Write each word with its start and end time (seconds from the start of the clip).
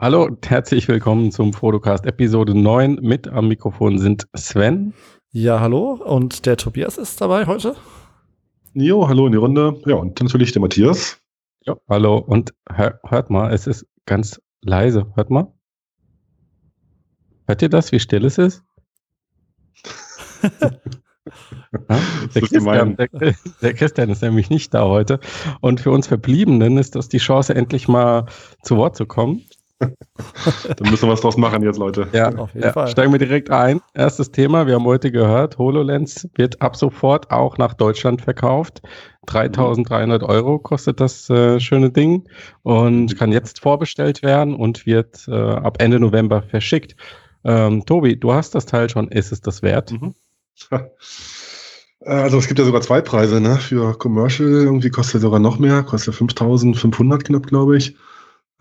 Hallo 0.00 0.26
und 0.26 0.48
herzlich 0.48 0.86
willkommen 0.86 1.32
zum 1.32 1.52
Fotocast 1.52 2.06
Episode 2.06 2.56
9. 2.56 3.00
Mit 3.02 3.26
am 3.26 3.48
Mikrofon 3.48 3.98
sind 3.98 4.28
Sven. 4.32 4.94
Ja, 5.32 5.58
hallo. 5.58 5.94
Und 5.94 6.46
der 6.46 6.56
Tobias 6.56 6.98
ist 6.98 7.20
dabei 7.20 7.46
heute. 7.46 7.74
Jo, 8.74 9.08
hallo 9.08 9.26
in 9.26 9.32
die 9.32 9.38
Runde. 9.38 9.82
Ja, 9.86 9.96
und 9.96 10.20
natürlich 10.22 10.52
der 10.52 10.62
Matthias. 10.62 11.20
Ja, 11.66 11.76
hallo. 11.88 12.18
Und 12.18 12.54
hör, 12.72 13.00
hört 13.08 13.28
mal, 13.28 13.52
es 13.52 13.66
ist 13.66 13.88
ganz 14.06 14.40
leise. 14.62 15.12
Hört 15.16 15.30
mal. 15.30 15.52
Hört 17.48 17.62
ihr 17.62 17.68
das, 17.68 17.90
wie 17.90 17.98
still 17.98 18.24
es 18.24 18.38
ist? 18.38 18.62
Ja, 21.72 22.00
der, 22.34 22.42
Christian, 22.42 22.96
der, 22.96 23.34
der, 23.60 23.74
Christian, 23.74 24.08
ist 24.08 24.22
nämlich 24.22 24.48
nicht 24.48 24.72
da 24.72 24.84
heute. 24.84 25.20
Und 25.60 25.80
für 25.80 25.90
uns 25.90 26.06
Verbliebenen 26.06 26.78
ist 26.78 26.94
das 26.94 27.10
die 27.10 27.18
Chance, 27.18 27.54
endlich 27.54 27.88
mal 27.88 28.24
zu 28.62 28.78
Wort 28.78 28.96
zu 28.96 29.04
kommen. 29.04 29.44
Dann 29.78 30.90
müssen 30.90 31.08
wir 31.08 31.12
was 31.12 31.20
draus 31.20 31.36
machen 31.36 31.62
jetzt, 31.62 31.78
Leute. 31.78 32.08
Ja, 32.12 32.34
auf 32.34 32.52
jeden 32.54 32.66
ja, 32.66 32.72
Fall. 32.72 32.88
Steigen 32.88 33.12
wir 33.12 33.18
direkt 33.18 33.50
ein. 33.50 33.80
Erstes 33.94 34.30
Thema, 34.32 34.66
wir 34.66 34.74
haben 34.74 34.84
heute 34.84 35.12
gehört, 35.12 35.58
HoloLens 35.58 36.28
wird 36.34 36.60
ab 36.60 36.76
sofort 36.76 37.30
auch 37.30 37.58
nach 37.58 37.74
Deutschland 37.74 38.22
verkauft. 38.22 38.82
3300 39.26 40.22
Euro 40.22 40.58
kostet 40.58 41.00
das 41.00 41.28
äh, 41.30 41.60
schöne 41.60 41.90
Ding 41.90 42.28
und 42.62 43.16
kann 43.16 43.30
jetzt 43.30 43.60
vorbestellt 43.60 44.22
werden 44.22 44.54
und 44.54 44.86
wird 44.86 45.28
äh, 45.28 45.34
ab 45.34 45.80
Ende 45.80 46.00
November 46.00 46.42
verschickt. 46.42 46.96
Ähm, 47.44 47.84
Tobi, 47.86 48.18
du 48.18 48.32
hast 48.32 48.54
das 48.54 48.66
Teil 48.66 48.88
schon. 48.90 49.08
Ist 49.08 49.32
es 49.32 49.40
das 49.40 49.62
wert? 49.62 49.92
Mhm. 49.92 50.14
Also 52.00 52.38
es 52.38 52.46
gibt 52.46 52.58
ja 52.58 52.64
sogar 52.64 52.80
zwei 52.80 53.00
Preise, 53.00 53.40
ne? 53.40 53.56
Für 53.56 53.96
Commercial 53.96 54.48
irgendwie 54.48 54.90
kostet 54.90 55.20
sogar 55.20 55.40
noch 55.40 55.58
mehr, 55.58 55.82
kostet 55.82 56.14
5500 56.14 57.24
knapp, 57.24 57.46
glaube 57.46 57.76
ich. 57.76 57.96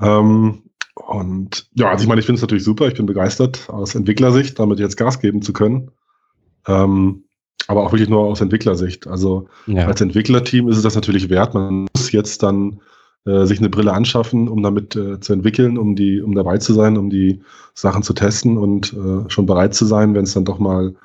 Ähm, 0.01 0.63
und 1.07 1.69
ja, 1.73 1.89
also 1.89 2.03
ich 2.03 2.07
meine, 2.07 2.19
ich 2.19 2.25
finde 2.25 2.37
es 2.37 2.41
natürlich 2.41 2.63
super, 2.63 2.87
ich 2.87 2.95
bin 2.95 3.05
begeistert 3.05 3.69
aus 3.69 3.95
Entwicklersicht, 3.95 4.57
damit 4.59 4.79
jetzt 4.79 4.97
Gas 4.97 5.19
geben 5.19 5.41
zu 5.41 5.53
können. 5.53 5.91
Ähm, 6.67 7.23
aber 7.67 7.83
auch 7.83 7.91
wirklich 7.91 8.09
nur 8.09 8.21
aus 8.21 8.41
Entwicklersicht. 8.41 9.07
Also 9.07 9.47
ja. 9.65 9.87
als 9.87 10.01
Entwicklerteam 10.01 10.69
ist 10.69 10.77
es 10.77 10.83
das 10.83 10.95
natürlich 10.95 11.29
wert. 11.29 11.53
Man 11.53 11.87
muss 11.93 12.11
jetzt 12.11 12.43
dann 12.43 12.79
äh, 13.25 13.45
sich 13.45 13.59
eine 13.59 13.69
Brille 13.69 13.93
anschaffen, 13.93 14.47
um 14.47 14.63
damit 14.63 14.95
äh, 14.95 15.19
zu 15.19 15.33
entwickeln, 15.33 15.77
um 15.77 15.95
die, 15.95 16.21
um 16.21 16.33
dabei 16.33 16.57
zu 16.59 16.73
sein, 16.73 16.97
um 16.97 17.09
die 17.09 17.41
Sachen 17.73 18.03
zu 18.03 18.13
testen 18.13 18.57
und 18.57 18.93
äh, 18.93 19.29
schon 19.29 19.45
bereit 19.45 19.75
zu 19.75 19.85
sein, 19.85 20.13
wenn 20.13 20.23
es 20.23 20.33
dann 20.33 20.45
doch 20.45 20.59
mal 20.59 20.95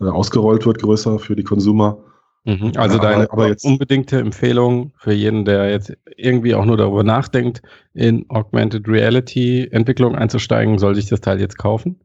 äh, 0.00 0.06
ausgerollt 0.06 0.66
wird, 0.66 0.80
größer 0.80 1.18
für 1.18 1.36
die 1.36 1.44
Konsumer. 1.44 1.98
Mhm. 2.44 2.72
Also 2.76 2.98
deine 2.98 3.30
aber 3.30 3.48
jetzt, 3.48 3.64
unbedingte 3.64 4.18
Empfehlung 4.18 4.92
für 4.96 5.12
jeden, 5.12 5.44
der 5.44 5.70
jetzt 5.70 5.92
irgendwie 6.16 6.54
auch 6.54 6.64
nur 6.64 6.76
darüber 6.76 7.04
nachdenkt, 7.04 7.62
in 7.94 8.24
Augmented 8.30 8.88
Reality 8.88 9.68
Entwicklung 9.70 10.14
einzusteigen, 10.14 10.78
soll 10.78 10.94
sich 10.94 11.08
das 11.08 11.20
Teil 11.20 11.40
jetzt 11.40 11.58
kaufen? 11.58 12.00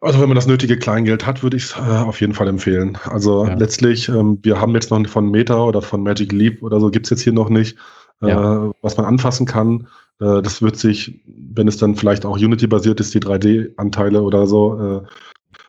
Also 0.00 0.20
wenn 0.20 0.28
man 0.28 0.36
das 0.36 0.46
nötige 0.46 0.78
Kleingeld 0.78 1.26
hat, 1.26 1.42
würde 1.42 1.56
ich 1.56 1.64
es 1.64 1.76
äh, 1.76 1.80
auf 1.80 2.20
jeden 2.20 2.34
Fall 2.34 2.46
empfehlen. 2.46 2.96
Also 3.04 3.46
ja. 3.46 3.54
letztlich, 3.54 4.08
ähm, 4.08 4.38
wir 4.42 4.60
haben 4.60 4.74
jetzt 4.74 4.90
noch 4.90 5.04
von 5.08 5.30
Meta 5.30 5.64
oder 5.64 5.82
von 5.82 6.02
Magic 6.02 6.30
Leap 6.32 6.62
oder 6.62 6.78
so, 6.80 6.90
gibt 6.90 7.06
es 7.06 7.10
jetzt 7.10 7.22
hier 7.22 7.32
noch 7.32 7.48
nicht, 7.48 7.76
äh, 8.22 8.28
ja. 8.28 8.70
was 8.80 8.96
man 8.96 9.06
anfassen 9.06 9.44
kann. 9.44 9.88
Äh, 10.20 10.40
das 10.42 10.62
wird 10.62 10.76
sich, 10.76 11.20
wenn 11.26 11.66
es 11.66 11.78
dann 11.78 11.96
vielleicht 11.96 12.24
auch 12.24 12.36
Unity-basiert 12.36 13.00
ist, 13.00 13.12
die 13.12 13.20
3D-Anteile 13.20 14.22
oder 14.22 14.46
so, 14.46 15.04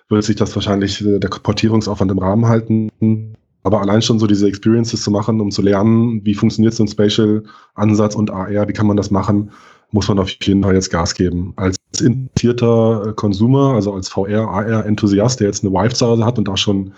äh, 0.09 0.11
würde 0.11 0.25
sich 0.25 0.35
das 0.35 0.55
wahrscheinlich 0.55 1.05
äh, 1.05 1.19
der 1.19 1.29
Portierungsaufwand 1.29 2.11
im 2.11 2.19
Rahmen 2.19 2.47
halten. 2.47 3.35
Aber 3.63 3.81
allein 3.81 4.01
schon 4.01 4.19
so 4.19 4.27
diese 4.27 4.47
Experiences 4.47 5.03
zu 5.03 5.11
machen, 5.11 5.41
um 5.41 5.51
zu 5.51 5.61
lernen, 5.61 6.25
wie 6.25 6.33
funktioniert 6.33 6.73
so 6.73 6.83
ein 6.83 6.87
Spatial-Ansatz 6.87 8.15
und 8.15 8.31
AR, 8.31 8.67
wie 8.67 8.73
kann 8.73 8.87
man 8.87 8.97
das 8.97 9.11
machen, 9.11 9.51
muss 9.91 10.07
man 10.07 10.19
auf 10.19 10.29
jeden 10.29 10.63
Fall 10.63 10.75
jetzt 10.75 10.91
Gas 10.91 11.13
geben. 11.15 11.53
Als 11.55 11.75
interessierter 11.99 13.13
Consumer, 13.15 13.73
also 13.73 13.93
als 13.93 14.09
VR, 14.09 14.47
AR-Enthusiast, 14.47 15.39
der 15.39 15.47
jetzt 15.47 15.63
eine 15.63 15.73
Vive 15.73 15.93
zu 15.93 16.05
Hause 16.05 16.25
hat 16.25 16.37
und 16.37 16.47
da 16.47 16.55
schon 16.55 16.93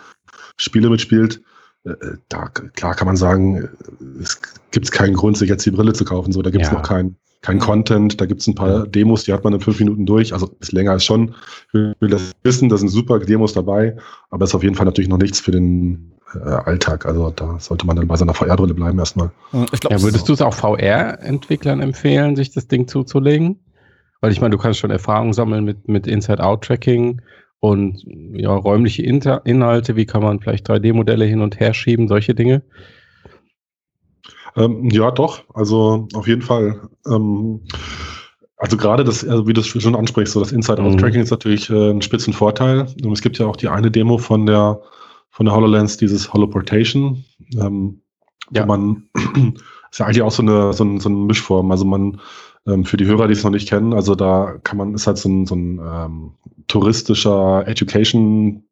Spiele 0.58 0.90
mitspielt, 0.90 1.42
äh, 1.84 1.94
da 2.30 2.48
klar 2.50 2.94
kann 2.94 3.08
man 3.08 3.18
sagen, 3.18 3.70
es 4.22 4.40
gibt 4.72 4.92
keinen 4.92 5.16
Grund, 5.16 5.38
sich 5.38 5.50
jetzt 5.50 5.66
die 5.66 5.72
Brille 5.72 5.94
zu 5.94 6.06
kaufen. 6.06 6.32
So, 6.32 6.42
da 6.42 6.52
gibt 6.52 6.66
es 6.66 6.72
ja. 6.72 6.78
noch 6.78 6.84
keinen 6.84 7.16
kein 7.42 7.60
Content. 7.60 8.22
Da 8.22 8.26
gibt 8.26 8.42
es 8.42 8.48
ein 8.48 8.56
paar 8.56 8.88
Demos, 8.88 9.24
die 9.24 9.34
hat 9.34 9.44
man 9.44 9.54
in 9.54 9.60
fünf 9.60 9.80
Minuten 9.80 10.06
durch. 10.06 10.34
Also 10.34 10.52
ist 10.60 10.72
länger 10.72 10.92
als 10.92 11.04
schon. 11.04 11.36
Ich 11.74 11.80
will 12.00 12.10
das 12.10 12.32
wissen, 12.44 12.70
da 12.70 12.78
sind 12.78 12.90
super 12.90 13.20
Demos 13.20 13.54
dabei, 13.54 13.98
aber 14.30 14.46
ist 14.46 14.56
auf 14.56 14.64
jeden 14.64 14.76
Fall 14.76 14.86
natürlich 14.86 15.10
noch 15.10 15.18
nichts 15.18 15.40
für 15.40 15.52
den 15.52 16.14
äh, 16.36 16.40
Alltag. 16.40 17.06
Also 17.06 17.32
da 17.32 17.60
sollte 17.60 17.86
man 17.86 17.96
dann 17.96 18.08
bei 18.08 18.16
seiner 18.16 18.34
VR-Brille 18.34 18.74
bleiben 18.74 19.00
erstmal. 19.00 19.32
Ich 19.74 19.80
glaub, 19.80 19.92
ja, 19.92 20.02
würdest 20.02 20.30
du 20.30 20.34
es 20.34 20.42
auch 20.42 20.54
VR-Entwicklern 20.54 21.82
empfehlen, 21.82 22.36
sich 22.36 22.52
das 22.52 22.68
Ding 22.68 22.88
zuzulegen? 22.88 23.60
Weil 24.22 24.32
ich 24.32 24.40
meine, 24.40 24.52
du 24.52 24.62
kannst 24.62 24.80
schon 24.80 24.92
Erfahrung 24.92 25.34
sammeln 25.34 25.66
mit, 25.66 25.88
mit 25.88 26.06
Inside-Out-Tracking 26.06 27.22
und 27.60 28.04
ja, 28.34 28.54
räumliche 28.54 29.02
Inter 29.02 29.42
Inhalte. 29.46 29.96
Wie 29.96 30.06
kann 30.06 30.22
man 30.22 30.40
vielleicht 30.40 30.70
3D-Modelle 30.70 31.26
hin 31.26 31.42
und 31.42 31.60
her 31.60 31.74
schieben, 31.74 32.08
solche 32.08 32.36
Dinge? 32.36 32.62
Ähm, 34.56 34.90
ja, 34.90 35.12
doch. 35.12 35.44
Also 35.54 36.08
auf 36.14 36.28
jeden 36.28 36.42
Fall. 36.42 36.90
Ähm, 37.08 37.62
also 38.58 38.78
gerade 38.78 39.04
das, 39.04 39.28
also 39.28 39.48
wie 39.48 39.54
du 39.54 39.62
es 39.62 39.68
schon 39.68 39.96
ansprichst, 39.96 40.34
so 40.34 40.40
das 40.40 40.52
Inside-Out-Tracking 40.52 41.18
mhm. 41.18 41.24
ist 41.24 41.32
natürlich 41.32 41.70
äh, 41.70 41.92
ein 41.92 42.02
spitzen 42.02 42.34
Vorteil. 42.34 42.88
Und 43.04 43.12
es 43.12 43.22
gibt 43.22 43.40
ja 43.40 43.48
auch 43.48 43.56
die 43.56 43.70
eine 43.70 43.90
Demo 43.90 44.18
von 44.18 44.46
der 44.46 44.82
von 45.32 45.46
der 45.46 45.56
HoloLens, 45.56 45.98
dieses 45.98 46.32
Holoportation, 46.32 47.24
ähm, 47.60 48.02
ja. 48.52 48.64
wo 48.64 48.68
man 48.68 49.04
ist 49.92 50.00
ja 50.00 50.06
eigentlich 50.06 50.22
auch 50.22 50.32
so 50.32 50.44
eine, 50.44 50.74
so, 50.74 50.84
ein, 50.84 51.00
so 51.00 51.10
eine 51.10 51.18
Mischform. 51.18 51.72
Also 51.72 51.86
man, 51.86 52.20
ähm, 52.68 52.86
für 52.86 52.98
die 52.98 53.06
Hörer, 53.06 53.28
die 53.28 53.34
es 53.34 53.44
noch 53.44 53.52
nicht 53.52 53.70
kennen, 53.70 53.94
also 53.94 54.14
da 54.14 54.58
kann 54.64 54.78
man, 54.78 54.94
ist 54.94 55.08
halt 55.08 55.18
so 55.18 55.30
ein, 55.30 55.46
so 55.46 55.56
ein 55.56 55.80
ähm, 55.80 56.32
touristischer 56.68 57.66
Education 57.66 58.64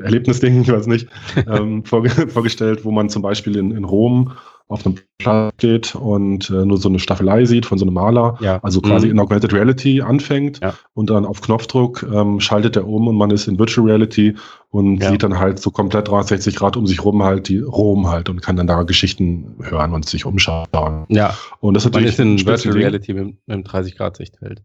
Erlebnisding, 0.00 0.60
ich 0.62 0.72
weiß 0.72 0.88
nicht, 0.88 1.08
ähm, 1.46 1.84
vorge 1.84 2.10
vorgestellt, 2.28 2.84
wo 2.84 2.90
man 2.90 3.08
zum 3.08 3.22
Beispiel 3.22 3.56
in, 3.56 3.70
in 3.70 3.84
Rom 3.84 4.32
auf 4.72 4.84
einem 4.84 4.96
Platz 5.18 5.52
steht 5.54 5.94
und 5.94 6.50
äh, 6.50 6.64
nur 6.64 6.78
so 6.78 6.88
eine 6.88 6.98
Staffelei 6.98 7.44
sieht 7.44 7.66
von 7.66 7.78
so 7.78 7.84
einem 7.84 7.94
Maler, 7.94 8.36
ja. 8.40 8.58
also 8.62 8.80
quasi 8.80 9.06
mhm. 9.06 9.12
in 9.12 9.20
Augmented 9.20 9.52
Reality 9.52 10.00
anfängt 10.00 10.60
ja. 10.60 10.74
und 10.94 11.10
dann 11.10 11.24
auf 11.24 11.40
Knopfdruck 11.40 12.02
ähm, 12.12 12.40
schaltet 12.40 12.76
er 12.76 12.88
um 12.88 13.08
und 13.08 13.16
man 13.16 13.30
ist 13.30 13.46
in 13.46 13.58
Virtual 13.58 13.86
Reality 13.86 14.34
und 14.70 15.02
ja. 15.02 15.10
sieht 15.10 15.22
dann 15.22 15.38
halt 15.38 15.58
so 15.58 15.70
komplett 15.70 16.08
360 16.08 16.56
Grad 16.56 16.76
um 16.76 16.86
sich 16.86 17.04
rum 17.04 17.22
halt 17.22 17.48
die 17.48 17.60
Rom 17.60 18.08
halt 18.08 18.28
und 18.28 18.42
kann 18.42 18.56
dann 18.56 18.66
da 18.66 18.82
Geschichten 18.82 19.56
hören 19.60 19.92
und 19.92 20.08
sich 20.08 20.24
umschauen. 20.24 21.04
Ja. 21.08 21.34
Und 21.60 21.74
das 21.74 21.84
ist 21.84 21.92
natürlich 21.92 22.18
man 22.18 22.36
ist 22.36 22.42
in 22.42 22.46
Virtual 22.46 22.74
Reality 22.74 23.14
mit, 23.14 23.24
mit 23.24 23.36
einem 23.48 23.64
30 23.64 23.96
Grad 23.96 24.16
Sichtfeld. 24.16 24.62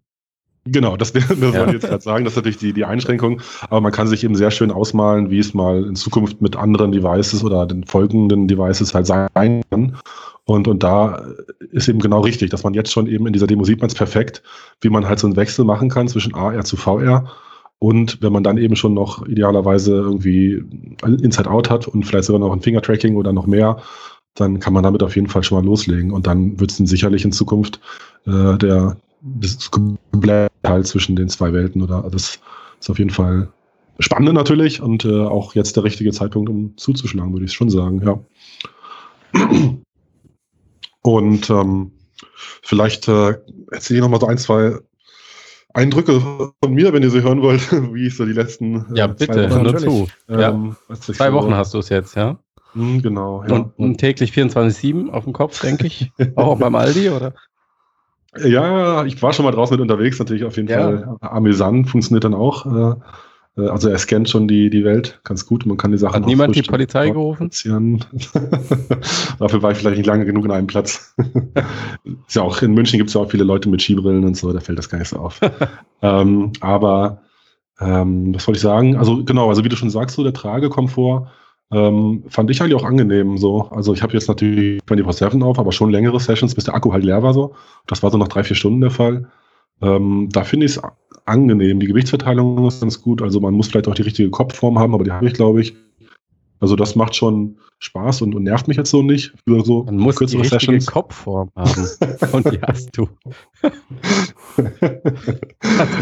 Genau, 0.72 0.98
das, 0.98 1.14
das 1.14 1.30
ja. 1.30 1.40
wollte 1.40 1.66
ich 1.68 1.74
jetzt 1.74 1.88
gerade 1.88 2.04
sagen. 2.04 2.24
Das 2.24 2.34
ist 2.34 2.38
natürlich 2.38 2.58
die, 2.58 2.74
die 2.74 2.86
Einschränkung. 2.86 3.42
Aber 3.70 3.82
man 3.82 3.92
kann 3.92 4.08
sich 4.08 4.24
eben 4.24 4.36
sehr 4.36 4.52
schön 4.52 4.72
ausmalen, 4.72 5.30
wie 5.30 5.40
es 5.40 5.54
mal 5.54 5.84
in 5.84 5.96
Zukunft 5.96 6.42
mit 6.42 6.56
anderen 6.56 6.92
Devices 6.92 7.44
oder 7.44 7.66
den 7.66 7.84
folgenden 7.84 8.48
Devices 8.48 8.94
halt 8.94 9.08
sein 9.08 9.62
kann. 9.70 9.98
Und, 10.46 10.68
und 10.68 10.82
da 10.84 11.26
ist 11.72 11.90
eben 11.90 12.00
genau 12.00 12.22
richtig, 12.22 12.50
dass 12.52 12.64
man 12.64 12.74
jetzt 12.74 12.92
schon 12.92 13.08
eben 13.08 13.28
in 13.28 13.34
dieser 13.34 13.48
Demo 13.48 13.66
sieht 13.66 13.82
man 13.82 13.90
es 13.90 13.96
perfekt, 13.96 14.42
wie 14.82 14.90
man 14.90 15.08
halt 15.08 15.20
so 15.20 15.28
einen 15.28 15.36
Wechsel 15.36 15.66
machen 15.66 15.90
kann 15.90 16.08
zwischen 16.08 16.34
AR 16.34 16.64
zu 16.64 16.78
VR. 16.78 17.30
Und 17.80 18.22
wenn 18.22 18.34
man 18.34 18.44
dann 18.44 18.58
eben 18.58 18.76
schon 18.76 18.94
noch 18.94 19.28
idealerweise 19.28 19.94
irgendwie 19.94 20.64
Inside-Out 21.04 21.70
hat 21.70 21.88
und 21.88 22.06
vielleicht 22.06 22.26
sogar 22.26 22.40
noch 22.40 22.54
ein 22.54 22.62
Finger-Tracking 22.62 23.16
oder 23.18 23.34
noch 23.34 23.46
mehr, 23.46 23.78
dann 24.36 24.60
kann 24.60 24.74
man 24.74 24.84
damit 24.84 25.04
auf 25.04 25.16
jeden 25.16 25.28
Fall 25.28 25.44
schon 25.44 25.60
mal 25.60 25.66
loslegen. 25.66 26.12
Und 26.12 26.28
dann 26.28 26.60
wird 26.60 26.72
es 26.72 26.78
sicherlich 26.78 27.26
in 27.26 27.32
Zukunft 27.32 27.80
äh, 28.26 28.58
der, 28.58 28.98
das 29.22 29.72
komplett 29.72 30.52
halt 30.66 30.88
zwischen 30.88 31.16
den 31.16 31.30
zwei 31.30 31.54
Welten 31.54 31.82
oder 31.82 32.10
das 32.10 32.40
ist 32.80 32.90
auf 32.90 33.00
jeden 33.00 33.10
Fall 33.10 33.52
spannend 34.00 34.34
natürlich 34.34 34.82
und 34.82 35.06
äh, 35.06 35.22
auch 35.22 35.56
jetzt 35.56 35.76
der 35.76 35.84
richtige 35.84 36.12
Zeitpunkt, 36.12 36.50
um 36.50 36.78
zuzuschlagen, 36.78 37.34
würde 37.34 37.46
ich 37.46 37.54
schon 37.54 37.70
sagen, 37.70 38.02
ja. 38.06 38.20
Und 41.02 41.50
ähm, 41.50 41.92
vielleicht 42.62 43.08
äh, 43.08 43.38
erzähle 43.72 43.98
ich 43.98 44.02
noch 44.02 44.10
mal 44.10 44.20
so 44.20 44.28
ein, 44.28 44.38
zwei 44.38 44.78
Eindrücke 45.74 46.20
von 46.20 46.74
mir, 46.74 46.94
wenn 46.94 47.04
ihr 47.04 47.10
sie 47.10 47.22
hören 47.22 47.42
wollt, 47.42 47.72
wie 47.94 48.08
ich 48.08 48.16
so 48.16 48.26
die 48.26 48.34
letzten 48.34 48.94
äh, 48.94 48.98
ja, 49.00 49.08
bitte, 49.08 49.50
hör 49.50 49.64
nur 49.64 49.78
zu. 49.78 50.08
Ähm, 50.28 50.76
ja. 50.90 50.96
Zwei 50.96 51.34
Wochen 51.34 51.56
hast 51.56 51.74
du 51.74 51.80
es 51.80 51.90
jetzt, 51.90 52.16
ja? 52.16 52.40
Hm, 52.74 53.02
genau. 53.02 53.44
Ja. 53.48 53.56
Und, 53.56 53.78
und 53.78 53.98
täglich 53.98 54.32
24-7 54.32 55.10
auf 55.10 55.24
dem 55.24 55.34
Kopf, 55.34 55.60
denke 55.62 55.88
ich. 55.88 56.12
auch 56.36 56.60
beim 56.60 56.76
Aldi, 56.76 57.10
oder? 57.10 57.34
Ja, 58.46 59.06
ich 59.06 59.22
war 59.22 59.34
schon 59.34 59.46
mal 59.46 59.52
draußen 59.52 59.76
mit 59.76 59.82
unterwegs, 59.82 60.20
natürlich 60.20 60.44
auf 60.44 60.56
jeden 60.58 60.70
ja. 60.70 60.80
Fall. 60.80 61.18
Amüsant 61.22 61.90
funktioniert 61.90 62.24
dann 62.24 62.34
auch. 62.34 62.66
Äh, 62.66 62.96
äh, 63.58 63.68
also 63.68 63.90
er 63.90 63.98
scannt 63.98 64.30
schon 64.30 64.48
die, 64.48 64.70
die 64.70 64.84
Welt 64.84 65.20
ganz 65.24 65.46
gut. 65.46 65.66
Man 65.66 65.78
kann 65.78 65.92
die 65.92 65.98
Sachen. 65.98 66.16
Hat 66.16 66.26
niemand 66.26 66.56
die 66.56 66.62
Polizei 66.62 67.10
gerufen? 67.10 67.50
Dafür 69.40 69.62
war 69.62 69.72
ich 69.72 69.78
vielleicht 69.78 69.98
nicht 69.98 70.08
lange 70.08 70.26
genug 70.26 70.46
in 70.46 70.52
einem 70.52 70.68
Platz. 70.68 71.16
ist 72.28 72.36
ja 72.36 72.42
auch 72.42 72.62
in 72.62 72.74
München 72.74 72.98
gibt 72.98 73.10
es 73.10 73.14
ja 73.16 73.22
auch 73.22 73.32
viele 73.32 73.44
Leute 73.44 73.70
mit 73.70 73.82
Skibrillen 73.82 74.24
und 74.24 74.38
so, 74.38 74.54
da 74.54 74.60
fällt 74.60 74.78
das 74.78 74.90
gar 74.90 75.00
nicht 75.00 75.10
so 75.10 75.18
auf. 75.18 75.40
ähm, 76.02 76.54
aber 76.62 77.22
ähm, 77.80 78.34
was 78.34 78.48
wollte 78.48 78.58
ich 78.58 78.64
sagen? 78.64 78.98
Also 78.98 79.24
genau, 79.24 79.50
also 79.50 79.64
wie 79.64 79.70
du 79.70 79.76
schon 79.76 79.90
sagst, 79.90 80.16
so 80.16 80.24
der 80.24 80.34
Tragekomfort 80.34 81.28
Ähm, 81.72 82.24
fand 82.30 82.50
ich 82.50 82.62
eigentlich 82.62 82.76
auch 82.76 82.86
angenehm 82.86 83.38
so. 83.38 83.64
Also 83.64 83.94
ich 83.94 84.02
habe 84.02 84.14
jetzt 84.14 84.28
natürlich 84.28 84.82
24-7 84.88 85.44
auf, 85.44 85.60
aber 85.60 85.72
schon 85.72 85.90
längere 85.90 86.20
Sessions, 86.20 86.56
bis 86.56 86.64
der 86.64 86.76
Akku 86.76 86.94
halt 86.94 87.04
leer 87.04 87.24
war 87.24 87.34
so. 87.34 87.56
Das 87.88 88.04
war 88.04 88.12
so 88.12 88.18
nach 88.18 88.30
drei, 88.30 88.44
vier 88.44 88.56
Stunden 88.56 88.82
der 88.82 88.92
Fall. 88.92 89.30
Ähm, 89.82 90.30
da 90.32 90.44
finde 90.44 90.66
ich 90.66 90.78
es 90.78 90.82
angenehm. 91.26 91.80
Die 91.80 91.88
Gewichtsverteilung 91.88 92.66
ist 92.68 92.82
ganz 92.82 93.02
gut. 93.02 93.22
Also 93.22 93.40
man 93.42 93.54
muss 93.54 93.68
vielleicht 93.68 93.88
auch 93.88 93.96
die 93.96 94.04
richtige 94.04 94.30
Kopfform 94.30 94.80
haben, 94.80 94.94
aber 94.94 95.04
die 95.04 95.12
habe 95.12 95.28
ich, 95.28 95.34
glaube 95.34 95.62
ich. 95.62 95.76
Also 96.60 96.76
das 96.76 96.96
macht 96.96 97.16
schon 97.16 97.58
Spaß 97.80 98.24
und, 98.24 98.34
und, 98.34 98.44
nervt 98.44 98.68
mich 98.68 98.78
jetzt 98.78 98.90
so 98.90 99.04
nicht 99.04 99.34
für 99.48 99.64
so 99.64 99.84
Man 99.84 99.98
muss 99.98 100.16
kürzere 100.16 100.42
die 100.42 100.48
richtige 100.48 100.72
Sessions. 100.72 100.88
Kopfform 100.88 101.52
haben. 101.56 101.88
und 102.32 102.52
die 102.52 102.60
hast 102.62 102.98
du. 102.98 103.08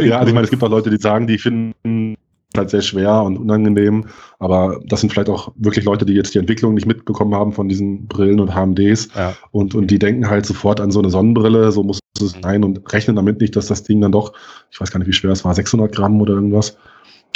ja, 0.02 0.20
also 0.20 0.28
ich 0.30 0.34
meine, 0.34 0.46
es 0.46 0.50
gibt 0.50 0.64
auch 0.64 0.70
Leute, 0.70 0.90
die 0.90 0.98
sagen, 0.98 1.28
die 1.28 1.38
finden 1.38 2.16
halt 2.58 2.70
sehr 2.70 2.82
schwer 2.82 3.24
und 3.24 3.38
unangenehm. 3.38 4.06
Aber 4.40 4.80
das 4.86 5.02
sind 5.02 5.12
vielleicht 5.12 5.30
auch 5.30 5.52
wirklich 5.56 5.86
Leute, 5.86 6.06
die 6.06 6.14
jetzt 6.14 6.34
die 6.34 6.40
Entwicklung 6.40 6.74
nicht 6.74 6.86
mitbekommen 6.86 7.34
haben 7.34 7.52
von 7.52 7.68
diesen 7.68 8.08
Brillen 8.08 8.40
und 8.40 8.54
HMDs. 8.54 9.10
Ja. 9.16 9.34
Und, 9.52 9.76
und 9.76 9.92
die 9.92 10.00
denken 10.00 10.30
halt 10.30 10.46
sofort 10.46 10.80
an 10.80 10.92
so 10.92 11.00
eine 11.00 11.10
Sonnenbrille, 11.10 11.72
so 11.72 11.84
muss 11.84 12.00
es 12.20 12.36
sein 12.42 12.64
und 12.64 12.92
rechnen 12.94 13.16
damit 13.16 13.42
nicht, 13.42 13.56
dass 13.56 13.68
das 13.68 13.84
Ding 13.84 14.02
dann 14.02 14.12
doch, 14.12 14.34
ich 14.72 14.80
weiß 14.80 14.92
gar 14.92 15.00
nicht, 15.00 15.08
wie 15.08 15.14
schwer 15.14 15.32
es 15.32 15.44
war, 15.44 15.54
600 15.54 15.94
Gramm 15.94 16.22
oder 16.22 16.34
irgendwas, 16.34 16.78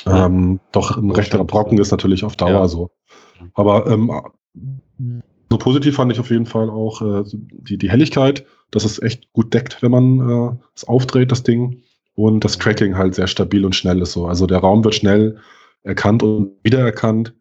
ja. 0.05 0.25
ähm, 0.25 0.59
doch 0.71 0.97
ein 0.97 1.11
rechterer 1.11 1.43
Brocken 1.43 1.77
ist 1.77 1.91
natürlich 1.91 2.23
auf 2.23 2.35
Dauer 2.35 2.51
ja. 2.51 2.67
so. 2.67 2.91
Aber 3.53 3.87
ähm, 3.87 4.11
so 5.49 5.57
positiv 5.57 5.95
fand 5.95 6.11
ich 6.11 6.19
auf 6.19 6.29
jeden 6.29 6.45
Fall 6.45 6.69
auch 6.69 7.01
äh, 7.01 7.23
die, 7.25 7.77
die 7.77 7.89
Helligkeit, 7.89 8.45
dass 8.71 8.85
es 8.85 9.01
echt 9.01 9.31
gut 9.33 9.53
deckt, 9.53 9.81
wenn 9.81 9.91
man 9.91 10.29
äh, 10.29 10.55
es 10.75 10.87
aufdreht, 10.87 11.31
das 11.31 11.43
Ding 11.43 11.81
und 12.19 12.43
das 12.43 12.57
Tracking 12.57 12.97
halt 12.97 13.15
sehr 13.15 13.27
stabil 13.27 13.63
und 13.63 13.75
schnell 13.75 14.01
ist 14.01 14.11
so. 14.11 14.25
Also 14.25 14.45
der 14.45 14.57
Raum 14.57 14.83
wird 14.83 14.93
schnell 14.93 15.37
erkannt 15.83 16.21
und 16.21 16.51
wiedererkannt 16.63 17.33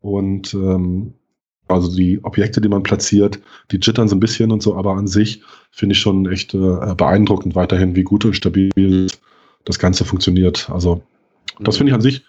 und 0.00 0.52
ähm, 0.54 1.14
also 1.68 1.94
die 1.94 2.18
Objekte, 2.24 2.60
die 2.60 2.68
man 2.68 2.82
platziert, 2.82 3.38
die 3.70 3.76
jittern 3.76 4.08
so 4.08 4.16
ein 4.16 4.20
bisschen 4.20 4.50
und 4.50 4.60
so, 4.60 4.74
aber 4.74 4.96
an 4.96 5.06
sich 5.06 5.40
finde 5.70 5.92
ich 5.92 6.00
schon 6.00 6.28
echt 6.28 6.52
äh, 6.52 6.94
beeindruckend 6.96 7.54
weiterhin, 7.54 7.94
wie 7.94 8.02
gut 8.02 8.24
und 8.24 8.34
stabil 8.34 9.06
das 9.64 9.78
Ganze 9.78 10.04
funktioniert. 10.04 10.68
Also 10.68 11.04
das 11.60 11.76
finde 11.76 11.90
ich 11.90 11.94
an 11.94 12.02
sich 12.02 12.24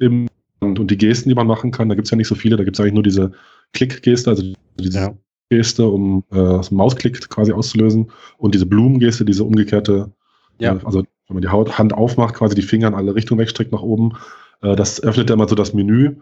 im, 0.00 0.28
und, 0.60 0.90
die 0.90 0.98
Gesten, 0.98 1.30
die 1.30 1.34
man 1.34 1.46
machen 1.46 1.70
kann, 1.70 1.88
da 1.88 1.94
gibt 1.94 2.08
es 2.08 2.10
ja 2.10 2.18
nicht 2.18 2.28
so 2.28 2.34
viele, 2.34 2.58
da 2.58 2.64
gibt 2.64 2.76
es 2.76 2.80
eigentlich 2.80 2.92
nur 2.92 3.02
diese 3.02 3.32
Klick-Geste, 3.72 4.28
also 4.28 4.52
diese 4.78 4.98
ja. 4.98 5.14
Geste, 5.48 5.86
um 5.86 6.24
äh, 6.30 6.60
Mausklick 6.70 7.26
quasi 7.30 7.52
auszulösen 7.52 8.10
und 8.36 8.54
diese 8.54 8.66
Blumengeste, 8.66 9.24
diese 9.24 9.44
umgekehrte, 9.44 10.12
ja. 10.58 10.74
äh, 10.74 10.80
also 10.84 11.04
wenn 11.32 11.36
man 11.36 11.42
die 11.42 11.48
Haut, 11.48 11.78
Hand 11.78 11.94
aufmacht, 11.94 12.34
quasi 12.34 12.54
die 12.54 12.62
Finger 12.62 12.88
in 12.88 12.94
alle 12.94 13.14
Richtungen 13.14 13.40
wegstreckt 13.40 13.72
nach 13.72 13.82
oben, 13.82 14.12
äh, 14.60 14.76
das 14.76 15.02
öffnet 15.02 15.30
ja 15.30 15.34
immer 15.34 15.48
so 15.48 15.54
das 15.54 15.72
Menü 15.72 16.16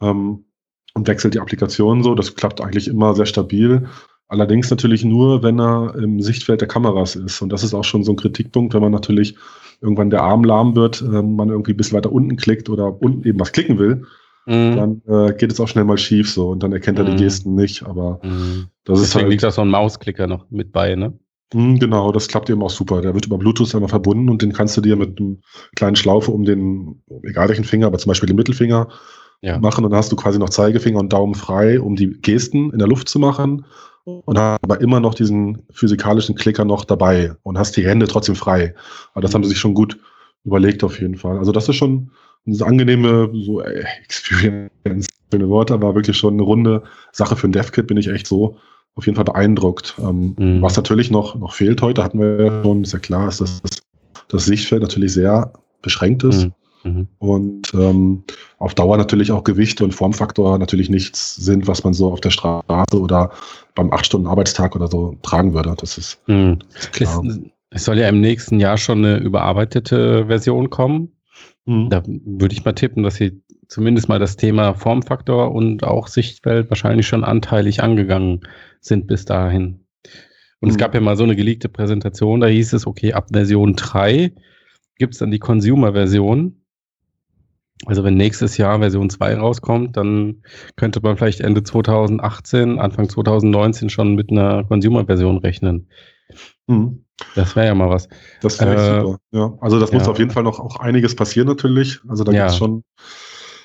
ähm, 0.00 0.44
und 0.94 1.08
wechselt 1.08 1.34
die 1.34 1.40
Applikation 1.40 2.02
so. 2.02 2.14
Das 2.14 2.34
klappt 2.34 2.60
eigentlich 2.60 2.86
immer 2.86 3.14
sehr 3.14 3.26
stabil. 3.26 3.88
Allerdings 4.28 4.70
natürlich 4.70 5.04
nur, 5.04 5.42
wenn 5.42 5.60
er 5.60 5.94
im 5.96 6.20
Sichtfeld 6.22 6.60
der 6.60 6.68
Kameras 6.68 7.16
ist. 7.16 7.42
Und 7.42 7.50
das 7.52 7.64
ist 7.64 7.74
auch 7.74 7.84
schon 7.84 8.04
so 8.04 8.12
ein 8.12 8.16
Kritikpunkt, 8.16 8.72
wenn 8.72 8.80
man 8.80 8.92
natürlich 8.92 9.36
irgendwann 9.80 10.10
der 10.10 10.22
Arm 10.22 10.44
lahm 10.44 10.76
wird, 10.76 11.02
äh, 11.02 11.22
man 11.22 11.48
irgendwie 11.48 11.72
ein 11.72 11.76
bisschen 11.76 11.96
weiter 11.96 12.12
unten 12.12 12.36
klickt 12.36 12.70
oder 12.70 13.02
unten 13.02 13.26
eben 13.26 13.40
was 13.40 13.52
klicken 13.52 13.78
will, 13.78 14.04
mhm. 14.46 14.76
dann 14.76 15.02
äh, 15.06 15.34
geht 15.34 15.50
es 15.50 15.60
auch 15.60 15.68
schnell 15.68 15.84
mal 15.84 15.98
schief 15.98 16.30
so 16.30 16.50
und 16.50 16.62
dann 16.62 16.72
erkennt 16.72 16.98
er 16.98 17.04
die 17.04 17.12
mhm. 17.12 17.16
Gesten 17.16 17.54
nicht. 17.56 17.82
Aber 17.82 18.20
mhm. 18.22 18.68
das 18.84 19.00
Deswegen 19.00 19.02
ist 19.02 19.14
halt, 19.16 19.28
liegt 19.28 19.42
da 19.42 19.50
so 19.50 19.62
ein 19.62 19.70
Mausklicker 19.70 20.28
noch 20.28 20.48
mit 20.50 20.72
bei, 20.72 20.94
ne? 20.94 21.18
Hm, 21.52 21.78
genau, 21.78 22.12
das 22.12 22.28
klappt 22.28 22.50
eben 22.50 22.62
auch 22.62 22.70
super. 22.70 23.02
Der 23.02 23.14
wird 23.14 23.26
über 23.26 23.38
Bluetooth 23.38 23.74
einmal 23.74 23.88
verbunden 23.88 24.28
und 24.28 24.42
den 24.42 24.52
kannst 24.52 24.76
du 24.76 24.80
dir 24.80 24.96
mit 24.96 25.18
einem 25.18 25.42
kleinen 25.76 25.96
Schlaufe 25.96 26.30
um 26.30 26.44
den, 26.44 27.02
egal 27.22 27.48
welchen 27.48 27.64
Finger, 27.64 27.86
aber 27.86 27.98
zum 27.98 28.10
Beispiel 28.10 28.26
den 28.26 28.36
Mittelfinger 28.36 28.88
ja. 29.42 29.58
machen 29.58 29.84
und 29.84 29.90
dann 29.90 29.98
hast 29.98 30.12
du 30.12 30.16
quasi 30.16 30.38
noch 30.38 30.50
Zeigefinger 30.50 30.98
und 30.98 31.12
Daumen 31.12 31.34
frei, 31.34 31.80
um 31.80 31.96
die 31.96 32.10
Gesten 32.10 32.70
in 32.70 32.78
der 32.78 32.88
Luft 32.88 33.08
zu 33.08 33.18
machen 33.18 33.66
und 34.04 34.38
hast 34.38 34.62
aber 34.62 34.80
immer 34.80 35.00
noch 35.00 35.14
diesen 35.14 35.62
physikalischen 35.70 36.34
Klicker 36.34 36.64
noch 36.64 36.84
dabei 36.84 37.34
und 37.42 37.58
hast 37.58 37.76
die 37.76 37.86
Hände 37.86 38.06
trotzdem 38.06 38.34
frei. 38.34 38.74
Aber 39.12 39.20
das 39.20 39.34
haben 39.34 39.44
sie 39.44 39.50
sich 39.50 39.58
schon 39.58 39.74
gut 39.74 39.98
überlegt 40.44 40.82
auf 40.82 41.00
jeden 41.00 41.16
Fall. 41.16 41.38
Also 41.38 41.52
das 41.52 41.68
ist 41.68 41.76
schon 41.76 42.10
eine 42.46 42.64
angenehme 42.64 43.30
so 43.32 43.60
äh, 43.60 43.84
Experience, 44.04 45.06
schöne 45.32 45.48
Worte, 45.48 45.74
aber 45.74 45.94
wirklich 45.94 46.16
schon 46.16 46.34
eine 46.34 46.42
runde 46.42 46.82
Sache 47.12 47.36
für 47.36 47.46
ein 47.46 47.52
DevKit 47.52 47.86
bin 47.86 47.96
ich 47.96 48.08
echt 48.08 48.26
so 48.26 48.56
auf 48.94 49.06
jeden 49.06 49.16
Fall 49.16 49.24
beeindruckt. 49.24 49.94
Ähm, 49.98 50.34
mhm. 50.38 50.62
Was 50.62 50.76
natürlich 50.76 51.10
noch, 51.10 51.34
noch 51.34 51.54
fehlt 51.54 51.80
heute, 51.82 52.02
hatten 52.02 52.20
wir 52.20 52.44
ja 52.44 52.62
schon, 52.62 52.82
ist 52.82 52.92
ja 52.92 52.98
klar, 52.98 53.28
ist, 53.28 53.40
dass 53.40 53.62
das, 53.62 53.82
das 54.28 54.44
Sichtfeld 54.44 54.82
natürlich 54.82 55.12
sehr 55.12 55.52
beschränkt 55.80 56.24
ist. 56.24 56.44
Mhm. 56.44 56.52
Mhm. 56.84 57.08
Und 57.18 57.72
ähm, 57.74 58.24
auf 58.58 58.74
Dauer 58.74 58.96
natürlich 58.96 59.30
auch 59.30 59.44
Gewichte 59.44 59.84
und 59.84 59.94
Formfaktor 59.94 60.58
natürlich 60.58 60.90
nichts 60.90 61.36
sind, 61.36 61.68
was 61.68 61.84
man 61.84 61.94
so 61.94 62.10
auf 62.10 62.20
der 62.20 62.30
Straße 62.30 63.00
oder 63.00 63.30
beim 63.74 63.90
8-Stunden-Arbeitstag 63.90 64.74
oder 64.74 64.88
so 64.88 65.16
tragen 65.22 65.54
würde. 65.54 65.74
Das 65.78 65.96
ist, 65.96 66.20
mhm. 66.26 66.58
klar. 66.92 67.22
Es, 67.24 67.38
es 67.70 67.84
soll 67.84 67.98
ja 67.98 68.08
im 68.08 68.20
nächsten 68.20 68.60
Jahr 68.60 68.76
schon 68.76 68.98
eine 68.98 69.18
überarbeitete 69.18 70.26
Version 70.26 70.70
kommen. 70.70 71.12
Mhm. 71.64 71.88
Da 71.88 72.02
würde 72.06 72.54
ich 72.54 72.64
mal 72.64 72.72
tippen, 72.72 73.02
dass 73.02 73.14
sie 73.14 73.40
zumindest 73.72 74.08
mal 74.08 74.18
das 74.18 74.36
Thema 74.36 74.74
Formfaktor 74.74 75.52
und 75.52 75.82
auch 75.82 76.06
Sichtfeld 76.06 76.68
wahrscheinlich 76.68 77.06
schon 77.06 77.24
anteilig 77.24 77.82
angegangen 77.82 78.40
sind 78.80 79.06
bis 79.06 79.24
dahin. 79.24 79.86
Und 80.60 80.68
mhm. 80.68 80.70
es 80.70 80.76
gab 80.76 80.94
ja 80.94 81.00
mal 81.00 81.16
so 81.16 81.24
eine 81.24 81.36
geleakte 81.36 81.70
Präsentation, 81.70 82.40
da 82.40 82.48
hieß 82.48 82.74
es, 82.74 82.86
okay, 82.86 83.14
ab 83.14 83.28
Version 83.32 83.74
3 83.74 84.32
gibt 84.98 85.14
es 85.14 85.20
dann 85.20 85.30
die 85.30 85.38
Consumer-Version. 85.38 86.60
Also 87.86 88.04
wenn 88.04 88.14
nächstes 88.14 88.58
Jahr 88.58 88.78
Version 88.78 89.08
2 89.08 89.36
rauskommt, 89.36 89.96
dann 89.96 90.42
könnte 90.76 91.00
man 91.00 91.16
vielleicht 91.16 91.40
Ende 91.40 91.62
2018, 91.62 92.78
Anfang 92.78 93.08
2019 93.08 93.88
schon 93.88 94.14
mit 94.14 94.30
einer 94.30 94.64
Consumer-Version 94.64 95.38
rechnen. 95.38 95.88
Mhm. 96.66 97.06
Das 97.34 97.56
wäre 97.56 97.68
ja 97.68 97.74
mal 97.74 97.88
was. 97.88 98.08
Das 98.42 98.60
wäre 98.60 98.74
äh, 98.74 99.00
super. 99.00 99.18
Ja, 99.30 99.54
also 99.62 99.80
das 99.80 99.90
ja. 99.90 99.98
muss 99.98 100.08
auf 100.08 100.18
jeden 100.18 100.30
Fall 100.30 100.42
noch 100.42 100.60
auch 100.60 100.76
einiges 100.76 101.16
passieren 101.16 101.48
natürlich. 101.48 102.00
Also 102.06 102.22
da 102.22 102.32
ja. 102.32 102.42
gibt 102.42 102.50
es 102.52 102.58
schon 102.58 102.84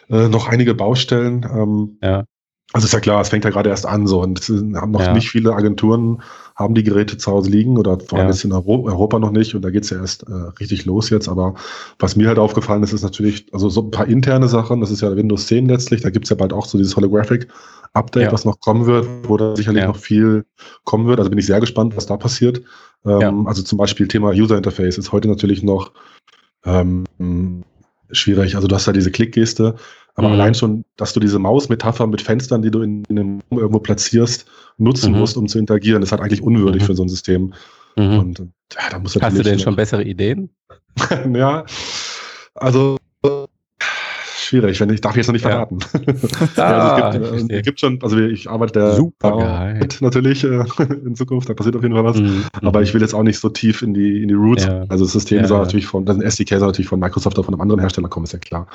äh, 0.09 0.27
noch 0.27 0.47
einige 0.47 0.73
Baustellen. 0.73 1.45
Ähm, 1.51 1.97
ja. 2.01 2.25
Also 2.73 2.85
ist 2.85 2.93
ja 2.93 2.99
klar, 2.99 3.21
es 3.21 3.29
fängt 3.29 3.45
ja 3.45 3.49
gerade 3.49 3.69
erst 3.69 3.85
an 3.85 4.07
so 4.07 4.21
und 4.21 4.39
es 4.39 4.49
haben 4.49 4.91
noch 4.91 5.01
ja. 5.01 5.13
nicht 5.13 5.29
viele 5.29 5.53
Agenturen, 5.53 6.21
haben 6.57 6.75
die 6.75 6.83
Geräte 6.83 7.17
zu 7.17 7.31
Hause 7.31 7.49
liegen 7.49 7.77
oder 7.77 7.97
vor 7.97 8.17
allem 8.17 8.27
ja. 8.27 8.33
jetzt 8.33 8.43
in 8.43 8.51
Europa 8.51 9.19
noch 9.19 9.31
nicht 9.31 9.55
und 9.55 9.61
da 9.61 9.69
geht's 9.69 9.89
ja 9.89 9.97
erst 9.97 10.23
äh, 10.23 10.33
richtig 10.59 10.85
los 10.85 11.09
jetzt. 11.09 11.29
Aber 11.29 11.55
was 11.97 12.17
mir 12.17 12.27
halt 12.27 12.39
aufgefallen 12.39 12.83
ist, 12.83 12.91
ist 12.91 13.03
natürlich, 13.03 13.47
also 13.53 13.69
so 13.69 13.83
ein 13.83 13.91
paar 13.91 14.07
interne 14.07 14.49
Sachen, 14.49 14.81
das 14.81 14.91
ist 14.91 14.99
ja 14.99 15.15
Windows 15.15 15.47
10 15.47 15.67
letztlich, 15.67 16.01
da 16.01 16.09
gibt's 16.09 16.29
ja 16.29 16.35
bald 16.35 16.51
auch 16.51 16.65
so 16.65 16.77
dieses 16.77 16.97
Holographic 16.97 17.47
Update, 17.93 18.23
ja. 18.23 18.31
was 18.33 18.43
noch 18.43 18.59
kommen 18.59 18.85
wird, 18.85 19.07
wo 19.23 19.37
da 19.37 19.55
sicherlich 19.55 19.85
noch 19.85 19.95
viel 19.95 20.45
kommen 20.83 21.07
wird. 21.07 21.19
Also 21.19 21.29
bin 21.29 21.39
ich 21.39 21.45
sehr 21.45 21.61
gespannt, 21.61 21.95
was 21.95 22.05
da 22.05 22.17
passiert. 22.17 22.61
Ähm, 23.05 23.47
also 23.47 23.63
zum 23.63 23.77
Beispiel 23.77 24.09
Thema 24.09 24.31
User 24.31 24.57
Interface 24.57 24.97
ist 24.97 25.13
heute 25.13 25.29
natürlich 25.29 25.63
noch 25.63 25.93
ähm, 26.65 27.05
schwierig. 28.11 28.55
Also 28.55 28.67
du 28.67 28.75
hast 28.75 28.87
ja 28.87 28.93
diese 28.93 29.11
Klickgeste, 29.11 29.75
aber 30.15 30.27
mhm. 30.27 30.33
allein 30.33 30.55
schon, 30.55 30.85
dass 30.95 31.13
du 31.13 31.19
diese 31.19 31.39
Mausmetapher 31.39 32.07
mit 32.07 32.21
Fenstern, 32.21 32.61
die 32.61 32.71
du 32.71 32.81
in, 32.81 33.03
in 33.05 33.19
einem 33.19 33.41
Raum 33.51 33.59
irgendwo 33.59 33.79
platzierst, 33.79 34.45
nutzen 34.77 35.13
mhm. 35.13 35.19
musst, 35.19 35.37
um 35.37 35.47
zu 35.47 35.59
interagieren, 35.59 36.03
ist 36.03 36.11
halt 36.11 36.21
eigentlich 36.21 36.41
unwürdig 36.41 36.81
mhm. 36.83 36.85
für 36.85 36.95
so 36.95 37.03
ein 37.03 37.09
System. 37.09 37.53
Mhm. 37.95 38.19
Und, 38.19 38.39
ja, 38.39 38.89
da 38.91 38.99
muss 38.99 39.15
Hast 39.19 39.37
du 39.37 39.43
denn 39.43 39.59
schon 39.59 39.75
bessere 39.75 40.03
Ideen? 40.03 40.49
ja, 41.33 41.65
also 42.55 42.97
schwierig, 44.47 44.79
wenn 44.79 44.89
ich 44.89 45.01
darf 45.01 45.15
jetzt 45.15 45.27
noch 45.27 45.33
nicht 45.33 45.43
verraten. 45.43 45.79
Ja. 46.55 46.95
also 46.95 47.35
es 47.35 47.41
gibt, 47.41 47.51
äh, 47.51 47.61
gibt, 47.61 47.79
schon, 47.79 47.99
also 48.01 48.17
ich 48.17 48.49
arbeite 48.49 48.95
Super 48.95 49.73
mit 49.79 50.01
natürlich 50.01 50.43
äh, 50.43 50.63
in 51.05 51.15
Zukunft, 51.15 51.49
da 51.49 51.53
passiert 51.53 51.75
auf 51.75 51.83
jeden 51.83 51.93
Fall 51.93 52.03
was. 52.03 52.17
Mhm. 52.17 52.45
Aber 52.61 52.81
ich 52.81 52.93
will 52.93 53.01
jetzt 53.01 53.13
auch 53.13 53.23
nicht 53.23 53.39
so 53.39 53.49
tief 53.49 53.81
in 53.81 53.93
die 53.93 54.21
in 54.21 54.27
die 54.27 54.33
Roots. 54.33 54.65
Ja. 54.65 54.85
Also 54.89 55.05
das 55.05 55.13
System 55.13 55.39
ja, 55.39 55.47
soll 55.47 55.59
natürlich 55.59 55.85
von, 55.85 56.05
das 56.05 56.17
SDK 56.19 56.59
soll 56.59 56.69
natürlich 56.69 56.87
von 56.87 56.99
Microsoft 56.99 57.37
oder 57.37 57.45
von 57.45 57.53
einem 57.53 57.61
anderen 57.61 57.79
Hersteller 57.79 58.07
kommen, 58.07 58.25
ist 58.25 58.33
ja 58.33 58.39
klar. 58.39 58.67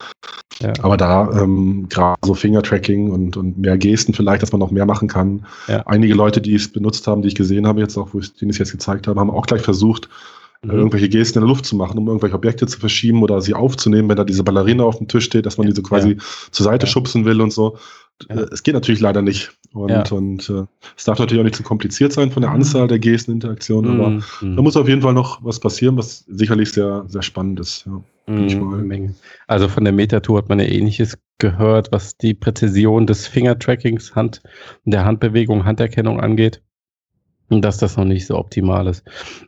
Ja. 0.60 0.72
Aber 0.82 0.96
da 0.96 1.30
ähm, 1.40 1.86
gerade 1.88 2.18
so 2.24 2.34
Finger-Tracking 2.34 3.10
und, 3.10 3.36
und 3.36 3.58
mehr 3.58 3.78
Gesten 3.78 4.14
vielleicht, 4.14 4.42
dass 4.42 4.52
man 4.52 4.60
noch 4.60 4.70
mehr 4.70 4.86
machen 4.86 5.08
kann. 5.08 5.44
Einige 5.86 6.14
Leute, 6.14 6.40
die 6.40 6.54
es 6.54 6.70
benutzt 6.70 7.06
haben, 7.06 7.22
die 7.22 7.28
ich 7.28 7.34
gesehen 7.34 7.66
habe, 7.66 7.80
jetzt 7.80 7.96
auch, 7.96 8.10
wo 8.12 8.20
ich 8.20 8.34
denen 8.34 8.50
es 8.50 8.58
jetzt 8.58 8.72
gezeigt 8.72 9.06
habe, 9.06 9.18
haben 9.18 9.30
auch 9.30 9.46
gleich 9.46 9.62
versucht, 9.62 10.08
mhm. 10.64 10.70
irgendwelche 10.70 11.08
Gesten 11.08 11.38
in 11.38 11.42
der 11.42 11.48
Luft 11.48 11.66
zu 11.66 11.76
machen, 11.76 11.98
um 11.98 12.06
irgendwelche 12.06 12.34
Objekte 12.34 12.66
zu 12.66 12.78
verschieben 12.78 13.22
oder 13.22 13.40
sie 13.40 13.54
aufzunehmen, 13.54 14.08
wenn 14.08 14.16
da 14.16 14.24
diese 14.24 14.44
Ballerina 14.44 14.84
auf 14.84 14.98
dem 14.98 15.08
Tisch 15.08 15.24
steht, 15.24 15.46
dass 15.46 15.58
man 15.58 15.66
ja, 15.66 15.72
die 15.72 15.76
so 15.76 15.82
quasi 15.82 16.12
ja. 16.12 16.16
zur 16.50 16.64
Seite 16.64 16.86
ja. 16.86 16.92
schubsen 16.92 17.24
will 17.24 17.40
und 17.40 17.52
so. 17.52 17.78
Es 18.28 18.62
geht 18.62 18.74
natürlich 18.74 19.00
leider 19.00 19.20
nicht. 19.20 19.50
Und, 19.72 20.12
und 20.12 20.48
äh, 20.50 20.64
es 20.96 21.04
darf 21.04 21.18
natürlich 21.18 21.40
auch 21.40 21.44
nicht 21.44 21.56
zu 21.56 21.62
kompliziert 21.62 22.12
sein 22.12 22.30
von 22.30 22.42
der 22.42 22.50
mhm. 22.50 22.56
Anzahl 22.56 22.86
der 22.86 22.98
Gesteninteraktionen, 22.98 23.98
aber 23.98 24.10
mhm. 24.10 24.56
da 24.56 24.62
muss 24.62 24.76
auf 24.76 24.86
jeden 24.86 25.02
Fall 25.02 25.14
noch 25.14 25.42
was 25.42 25.58
passieren, 25.58 25.96
was 25.96 26.24
sicherlich 26.28 26.72
sehr, 26.72 27.04
sehr 27.08 27.22
spannend 27.22 27.58
ist. 27.58 27.86
Mhm. 28.26 29.14
Also 29.48 29.68
von 29.68 29.82
der 29.82 29.92
Metatour 29.92 30.38
hat 30.38 30.48
man 30.48 30.60
ja 30.60 30.66
ähnliches 30.66 31.18
gehört, 31.38 31.90
was 31.90 32.16
die 32.16 32.34
Präzision 32.34 33.06
des 33.06 33.26
Fingertrackings, 33.26 34.14
Hand, 34.14 34.42
der 34.84 35.04
Handbewegung, 35.04 35.64
Handerkennung 35.64 36.20
angeht 36.20 36.62
dass 37.60 37.78
das 37.78 37.96
noch 37.96 38.04
nicht 38.04 38.26
so 38.26 38.38
optimal 38.38 38.86
ist. 38.86 39.04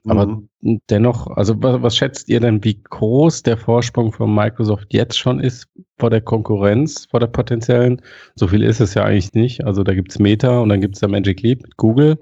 Aber 0.07 0.27
mhm. 0.27 0.81
dennoch, 0.91 1.29
also 1.29 1.55
was, 1.63 1.83
was, 1.83 1.97
schätzt 1.97 2.29
ihr 2.29 2.41
denn, 2.41 2.63
wie 2.65 2.83
groß 2.83 3.43
der 3.43 3.57
Vorsprung 3.57 4.13
von 4.13 4.35
Microsoft 4.35 4.93
jetzt 4.93 5.19
schon 5.19 5.41
ist 5.41 5.69
vor 5.99 6.11
der 6.11 6.21
Konkurrenz, 6.21 7.07
vor 7.11 7.21
der 7.21 7.29
potenziellen. 7.29 8.03
So 8.35 8.49
viel 8.49 8.63
ist 8.63 8.81
es 8.81 8.95
ja 8.95 9.05
eigentlich 9.05 9.33
nicht. 9.33 9.65
Also 9.65 9.83
da 9.83 9.95
gibt 9.95 10.11
es 10.11 10.19
Meta 10.19 10.59
und 10.59 10.69
dann 10.69 10.81
gibt 10.81 10.97
es 10.97 11.01
da 11.01 11.09
Magic 11.09 11.41
Leap 11.43 11.63
mit 11.63 11.77
Google 11.77 12.19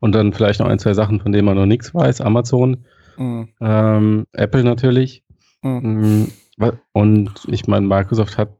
und 0.00 0.14
dann 0.14 0.32
vielleicht 0.32 0.60
noch 0.60 0.68
ein, 0.68 0.78
zwei 0.78 0.94
Sachen, 0.94 1.20
von 1.20 1.32
denen 1.32 1.44
man 1.44 1.56
noch 1.56 1.66
nichts 1.66 1.94
weiß. 1.94 2.20
Amazon, 2.20 2.84
mhm. 3.16 3.48
ähm, 3.60 4.26
Apple 4.32 4.64
natürlich. 4.64 5.24
Mhm. 5.62 6.28
Mm, 6.58 6.72
und 6.92 7.32
ich 7.48 7.66
meine, 7.66 7.86
Microsoft 7.86 8.38
hat 8.38 8.56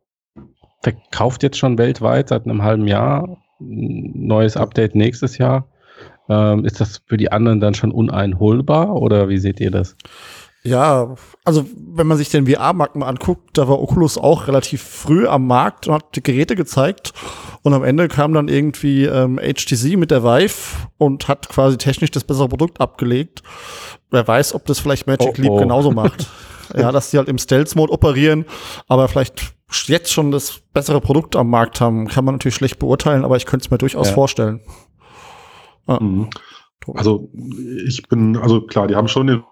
verkauft 0.83 1.43
jetzt 1.43 1.59
schon 1.59 1.79
weltweit 1.79 2.29
seit 2.29 2.45
einem 2.45 2.63
halben 2.63 2.87
Jahr. 2.87 3.39
Neues 3.59 4.57
Update 4.57 4.95
nächstes 4.95 5.39
Jahr. 5.39 5.69
Ähm, 6.29 6.65
ist 6.65 6.81
das 6.81 7.03
für 7.07 7.17
die 7.17 7.31
anderen 7.31 7.61
dann 7.61 7.75
schon 7.75 7.93
uneinholbar 7.93 8.95
oder 8.95 9.29
wie 9.29 9.39
seht 9.39 9.61
ihr 9.61 9.71
das? 9.71 9.97
Ja, 10.67 11.15
also 11.45 11.65
wenn 11.77 12.09
man 12.09 12.19
sich 12.19 12.29
den 12.29 12.49
VR-Markt 12.49 12.97
mal 12.97 13.07
anguckt, 13.07 13.57
da 13.57 13.69
war 13.69 13.81
Oculus 13.81 14.19
auch 14.19 14.49
relativ 14.49 14.83
früh 14.83 15.29
am 15.29 15.47
Markt 15.47 15.87
und 15.87 15.95
hat 15.95 16.17
die 16.17 16.23
Geräte 16.23 16.57
gezeigt. 16.57 17.13
Und 17.63 17.73
am 17.73 17.85
Ende 17.85 18.09
kam 18.09 18.33
dann 18.33 18.49
irgendwie 18.49 19.05
ähm, 19.05 19.39
HTC 19.39 19.97
mit 19.97 20.11
der 20.11 20.25
Vive 20.25 20.89
und 20.99 21.29
hat 21.29 21.49
quasi 21.49 21.79
technisch 21.79 22.11
das 22.11 22.25
bessere 22.25 22.49
Produkt 22.49 22.81
abgelegt. 22.81 23.45
Wer 24.11 24.27
weiß, 24.27 24.55
ob 24.55 24.67
das 24.67 24.81
vielleicht 24.81 25.07
Magic 25.07 25.35
oh, 25.39 25.41
Leap 25.41 25.53
oh. 25.53 25.57
genauso 25.57 25.93
macht. 25.93 26.27
ja, 26.77 26.91
dass 26.91 27.11
die 27.11 27.19
halt 27.19 27.29
im 27.29 27.39
Stealth-Mode 27.39 27.93
operieren, 27.93 28.45
aber 28.89 29.07
vielleicht 29.07 29.55
jetzt 29.87 30.13
schon 30.13 30.33
das 30.33 30.61
bessere 30.73 31.01
Produkt 31.01 31.37
am 31.37 31.49
Markt 31.49 31.81
haben, 31.81 32.09
kann 32.09 32.25
man 32.25 32.37
natürlich 32.37 32.57
schlecht 32.57 32.79
beurteilen, 32.81 33.25
aber 33.25 33.37
ich 33.37 33.47
könnte 33.47 33.67
es 33.67 33.71
mir 33.71 33.79
durchaus 33.79 34.09
ja. 34.09 34.15
vorstellen. 34.15 34.61
Mhm. 35.87 36.29
Also 36.95 37.31
ich 37.85 38.03
bin, 38.09 38.37
also 38.37 38.61
klar, 38.61 38.87
die 38.87 38.95
haben 38.95 39.09
schon 39.09 39.27
den 39.27 39.43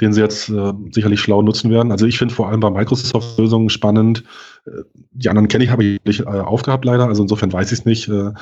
den 0.00 0.12
sie 0.12 0.20
jetzt 0.20 0.48
äh, 0.48 0.72
sicherlich 0.90 1.20
schlau 1.20 1.42
nutzen 1.42 1.70
werden. 1.70 1.92
Also 1.92 2.06
ich 2.06 2.18
finde 2.18 2.34
vor 2.34 2.48
allem 2.48 2.60
bei 2.60 2.70
Microsoft-Lösungen 2.70 3.70
spannend. 3.70 4.24
Äh, 4.66 4.82
die 5.12 5.28
anderen 5.28 5.48
kenne 5.48 5.64
ich, 5.64 5.70
habe 5.70 5.84
ich 5.84 6.04
nicht 6.04 6.20
äh, 6.20 6.24
aufgehabt 6.24 6.84
leider. 6.84 7.06
Also 7.06 7.22
insofern 7.22 7.52
weiß 7.52 7.70
ich 7.70 7.80
es 7.80 7.84
nicht, 7.84 8.08
äh, 8.08 8.32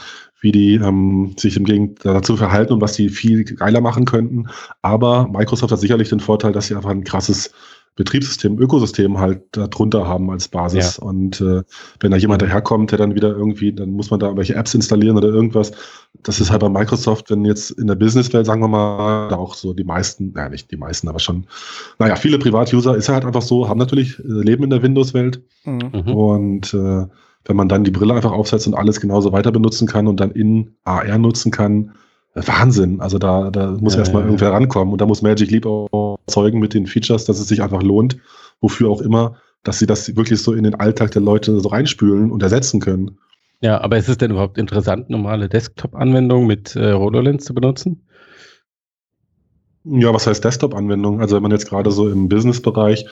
wie 0.40 0.52
die 0.52 0.74
ähm, 0.76 1.34
sich 1.38 1.56
im 1.56 1.64
Gegenteil 1.64 2.14
dazu 2.14 2.36
verhalten 2.36 2.72
und 2.72 2.80
was 2.80 2.94
die 2.94 3.10
viel 3.10 3.44
geiler 3.44 3.80
machen 3.80 4.06
könnten. 4.06 4.48
Aber 4.80 5.28
Microsoft 5.28 5.72
hat 5.72 5.80
sicherlich 5.80 6.08
den 6.08 6.20
Vorteil, 6.20 6.52
dass 6.52 6.68
sie 6.68 6.74
einfach 6.74 6.90
ein 6.90 7.04
krasses 7.04 7.52
Betriebssystem, 7.94 8.58
Ökosystem 8.58 9.18
halt 9.18 9.42
darunter 9.52 10.08
haben 10.08 10.30
als 10.30 10.48
Basis. 10.48 10.96
Ja. 10.96 11.02
Und 11.02 11.42
äh, 11.42 11.62
wenn 12.00 12.10
da 12.10 12.16
jemand 12.16 12.40
daherkommt, 12.40 12.90
der 12.90 12.98
dann 12.98 13.14
wieder 13.14 13.28
irgendwie, 13.28 13.72
dann 13.72 13.90
muss 13.90 14.10
man 14.10 14.18
da 14.18 14.34
welche 14.34 14.54
Apps 14.54 14.74
installieren 14.74 15.16
oder 15.18 15.28
irgendwas. 15.28 15.72
Das 16.22 16.40
ist 16.40 16.50
halt 16.50 16.60
bei 16.60 16.70
Microsoft, 16.70 17.30
wenn 17.30 17.44
jetzt 17.44 17.70
in 17.72 17.88
der 17.88 17.94
Businesswelt, 17.94 18.46
sagen 18.46 18.62
wir 18.62 18.68
mal, 18.68 19.28
da 19.28 19.36
auch 19.36 19.54
so 19.54 19.74
die 19.74 19.84
meisten, 19.84 20.32
naja, 20.32 20.48
nicht 20.48 20.70
die 20.70 20.76
meisten, 20.76 21.06
aber 21.08 21.18
schon, 21.18 21.46
naja, 21.98 22.16
viele 22.16 22.38
Privatuser 22.38 22.96
ist 22.96 23.10
halt 23.10 23.26
einfach 23.26 23.42
so, 23.42 23.68
haben 23.68 23.78
natürlich 23.78 24.18
äh, 24.18 24.22
Leben 24.24 24.64
in 24.64 24.70
der 24.70 24.82
Windows-Welt. 24.82 25.42
Mhm. 25.64 26.14
Und 26.14 26.72
äh, 26.72 27.06
wenn 27.44 27.56
man 27.56 27.68
dann 27.68 27.84
die 27.84 27.90
Brille 27.90 28.14
einfach 28.14 28.32
aufsetzt 28.32 28.66
und 28.66 28.74
alles 28.74 29.00
genauso 29.00 29.32
weiter 29.32 29.52
benutzen 29.52 29.86
kann 29.86 30.06
und 30.06 30.18
dann 30.18 30.30
in 30.30 30.76
AR 30.84 31.18
nutzen 31.18 31.50
kann, 31.50 31.92
Wahnsinn. 32.34 33.00
Also 33.00 33.18
da, 33.18 33.50
da 33.50 33.72
muss 33.72 33.94
ja, 33.94 34.00
erstmal 34.00 34.22
ja, 34.22 34.28
irgendwer 34.28 34.48
ja. 34.48 34.54
rankommen. 34.54 34.92
Und 34.92 35.00
da 35.00 35.06
muss 35.06 35.20
Magic 35.20 35.50
Leap 35.50 35.66
auch 35.66 36.11
zeugen 36.26 36.60
mit 36.60 36.74
den 36.74 36.86
Features, 36.86 37.24
dass 37.24 37.38
es 37.38 37.48
sich 37.48 37.62
einfach 37.62 37.82
lohnt, 37.82 38.16
wofür 38.60 38.90
auch 38.90 39.00
immer, 39.00 39.36
dass 39.62 39.78
sie 39.78 39.86
das 39.86 40.16
wirklich 40.16 40.40
so 40.40 40.52
in 40.52 40.64
den 40.64 40.74
Alltag 40.74 41.12
der 41.12 41.22
Leute 41.22 41.60
so 41.60 41.68
reinspülen 41.68 42.30
und 42.30 42.42
ersetzen 42.42 42.80
können. 42.80 43.18
Ja, 43.60 43.80
aber 43.80 43.96
ist 43.96 44.08
es 44.08 44.18
denn 44.18 44.32
überhaupt 44.32 44.58
interessant, 44.58 45.08
normale 45.08 45.48
Desktop-Anwendungen 45.48 46.48
mit 46.48 46.74
äh, 46.74 46.94
HoloLens 46.94 47.44
zu 47.44 47.54
benutzen? 47.54 48.04
Ja, 49.84 50.12
was 50.12 50.26
heißt 50.26 50.44
Desktop-Anwendung? 50.44 51.20
Also 51.20 51.36
wenn 51.36 51.42
man 51.42 51.52
jetzt 51.52 51.68
gerade 51.68 51.90
so 51.90 52.08
im 52.08 52.28
Business-Bereich, 52.28 53.06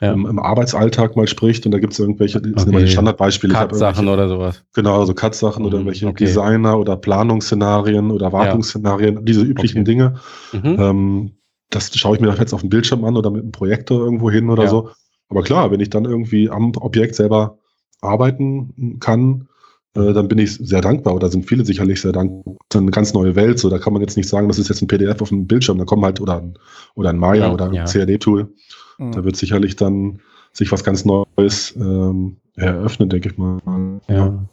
ja. 0.00 0.12
im, 0.12 0.26
im, 0.26 0.38
Arbeitsalltag 0.38 1.16
mal 1.16 1.26
spricht 1.26 1.64
und 1.64 1.72
da 1.72 1.78
gibt 1.78 1.94
es 1.94 1.98
irgendwelche, 1.98 2.40
das 2.40 2.50
okay. 2.50 2.60
sind 2.60 2.68
immer 2.70 2.80
die 2.80 2.90
Standardbeispiele. 2.90 3.54
Cut-Sachen 3.54 4.08
oder 4.08 4.28
sowas. 4.28 4.62
Genau, 4.74 5.00
also 5.00 5.14
Cut-Sachen 5.14 5.62
mhm, 5.62 5.68
oder 5.68 5.76
irgendwelche 5.78 6.06
okay. 6.06 6.24
Designer 6.24 6.78
oder 6.78 6.96
Planungsszenarien 6.96 8.10
oder 8.10 8.32
Wartungsszenarien, 8.32 9.16
ja. 9.16 9.20
diese 9.22 9.42
üblichen 9.42 9.80
okay. 9.80 9.84
Dinge. 9.84 10.14
Mhm. 10.52 10.76
Ähm, 10.78 11.30
das 11.70 11.96
schaue 11.96 12.16
ich 12.16 12.20
mir 12.20 12.34
jetzt 12.34 12.52
auf 12.52 12.60
dem 12.60 12.70
Bildschirm 12.70 13.04
an 13.04 13.16
oder 13.16 13.30
mit 13.30 13.42
einem 13.42 13.52
Projektor 13.52 14.00
irgendwo 14.00 14.30
hin 14.30 14.50
oder 14.50 14.64
ja. 14.64 14.68
so. 14.68 14.90
Aber 15.28 15.42
klar, 15.42 15.70
wenn 15.70 15.80
ich 15.80 15.90
dann 15.90 16.04
irgendwie 16.04 16.50
am 16.50 16.72
Objekt 16.76 17.14
selber 17.14 17.58
arbeiten 18.00 18.98
kann, 19.00 19.48
äh, 19.94 20.12
dann 20.12 20.28
bin 20.28 20.38
ich 20.38 20.54
sehr 20.54 20.80
dankbar 20.80 21.14
oder 21.14 21.28
sind 21.28 21.46
viele 21.46 21.64
sicherlich 21.64 22.00
sehr 22.00 22.12
dankbar. 22.12 22.56
Das 22.68 22.80
ist 22.80 22.82
eine 22.82 22.90
ganz 22.90 23.12
neue 23.12 23.36
Welt, 23.36 23.58
so 23.58 23.68
da 23.68 23.78
kann 23.78 23.92
man 23.92 24.02
jetzt 24.02 24.16
nicht 24.16 24.28
sagen, 24.28 24.48
das 24.48 24.58
ist 24.58 24.68
jetzt 24.68 24.82
ein 24.82 24.88
PDF 24.88 25.22
auf 25.22 25.28
dem 25.28 25.46
Bildschirm, 25.46 25.78
da 25.78 25.84
kommen 25.84 26.04
halt 26.04 26.20
oder 26.20 26.38
ein, 26.38 26.54
oder 26.94 27.10
ein 27.10 27.18
Maya 27.18 27.46
ja, 27.46 27.52
oder 27.52 27.66
ein 27.66 27.74
ja. 27.74 27.84
CAD-Tool. 27.84 28.52
Mhm. 28.98 29.12
Da 29.12 29.24
wird 29.24 29.36
sicherlich 29.36 29.76
dann 29.76 30.20
sich 30.52 30.70
was 30.72 30.84
ganz 30.84 31.04
Neues 31.04 31.74
ähm, 31.76 32.36
eröffnen, 32.56 33.08
denke 33.08 33.30
ich 33.30 33.38
mal. 33.38 34.00
Ja. 34.08 34.44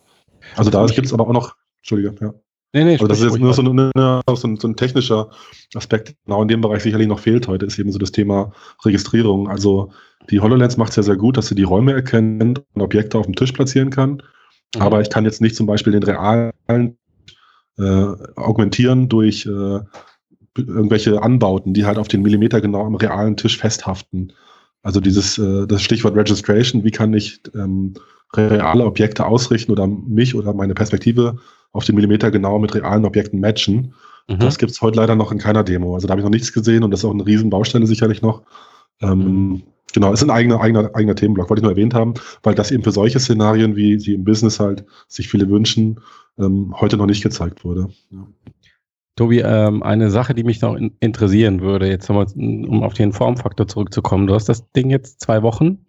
Also 0.56 0.70
da 0.70 0.86
gibt 0.86 1.08
es 1.08 1.14
aber 1.14 1.28
auch 1.28 1.34
noch, 1.34 1.56
Entschuldige, 1.80 2.16
ja. 2.22 2.34
Nee, 2.78 2.84
nee, 2.84 2.92
also 2.94 3.08
das 3.08 3.20
ist 3.20 3.26
jetzt 3.26 3.40
nur 3.40 3.54
so, 3.56 3.64
eine, 3.64 3.92
so, 4.36 4.48
ein, 4.48 4.58
so, 4.58 4.68
ein, 4.68 4.76
technischer 4.76 5.32
Aspekt, 5.74 6.16
genau 6.26 6.44
in 6.44 6.48
dem 6.48 6.62
Bereich 6.62 6.84
sicherlich 6.84 7.08
noch 7.08 7.18
fehlt 7.18 7.48
heute, 7.48 7.66
ist 7.66 7.80
eben 7.80 7.92
so 7.92 7.98
das 7.98 8.12
Thema 8.12 8.52
Registrierung. 8.86 9.50
Also 9.50 9.92
die 10.30 10.42
HoloLens 10.42 10.78
macht 10.78 10.92
es 10.92 10.98
ja 10.98 11.02
sehr 11.02 11.16
gut, 11.16 11.38
dass 11.38 11.48
sie 11.48 11.56
die 11.56 11.64
Räume 11.64 11.94
erkennt 11.94 12.62
und 12.76 12.82
Objekte 12.82 13.18
auf 13.18 13.26
dem 13.26 13.36
Tisch 13.36 13.52
platzieren 13.52 13.90
kann. 13.90 14.22
Mhm. 14.76 14.82
Aber 14.82 15.02
ich 15.02 15.10
kann 15.10 15.26
jetzt 15.26 15.42
nicht 15.42 15.56
zum 15.56 15.66
Beispiel 15.66 15.92
den 15.92 16.04
realen 16.04 16.54
äh, 17.80 18.06
augmentieren 18.36 19.10
durch 19.10 19.48
äh, 19.48 19.80
irgendwelche 20.56 21.20
Anbauten, 21.24 21.74
die 21.74 21.86
halt 21.86 21.98
auf 21.98 22.08
den 22.08 22.22
Millimeter 22.22 22.62
genau 22.62 22.86
am 22.86 22.96
realen 22.96 23.38
Tisch 23.38 23.58
festhaften. 23.58 24.34
Also 24.84 25.00
dieses 25.00 25.38
äh, 25.38 25.68
das 25.68 25.82
Stichwort 25.82 26.16
Registration, 26.16 26.84
wie 26.84 26.92
kann 26.92 27.14
ich 27.14 27.42
ähm, 27.56 27.94
reale 28.36 28.86
Objekte 28.86 29.26
ausrichten 29.26 29.72
oder 29.72 29.88
mich 29.88 30.36
oder 30.36 30.54
meine 30.54 30.74
Perspektive 30.74 31.38
auf 31.72 31.86
den 31.86 31.96
Millimeter 31.96 32.32
genau 32.32 32.60
mit 32.60 32.76
realen 32.76 33.06
Objekten 33.06 33.40
matchen. 33.40 33.94
Mhm. 34.28 34.40
Das 34.40 34.58
gibt 34.58 34.72
es 34.72 34.82
heute 34.82 34.98
leider 34.98 35.16
noch 35.16 35.32
in 35.32 35.38
keiner 35.38 35.64
Demo. 35.64 35.96
Also 35.96 36.08
da 36.08 36.12
habe 36.12 36.22
ich 36.22 36.26
noch 36.26 36.32
nichts 36.32 36.54
gesehen 36.54 36.84
und 36.84 36.92
das 36.92 37.02
ist 37.02 37.06
auch 37.06 37.14
eine 37.14 37.26
riesen 37.26 37.50
Baustelle 37.50 37.88
sicherlich 37.88 38.22
noch. 38.22 38.44
Ähm, 39.02 39.20
mhm. 39.20 39.64
Genau, 39.94 40.12
ist 40.12 40.22
ein 40.22 40.30
eigener, 40.30 40.60
eigener, 40.60 40.94
eigener 40.96 41.16
Themenblock, 41.16 41.50
wollte 41.50 41.62
ich 41.62 41.64
nur 41.64 41.72
erwähnt 41.72 41.94
haben, 41.94 42.14
weil 42.44 42.56
das 42.56 42.72
eben 42.72 42.84
für 42.84 42.92
solche 42.92 43.20
Szenarien, 43.20 43.76
wie 43.76 44.00
sie 44.00 44.14
im 44.14 44.26
Business 44.26 44.60
halt 44.60 44.86
sich 45.08 45.30
viele 45.30 45.50
wünschen, 45.50 46.02
ähm, 46.38 46.76
heute 46.80 46.98
noch 46.98 47.06
nicht 47.06 47.24
gezeigt 47.24 47.64
wurde. 47.64 47.88
Ja. 48.12 48.28
Tobi, 49.18 49.40
ähm, 49.40 49.84
eine 49.84 50.12
Sache, 50.12 50.34
die 50.36 50.44
mich 50.44 50.62
noch 50.62 50.76
in 50.76 50.96
interessieren 51.00 51.62
würde, 51.62 51.90
jetzt 51.90 52.08
nochmal, 52.08 52.28
um 52.36 52.84
auf 52.84 52.94
den 52.94 53.12
Formfaktor 53.12 53.68
zurückzukommen. 53.68 54.28
Du 54.28 54.36
hast 54.36 54.48
das 54.48 54.72
Ding 54.72 54.90
jetzt 54.92 55.20
zwei 55.22 55.42
Wochen. 55.42 55.80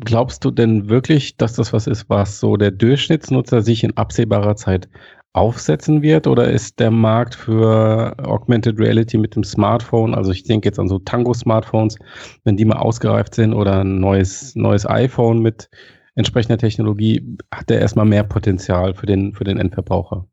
Glaubst 0.00 0.44
du 0.44 0.50
denn 0.50 0.88
wirklich, 0.88 1.36
dass 1.36 1.54
das 1.54 1.72
was 1.72 1.86
ist, 1.86 2.08
was 2.08 2.40
so 2.40 2.56
der 2.56 2.70
Durchschnittsnutzer 2.70 3.62
sich 3.62 3.84
in 3.84 3.96
absehbarer 3.96 4.56
Zeit 4.56 4.88
aufsetzen 5.34 6.02
wird? 6.02 6.26
Oder 6.26 6.50
ist 6.50 6.80
der 6.80 6.90
Markt 6.90 7.34
für 7.34 8.16
Augmented 8.22 8.78
Reality 8.78 9.18
mit 9.18 9.36
dem 9.36 9.44
Smartphone, 9.44 10.14
also 10.14 10.32
ich 10.32 10.44
denke 10.44 10.68
jetzt 10.68 10.78
an 10.78 10.88
so 10.88 10.98
Tango-Smartphones, 10.98 11.96
wenn 12.44 12.56
die 12.56 12.64
mal 12.64 12.78
ausgereift 12.78 13.34
sind 13.34 13.52
oder 13.52 13.80
ein 13.80 14.00
neues, 14.00 14.54
neues 14.56 14.86
iPhone 14.88 15.40
mit 15.40 15.68
entsprechender 16.14 16.58
Technologie, 16.58 17.36
hat 17.54 17.68
der 17.70 17.80
erstmal 17.80 18.06
mehr 18.06 18.24
Potenzial 18.24 18.94
für 18.94 19.06
den, 19.06 19.34
für 19.34 19.44
den 19.44 19.58
Endverbraucher? 19.58 20.26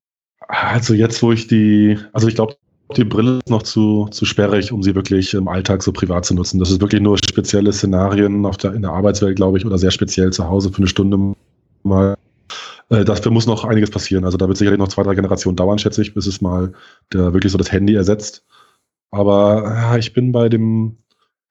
Also 0.47 0.93
jetzt, 0.93 1.21
wo 1.23 1.31
ich 1.31 1.47
die, 1.47 1.97
also 2.13 2.27
ich 2.27 2.35
glaube, 2.35 2.55
die 2.95 3.03
Brille 3.03 3.39
ist 3.39 3.49
noch 3.49 3.63
zu, 3.63 4.07
zu 4.11 4.25
sperrig, 4.25 4.71
um 4.71 4.83
sie 4.83 4.93
wirklich 4.93 5.33
im 5.33 5.47
Alltag 5.47 5.81
so 5.81 5.91
privat 5.91 6.25
zu 6.25 6.35
nutzen. 6.35 6.59
Das 6.59 6.69
ist 6.69 6.81
wirklich 6.81 7.01
nur 7.01 7.17
spezielle 7.17 7.73
Szenarien 7.73 8.45
auf 8.45 8.57
der, 8.57 8.73
in 8.73 8.83
der 8.83 8.91
Arbeitswelt, 8.91 9.35
glaube 9.35 9.57
ich, 9.57 9.65
oder 9.65 9.77
sehr 9.77 9.91
speziell 9.91 10.31
zu 10.31 10.47
Hause 10.47 10.71
für 10.71 10.77
eine 10.77 10.87
Stunde 10.87 11.35
mal 11.83 12.15
äh, 12.89 13.03
dafür 13.03 13.31
muss 13.31 13.47
noch 13.47 13.65
einiges 13.65 13.89
passieren. 13.89 14.25
Also 14.25 14.37
da 14.37 14.47
wird 14.47 14.57
sicherlich 14.57 14.79
noch 14.79 14.87
zwei, 14.89 15.03
drei 15.03 15.15
Generationen 15.15 15.55
dauern, 15.55 15.79
schätze 15.79 16.01
ich, 16.01 16.13
bis 16.13 16.27
es 16.27 16.41
mal 16.41 16.73
der, 17.13 17.33
wirklich 17.33 17.51
so 17.51 17.57
das 17.57 17.71
Handy 17.71 17.95
ersetzt. 17.95 18.45
Aber 19.11 19.63
ja, 19.63 19.97
ich 19.97 20.13
bin 20.13 20.31
bei 20.31 20.49
dem 20.49 20.97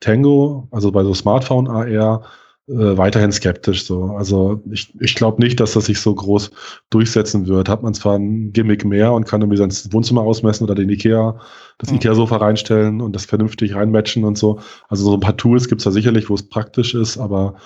Tango, 0.01 0.69
also 0.71 0.93
bei 0.93 1.03
so 1.03 1.15
Smartphone 1.15 1.69
AR, 1.69 2.23
äh, 2.69 2.97
weiterhin 2.97 3.33
skeptisch. 3.33 3.85
So. 3.85 4.05
Also 4.17 4.63
ich, 4.71 4.93
ich 5.01 5.15
glaube 5.15 5.43
nicht, 5.43 5.61
dass 5.61 5.73
das 5.73 5.87
sich 5.87 6.01
so 6.01 6.15
groß 6.15 6.51
durchsetzen 6.91 7.47
wird. 7.47 7.69
Hat 7.69 7.83
man 7.83 7.95
zwar 7.95 8.17
ein 8.17 8.53
Gimmick 8.53 8.85
mehr 8.85 9.13
und 9.13 9.27
kann 9.27 9.43
irgendwie 9.43 9.59
sein 9.59 9.93
Wohnzimmer 9.93 10.23
ausmessen 10.23 10.65
oder 10.65 10.75
den 10.75 10.89
Ikea, 10.89 11.39
das 11.79 11.91
mhm. 11.91 11.97
Ikea-Sofa 11.97 12.37
reinstellen 12.37 13.01
und 13.01 13.15
das 13.15 13.27
vernünftig 13.27 13.75
reinmatchen 13.75 14.25
und 14.25 14.39
so. 14.39 14.61
Also 14.89 15.05
so 15.05 15.15
ein 15.15 15.21
paar 15.21 15.37
Tools 15.37 15.69
gibt 15.69 15.81
es 15.81 15.85
da 15.85 15.91
sicherlich, 15.91 16.31
wo 16.31 16.35
es 16.35 16.43
praktisch 16.43 16.95
ist, 16.95 17.19
aber 17.19 17.57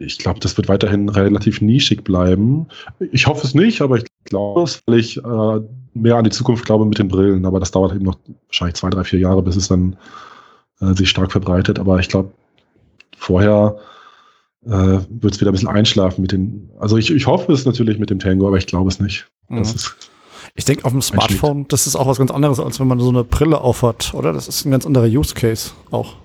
ich 0.00 0.18
glaube, 0.18 0.40
das 0.40 0.56
wird 0.56 0.68
weiterhin 0.68 1.10
relativ 1.10 1.60
nischig 1.60 2.02
bleiben. 2.04 2.66
Ich 3.12 3.26
hoffe 3.26 3.46
es 3.46 3.54
nicht, 3.54 3.82
aber 3.82 3.98
ich 3.98 4.04
glaube 4.24 4.62
es, 4.62 4.80
weil 4.86 4.98
ich 4.98 5.18
äh, 5.18 5.60
mehr 5.92 6.16
an 6.16 6.24
die 6.24 6.30
Zukunft 6.30 6.64
glaube 6.64 6.86
mit 6.86 6.98
den 6.98 7.08
Brillen. 7.08 7.44
Aber 7.44 7.60
das 7.60 7.70
dauert 7.70 7.94
eben 7.94 8.04
noch 8.04 8.18
wahrscheinlich 8.46 8.76
zwei, 8.76 8.88
drei, 8.88 9.04
vier 9.04 9.18
Jahre, 9.18 9.42
bis 9.42 9.56
es 9.56 9.68
dann 9.68 9.96
äh, 10.80 10.94
sich 10.94 11.10
stark 11.10 11.30
verbreitet. 11.30 11.78
Aber 11.78 11.98
ich 11.98 12.08
glaube, 12.08 12.32
vorher 13.18 13.76
äh, 14.66 14.98
wird 15.08 15.34
es 15.34 15.40
wieder 15.40 15.50
ein 15.50 15.54
bisschen 15.54 15.68
einschlafen 15.68 16.22
mit 16.22 16.32
den. 16.32 16.70
Also 16.78 16.96
ich, 16.96 17.10
ich 17.10 17.26
hoffe 17.26 17.52
es 17.52 17.64
natürlich 17.64 17.98
mit 17.98 18.10
dem 18.10 18.18
Tango, 18.18 18.46
aber 18.46 18.58
ich 18.58 18.66
glaube 18.66 18.88
es 18.88 19.00
nicht. 19.00 19.26
Mhm. 19.48 19.64
Ich 20.54 20.64
denke, 20.64 20.84
auf 20.84 20.92
dem 20.92 21.02
Smartphone, 21.02 21.66
das 21.68 21.86
ist 21.86 21.96
auch 21.96 22.06
was 22.06 22.18
ganz 22.18 22.30
anderes, 22.30 22.58
als 22.58 22.80
wenn 22.80 22.88
man 22.88 22.98
so 22.98 23.08
eine 23.08 23.24
Brille 23.24 23.60
aufhat, 23.60 24.14
oder? 24.14 24.32
Das 24.32 24.48
ist 24.48 24.64
ein 24.64 24.70
ganz 24.70 24.84
anderer 24.84 25.06
Use 25.06 25.34
Case 25.34 25.70
auch. 25.90 26.16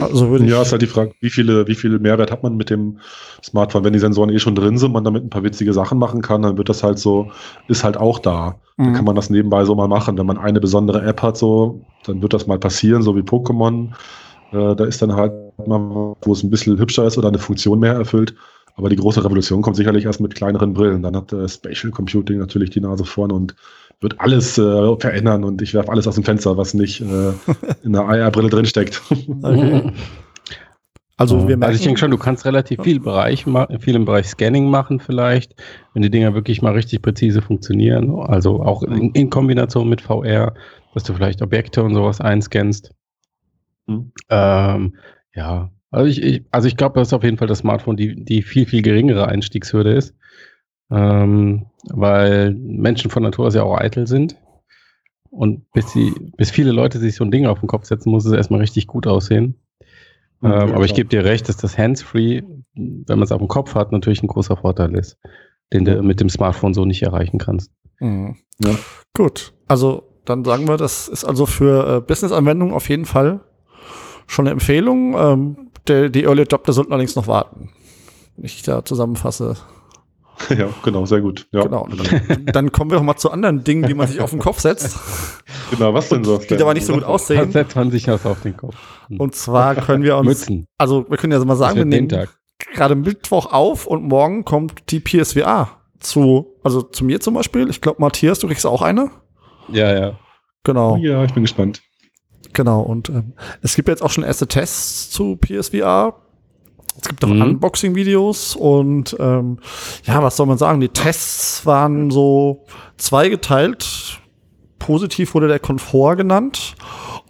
Also 0.00 0.28
würde 0.28 0.44
ja, 0.46 0.62
ist 0.62 0.72
halt 0.72 0.82
die 0.82 0.86
Frage, 0.86 1.12
wie 1.20 1.30
viele, 1.30 1.66
wie 1.66 1.74
viel 1.74 1.98
Mehrwert 1.98 2.30
hat 2.30 2.42
man 2.42 2.56
mit 2.56 2.70
dem 2.70 2.98
Smartphone? 3.42 3.84
Wenn 3.84 3.92
die 3.92 3.98
Sensoren 3.98 4.30
eh 4.30 4.38
schon 4.38 4.54
drin 4.54 4.78
sind, 4.78 4.92
man 4.92 5.04
damit 5.04 5.24
ein 5.24 5.30
paar 5.30 5.42
witzige 5.42 5.72
Sachen 5.72 5.98
machen 5.98 6.22
kann, 6.22 6.42
dann 6.42 6.58
wird 6.58 6.68
das 6.68 6.82
halt 6.82 6.98
so, 6.98 7.30
ist 7.68 7.82
halt 7.82 7.96
auch 7.96 8.18
da. 8.18 8.56
Mhm. 8.76 8.84
Dann 8.84 8.94
kann 8.94 9.04
man 9.04 9.16
das 9.16 9.30
nebenbei 9.30 9.64
so 9.64 9.74
mal 9.74 9.88
machen. 9.88 10.18
Wenn 10.18 10.26
man 10.26 10.38
eine 10.38 10.60
besondere 10.60 11.02
App 11.02 11.22
hat, 11.22 11.36
so, 11.36 11.80
dann 12.04 12.22
wird 12.22 12.34
das 12.34 12.46
mal 12.46 12.58
passieren, 12.58 13.02
so 13.02 13.16
wie 13.16 13.20
Pokémon. 13.20 13.90
Äh, 14.52 14.76
da 14.76 14.84
ist 14.84 15.02
dann 15.02 15.14
halt 15.14 15.32
wo 15.66 16.32
es 16.32 16.42
ein 16.42 16.50
bisschen 16.50 16.78
hübscher 16.78 17.06
ist 17.06 17.18
oder 17.18 17.28
eine 17.28 17.38
Funktion 17.38 17.80
mehr 17.80 17.94
erfüllt. 17.94 18.34
Aber 18.74 18.88
die 18.88 18.96
große 18.96 19.22
Revolution 19.22 19.62
kommt 19.62 19.76
sicherlich 19.76 20.06
erst 20.06 20.20
mit 20.20 20.34
kleineren 20.34 20.72
Brillen. 20.72 21.02
Dann 21.02 21.14
hat 21.16 21.32
äh, 21.32 21.48
Spatial 21.48 21.92
Computing 21.92 22.38
natürlich 22.38 22.70
die 22.70 22.80
Nase 22.80 23.04
vorne 23.04 23.34
und 23.34 23.54
wird 24.00 24.18
alles 24.20 24.58
äh, 24.58 24.96
verändern 24.96 25.44
und 25.44 25.62
ich 25.62 25.74
werfe 25.74 25.90
alles 25.90 26.06
aus 26.06 26.14
dem 26.14 26.24
Fenster, 26.24 26.56
was 26.56 26.74
nicht 26.74 27.00
äh, 27.00 27.32
in 27.84 27.92
der 27.92 28.02
AR-Brille 28.02 28.48
drinsteckt. 28.48 29.00
Okay. 29.42 29.92
Also, 31.18 31.36
wir 31.46 31.56
merken, 31.56 31.64
also 31.64 31.76
ich 31.76 31.84
denke 31.84 32.00
schon, 32.00 32.10
du 32.10 32.18
kannst 32.18 32.44
relativ 32.46 32.82
viel, 32.82 32.98
Bereich, 32.98 33.44
viel 33.78 33.94
im 33.94 34.06
Bereich 34.06 34.26
Scanning 34.26 34.68
machen 34.68 34.98
vielleicht, 34.98 35.54
wenn 35.92 36.02
die 36.02 36.10
Dinger 36.10 36.34
wirklich 36.34 36.62
mal 36.62 36.72
richtig 36.72 37.02
präzise 37.02 37.42
funktionieren. 37.42 38.18
Also 38.18 38.60
auch 38.62 38.82
in, 38.82 39.12
in 39.12 39.30
Kombination 39.30 39.88
mit 39.88 40.00
VR, 40.00 40.54
dass 40.94 41.04
du 41.04 41.12
vielleicht 41.12 41.40
Objekte 41.40 41.84
und 41.84 41.94
sowas 41.94 42.20
einscannst. 42.20 42.92
Mhm. 43.86 44.10
Ähm, 44.30 44.96
ja, 45.34 45.70
also 45.90 46.06
ich, 46.06 46.22
ich 46.22 46.44
also 46.50 46.68
ich 46.68 46.76
glaube, 46.76 46.98
dass 46.98 47.12
auf 47.12 47.22
jeden 47.22 47.36
Fall 47.36 47.48
das 47.48 47.58
Smartphone 47.58 47.96
die, 47.96 48.24
die 48.24 48.42
viel, 48.42 48.66
viel 48.66 48.82
geringere 48.82 49.28
Einstiegshürde 49.28 49.92
ist. 49.92 50.14
Ähm, 50.90 51.66
weil 51.90 52.54
Menschen 52.54 53.10
von 53.10 53.22
Natur 53.22 53.46
aus 53.46 53.54
ja 53.54 53.62
auch 53.62 53.78
eitel 53.78 54.06
sind. 54.06 54.36
Und 55.30 55.70
bis, 55.72 55.92
sie, 55.92 56.12
bis 56.36 56.50
viele 56.50 56.72
Leute 56.72 56.98
sich 56.98 57.14
so 57.14 57.24
ein 57.24 57.30
Ding 57.30 57.46
auf 57.46 57.60
den 57.60 57.68
Kopf 57.68 57.86
setzen, 57.86 58.10
muss 58.10 58.26
es 58.26 58.32
erstmal 58.32 58.60
richtig 58.60 58.86
gut 58.86 59.06
aussehen. 59.06 59.58
Mhm, 60.40 60.52
ähm, 60.52 60.72
aber 60.74 60.84
ich 60.84 60.94
gebe 60.94 61.08
dir 61.08 61.24
recht, 61.24 61.48
dass 61.48 61.56
das 61.56 61.78
Hands-Free, 61.78 62.42
wenn 62.74 63.18
man 63.18 63.22
es 63.22 63.32
auf 63.32 63.38
dem 63.38 63.48
Kopf 63.48 63.74
hat, 63.74 63.92
natürlich 63.92 64.22
ein 64.22 64.26
großer 64.26 64.58
Vorteil 64.58 64.94
ist, 64.94 65.18
den 65.72 65.86
du 65.86 66.02
mit 66.02 66.20
dem 66.20 66.28
Smartphone 66.28 66.74
so 66.74 66.84
nicht 66.84 67.02
erreichen 67.02 67.38
kannst. 67.38 67.72
Mhm. 68.00 68.36
Ja. 68.58 68.76
Gut, 69.14 69.54
also 69.68 70.02
dann 70.26 70.44
sagen 70.44 70.68
wir, 70.68 70.76
das 70.76 71.08
ist 71.08 71.24
also 71.24 71.46
für 71.46 71.96
äh, 71.96 72.00
Business-Anwendungen 72.00 72.74
auf 72.74 72.88
jeden 72.90 73.06
Fall 73.06 73.40
schon 74.26 74.46
eine 74.46 74.52
Empfehlung. 74.52 75.14
Ähm, 75.16 75.56
der, 75.86 76.08
die 76.08 76.24
Early 76.24 76.42
Adopter 76.42 76.72
sollten 76.72 76.92
allerdings 76.92 77.16
noch 77.16 77.26
warten, 77.26 77.70
wenn 78.36 78.44
ich 78.44 78.62
da 78.62 78.84
zusammenfasse. 78.84 79.56
Ja, 80.48 80.68
genau, 80.82 81.06
sehr 81.06 81.20
gut. 81.20 81.46
Ja. 81.52 81.62
Genau. 81.62 81.88
Dann 82.46 82.72
kommen 82.72 82.90
wir 82.90 82.96
noch 82.98 83.04
mal 83.04 83.16
zu 83.16 83.30
anderen 83.30 83.62
Dingen, 83.62 83.84
die 83.86 83.94
man 83.94 84.08
sich 84.08 84.20
auf 84.20 84.30
den 84.30 84.40
Kopf 84.40 84.60
setzt. 84.60 84.98
Genau, 85.70 85.94
was 85.94 86.08
denn 86.08 86.24
so? 86.24 86.38
Die 86.38 86.60
aber 86.60 86.74
nicht 86.74 86.84
so 86.84 86.94
gut 86.94 87.04
aussehen. 87.04 87.38
Dann 87.38 87.52
setzt 87.52 87.76
man 87.76 87.90
sich 87.90 88.04
das 88.04 88.26
auf 88.26 88.40
den 88.42 88.56
Kopf. 88.56 88.74
Und 89.08 89.34
zwar 89.34 89.74
können 89.74 90.02
wir 90.02 90.16
uns, 90.16 90.26
Mützen. 90.26 90.66
also 90.76 91.08
wir 91.08 91.16
können 91.16 91.32
ja 91.32 91.42
mal 91.44 91.56
sagen, 91.56 91.76
wir 91.76 91.84
nehmen 91.84 92.08
gerade 92.74 92.94
Mittwoch 92.94 93.52
auf 93.52 93.86
und 93.86 94.02
morgen 94.02 94.44
kommt 94.44 94.90
die 94.90 95.00
PSVR 95.00 95.70
zu, 95.98 96.56
also 96.62 96.82
zu 96.82 97.04
mir 97.04 97.20
zum 97.20 97.34
Beispiel. 97.34 97.70
Ich 97.70 97.80
glaube, 97.80 98.00
Matthias, 98.00 98.38
du 98.40 98.48
kriegst 98.48 98.66
auch 98.66 98.82
eine. 98.82 99.10
Ja, 99.68 99.92
ja. 99.98 100.18
Genau. 100.64 100.96
Ja, 100.96 101.24
ich 101.24 101.32
bin 101.32 101.42
gespannt. 101.42 101.82
Genau, 102.52 102.80
und 102.80 103.08
ähm, 103.08 103.32
es 103.62 103.74
gibt 103.74 103.88
jetzt 103.88 104.02
auch 104.02 104.10
schon 104.10 104.24
erste 104.24 104.46
Tests 104.46 105.10
zu 105.10 105.36
PSVR. 105.36 106.14
Es 107.00 107.08
gibt 107.08 107.24
auch 107.24 107.28
mhm. 107.28 107.42
Unboxing-Videos 107.42 108.54
und 108.54 109.16
ähm, 109.18 109.58
ja, 110.04 110.22
was 110.22 110.36
soll 110.36 110.46
man 110.46 110.58
sagen? 110.58 110.80
Die 110.80 110.90
Tests 110.90 111.64
waren 111.64 112.10
so 112.10 112.64
zweigeteilt. 112.98 114.18
Positiv 114.78 115.34
wurde 115.34 115.48
der 115.48 115.60
Komfort 115.60 116.16
genannt 116.16 116.74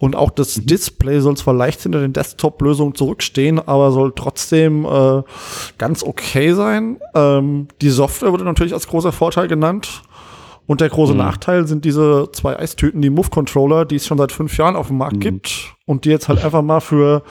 und 0.02 0.17
auch 0.17 0.31
das 0.31 0.57
mhm. 0.57 0.67
Display 0.67 1.21
soll 1.21 1.37
zwar 1.37 1.55
leicht 1.55 1.81
hinter 1.83 2.00
den 2.00 2.12
Desktop-Lösungen 2.12 2.97
zurückstehen, 2.97 3.61
aber 3.61 3.93
soll 3.93 4.12
trotzdem 4.17 4.85
äh, 4.85 5.23
ganz 5.79 6.02
okay 6.02 6.55
sein. 6.55 6.99
Ähm, 7.14 7.69
die 7.81 7.91
Software 7.91 8.33
wurde 8.33 8.43
natürlich 8.43 8.75
als 8.75 8.88
großer 8.88 9.12
Vorteil 9.12 9.47
genannt. 9.47 10.02
Und 10.66 10.81
der 10.81 10.88
große 10.88 11.12
mhm. 11.12 11.19
Nachteil 11.19 11.66
sind 11.66 11.85
diese 11.85 12.28
zwei 12.33 12.59
Eistüten, 12.59 13.02
die 13.02 13.11
Move-Controller, 13.11 13.85
die 13.85 13.97
es 13.97 14.07
schon 14.07 14.19
seit 14.19 14.33
fünf 14.33 14.57
Jahren 14.57 14.76
auf 14.76 14.88
dem 14.88 14.99
Markt 14.99 15.16
mhm. 15.16 15.21
gibt 15.21 15.75
und 15.87 16.04
die 16.04 16.11
jetzt 16.11 16.28
halt 16.28 16.45
einfach 16.45 16.62
mal 16.62 16.81
für 16.81 17.23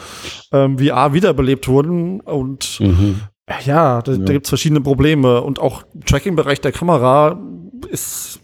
ähm, 0.51 0.77
VR 0.77 1.13
wiederbelebt 1.13 1.67
wurden. 1.67 2.19
Und 2.19 2.79
mhm. 2.82 3.21
ja, 3.65 4.01
da, 4.01 4.12
ja. 4.12 4.17
da 4.17 4.34
gibt 4.34 4.45
es 4.45 4.49
verschiedene 4.49 4.82
Probleme. 4.82 5.41
Und 5.41 5.60
auch 5.60 5.84
im 5.93 6.06
Tracking-Bereich 6.06 6.62
der 6.62 6.71
Kamera 6.71 7.39
ist 7.89 8.41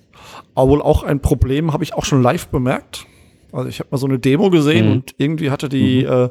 wohl 0.56 0.82
auch 0.82 1.04
ein 1.04 1.22
Problem, 1.22 1.74
habe 1.74 1.84
ich 1.84 1.94
auch 1.94 2.06
schon 2.06 2.24
live 2.24 2.48
bemerkt. 2.48 3.06
Also 3.52 3.70
ich 3.70 3.80
habe 3.80 3.90
mal 3.92 3.98
so 3.98 4.08
eine 4.08 4.20
Demo 4.20 4.50
gesehen 4.50 4.88
mhm. 4.88 4.92
und 4.92 5.16
irgendwie 5.18 5.52
hatte 5.52 5.70
die, 5.70 6.04
mhm. 6.04 6.12
äh, 6.12 6.30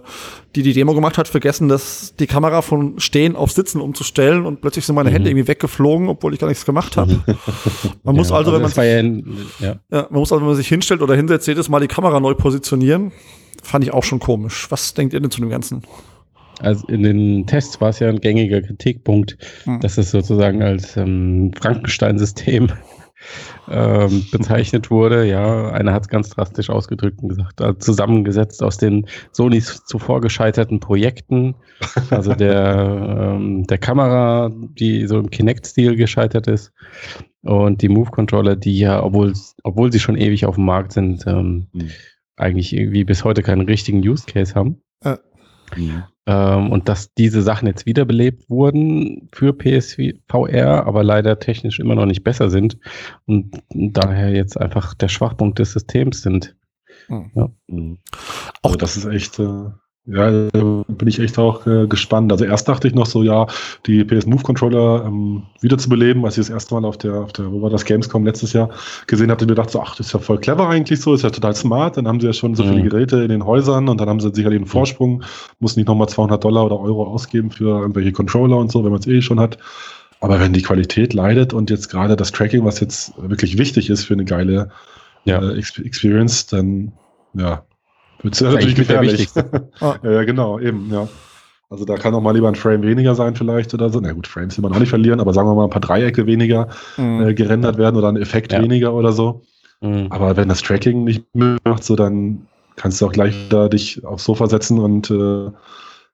die 0.54 0.62
die 0.62 0.72
Demo 0.72 0.94
gemacht 0.94 1.18
hat, 1.18 1.28
vergessen, 1.28 1.68
dass 1.68 2.14
die 2.16 2.26
Kamera 2.26 2.62
von 2.62 3.00
Stehen 3.00 3.36
auf 3.36 3.52
Sitzen 3.52 3.80
umzustellen 3.80 4.44
und 4.44 4.60
plötzlich 4.60 4.84
sind 4.84 4.94
meine 4.94 5.10
mhm. 5.10 5.14
Hände 5.14 5.30
irgendwie 5.30 5.48
weggeflogen, 5.48 6.08
obwohl 6.08 6.34
ich 6.34 6.40
gar 6.40 6.48
nichts 6.48 6.66
gemacht 6.66 6.96
habe. 6.96 7.22
Man 8.04 8.16
muss 8.16 8.30
ja, 8.30 8.36
also, 8.36 8.52
wenn 8.52 8.62
also 8.62 8.80
man 8.80 9.24
sich, 9.24 9.60
ja, 9.60 9.76
ja. 9.90 10.06
man 10.10 10.20
muss 10.20 10.30
also, 10.30 10.42
wenn 10.42 10.48
man 10.48 10.56
sich 10.56 10.68
hinstellt 10.68 11.00
oder 11.00 11.14
hinsetzt, 11.16 11.46
jedes 11.46 11.68
Mal 11.68 11.80
die 11.80 11.88
Kamera 11.88 12.20
neu 12.20 12.34
positionieren. 12.34 13.12
Fand 13.62 13.84
ich 13.84 13.92
auch 13.92 14.04
schon 14.04 14.20
komisch. 14.20 14.66
Was 14.70 14.94
denkt 14.94 15.12
ihr 15.14 15.20
denn 15.20 15.30
zu 15.30 15.40
dem 15.40 15.50
Ganzen? 15.50 15.82
Also 16.60 16.86
in 16.86 17.02
den 17.02 17.46
Tests 17.46 17.80
war 17.80 17.90
es 17.90 17.98
ja 17.98 18.08
ein 18.08 18.20
gängiger 18.20 18.62
Kritikpunkt, 18.62 19.36
hm. 19.64 19.80
dass 19.80 19.98
es 19.98 20.10
sozusagen 20.10 20.62
als 20.62 20.96
ähm, 20.96 21.52
Frankenstein-System 21.58 22.68
ähm, 23.68 24.26
bezeichnet 24.30 24.90
wurde. 24.90 25.24
Ja, 25.26 25.70
einer 25.70 25.92
hat 25.92 26.02
es 26.02 26.08
ganz 26.08 26.30
drastisch 26.30 26.70
ausgedrückt 26.70 27.22
und 27.22 27.30
gesagt, 27.30 27.60
also 27.60 27.78
zusammengesetzt 27.78 28.62
aus 28.62 28.78
den 28.78 29.06
Sonys 29.32 29.84
zuvor 29.84 30.20
gescheiterten 30.20 30.80
Projekten, 30.80 31.54
also 32.10 32.34
der, 32.34 33.18
ähm, 33.36 33.66
der 33.66 33.78
Kamera, 33.78 34.50
die 34.52 35.06
so 35.06 35.18
im 35.18 35.30
Kinect-Stil 35.30 35.96
gescheitert 35.96 36.46
ist 36.46 36.72
und 37.42 37.82
die 37.82 37.88
Move-Controller, 37.88 38.56
die 38.56 38.78
ja, 38.78 39.02
obwohl, 39.02 39.32
obwohl 39.62 39.92
sie 39.92 40.00
schon 40.00 40.16
ewig 40.16 40.46
auf 40.46 40.56
dem 40.56 40.64
Markt 40.64 40.92
sind, 40.92 41.26
ähm, 41.26 41.68
mhm. 41.72 41.90
eigentlich 42.36 42.74
irgendwie 42.74 43.04
bis 43.04 43.24
heute 43.24 43.42
keinen 43.42 43.62
richtigen 43.62 44.06
Use 44.06 44.26
Case 44.26 44.54
haben. 44.54 44.82
Äh. 45.02 45.16
Mhm. 45.74 46.04
Ähm, 46.26 46.72
und 46.72 46.88
dass 46.88 47.14
diese 47.14 47.42
Sachen 47.42 47.66
jetzt 47.68 47.86
wiederbelebt 47.86 48.50
wurden 48.50 49.28
für 49.32 49.52
PSVR, 49.52 50.86
aber 50.86 51.04
leider 51.04 51.38
technisch 51.38 51.78
immer 51.78 51.94
noch 51.94 52.06
nicht 52.06 52.24
besser 52.24 52.50
sind 52.50 52.78
und 53.26 53.62
daher 53.70 54.30
jetzt 54.30 54.60
einfach 54.60 54.94
der 54.94 55.08
Schwachpunkt 55.08 55.58
des 55.58 55.72
Systems 55.72 56.22
sind. 56.22 56.56
Mhm. 57.08 57.30
Ja. 57.34 57.48
Mhm. 57.68 57.98
Auch 58.62 58.70
also 58.70 58.76
das 58.76 58.96
ist 58.96 59.06
echt. 59.06 59.38
Äh 59.38 59.70
ja, 60.06 60.30
bin 60.30 61.08
ich 61.08 61.18
echt 61.18 61.36
auch 61.36 61.66
äh, 61.66 61.88
gespannt. 61.88 62.30
Also 62.30 62.44
erst 62.44 62.68
dachte 62.68 62.86
ich 62.86 62.94
noch 62.94 63.06
so, 63.06 63.24
ja, 63.24 63.46
die 63.86 64.04
PS 64.04 64.26
Move 64.26 64.42
Controller 64.42 65.04
ähm, 65.04 65.42
wiederzubeleben, 65.60 66.24
als 66.24 66.38
ich 66.38 66.46
das 66.46 66.50
erste 66.50 66.74
Mal 66.74 66.84
auf 66.84 66.96
der, 66.96 67.14
auf 67.14 67.32
der, 67.32 67.50
wo 67.50 67.60
war 67.60 67.70
das 67.70 67.84
Gamescom 67.84 68.24
letztes 68.24 68.52
Jahr 68.52 68.70
gesehen 69.08 69.32
hatte, 69.32 69.46
mir 69.46 69.56
dachte 69.56 69.72
so, 69.72 69.82
ach, 69.82 69.96
das 69.96 70.06
ist 70.06 70.12
ja 70.12 70.20
voll 70.20 70.38
clever 70.38 70.68
eigentlich 70.68 71.00
so, 71.00 71.12
ist 71.12 71.22
ja 71.22 71.30
total 71.30 71.56
smart. 71.56 71.96
Dann 71.96 72.06
haben 72.06 72.20
sie 72.20 72.28
ja 72.28 72.32
schon 72.32 72.54
so 72.54 72.62
viele 72.62 72.84
mhm. 72.84 72.88
Geräte 72.88 73.16
in 73.16 73.30
den 73.30 73.44
Häusern 73.44 73.88
und 73.88 74.00
dann 74.00 74.08
haben 74.08 74.20
sie 74.20 74.30
sicherlich 74.32 74.58
einen 74.58 74.66
Vorsprung, 74.66 75.24
muss 75.58 75.76
nicht 75.76 75.88
nochmal 75.88 76.08
200 76.08 76.42
Dollar 76.42 76.66
oder 76.66 76.78
Euro 76.78 77.04
ausgeben 77.04 77.50
für 77.50 77.80
irgendwelche 77.80 78.12
Controller 78.12 78.58
und 78.58 78.70
so, 78.70 78.84
wenn 78.84 78.92
man 78.92 79.00
es 79.00 79.08
eh 79.08 79.22
schon 79.22 79.40
hat. 79.40 79.58
Aber 80.20 80.38
wenn 80.38 80.52
die 80.52 80.62
Qualität 80.62 81.14
leidet 81.14 81.52
und 81.52 81.68
jetzt 81.68 81.88
gerade 81.88 82.14
das 82.14 82.30
Tracking, 82.30 82.64
was 82.64 82.78
jetzt 82.78 83.12
wirklich 83.16 83.58
wichtig 83.58 83.90
ist 83.90 84.04
für 84.04 84.14
eine 84.14 84.24
geile 84.24 84.70
ja. 85.24 85.42
äh, 85.42 85.58
Experience, 85.58 86.46
dann 86.46 86.92
ja, 87.34 87.64
wird 88.22 88.40
natürlich 88.40 88.74
gefährlich. 88.74 89.28
ja, 89.80 89.98
ja, 90.02 90.24
genau, 90.24 90.58
eben, 90.58 90.90
ja. 90.92 91.08
Also 91.68 91.84
da 91.84 91.96
kann 91.96 92.14
auch 92.14 92.20
mal 92.20 92.32
lieber 92.32 92.48
ein 92.48 92.54
Frame 92.54 92.82
weniger 92.82 93.14
sein 93.14 93.34
vielleicht 93.34 93.74
oder 93.74 93.90
so. 93.90 93.98
Na 94.00 94.12
gut, 94.12 94.28
Frames 94.28 94.56
will 94.56 94.62
man 94.62 94.72
auch 94.72 94.78
nicht 94.78 94.90
verlieren, 94.90 95.18
aber 95.18 95.34
sagen 95.34 95.48
wir 95.48 95.54
mal 95.54 95.64
ein 95.64 95.70
paar 95.70 95.80
Dreiecke 95.80 96.26
weniger 96.26 96.68
mhm. 96.96 97.28
äh, 97.28 97.34
gerendert 97.34 97.76
werden 97.76 97.96
oder 97.96 98.08
ein 98.08 98.16
Effekt 98.16 98.52
ja. 98.52 98.62
weniger 98.62 98.94
oder 98.94 99.12
so. 99.12 99.42
Mhm. 99.80 100.06
Aber 100.10 100.36
wenn 100.36 100.48
das 100.48 100.62
Tracking 100.62 101.04
nicht 101.04 101.24
macht, 101.34 101.82
so 101.82 101.96
dann 101.96 102.46
kannst 102.76 103.00
du 103.00 103.06
auch 103.06 103.12
gleich 103.12 103.34
da 103.48 103.68
dich 103.68 104.04
aufs 104.04 104.24
Sofa 104.24 104.46
setzen 104.46 104.78
und 104.78 105.10
äh, 105.10 105.50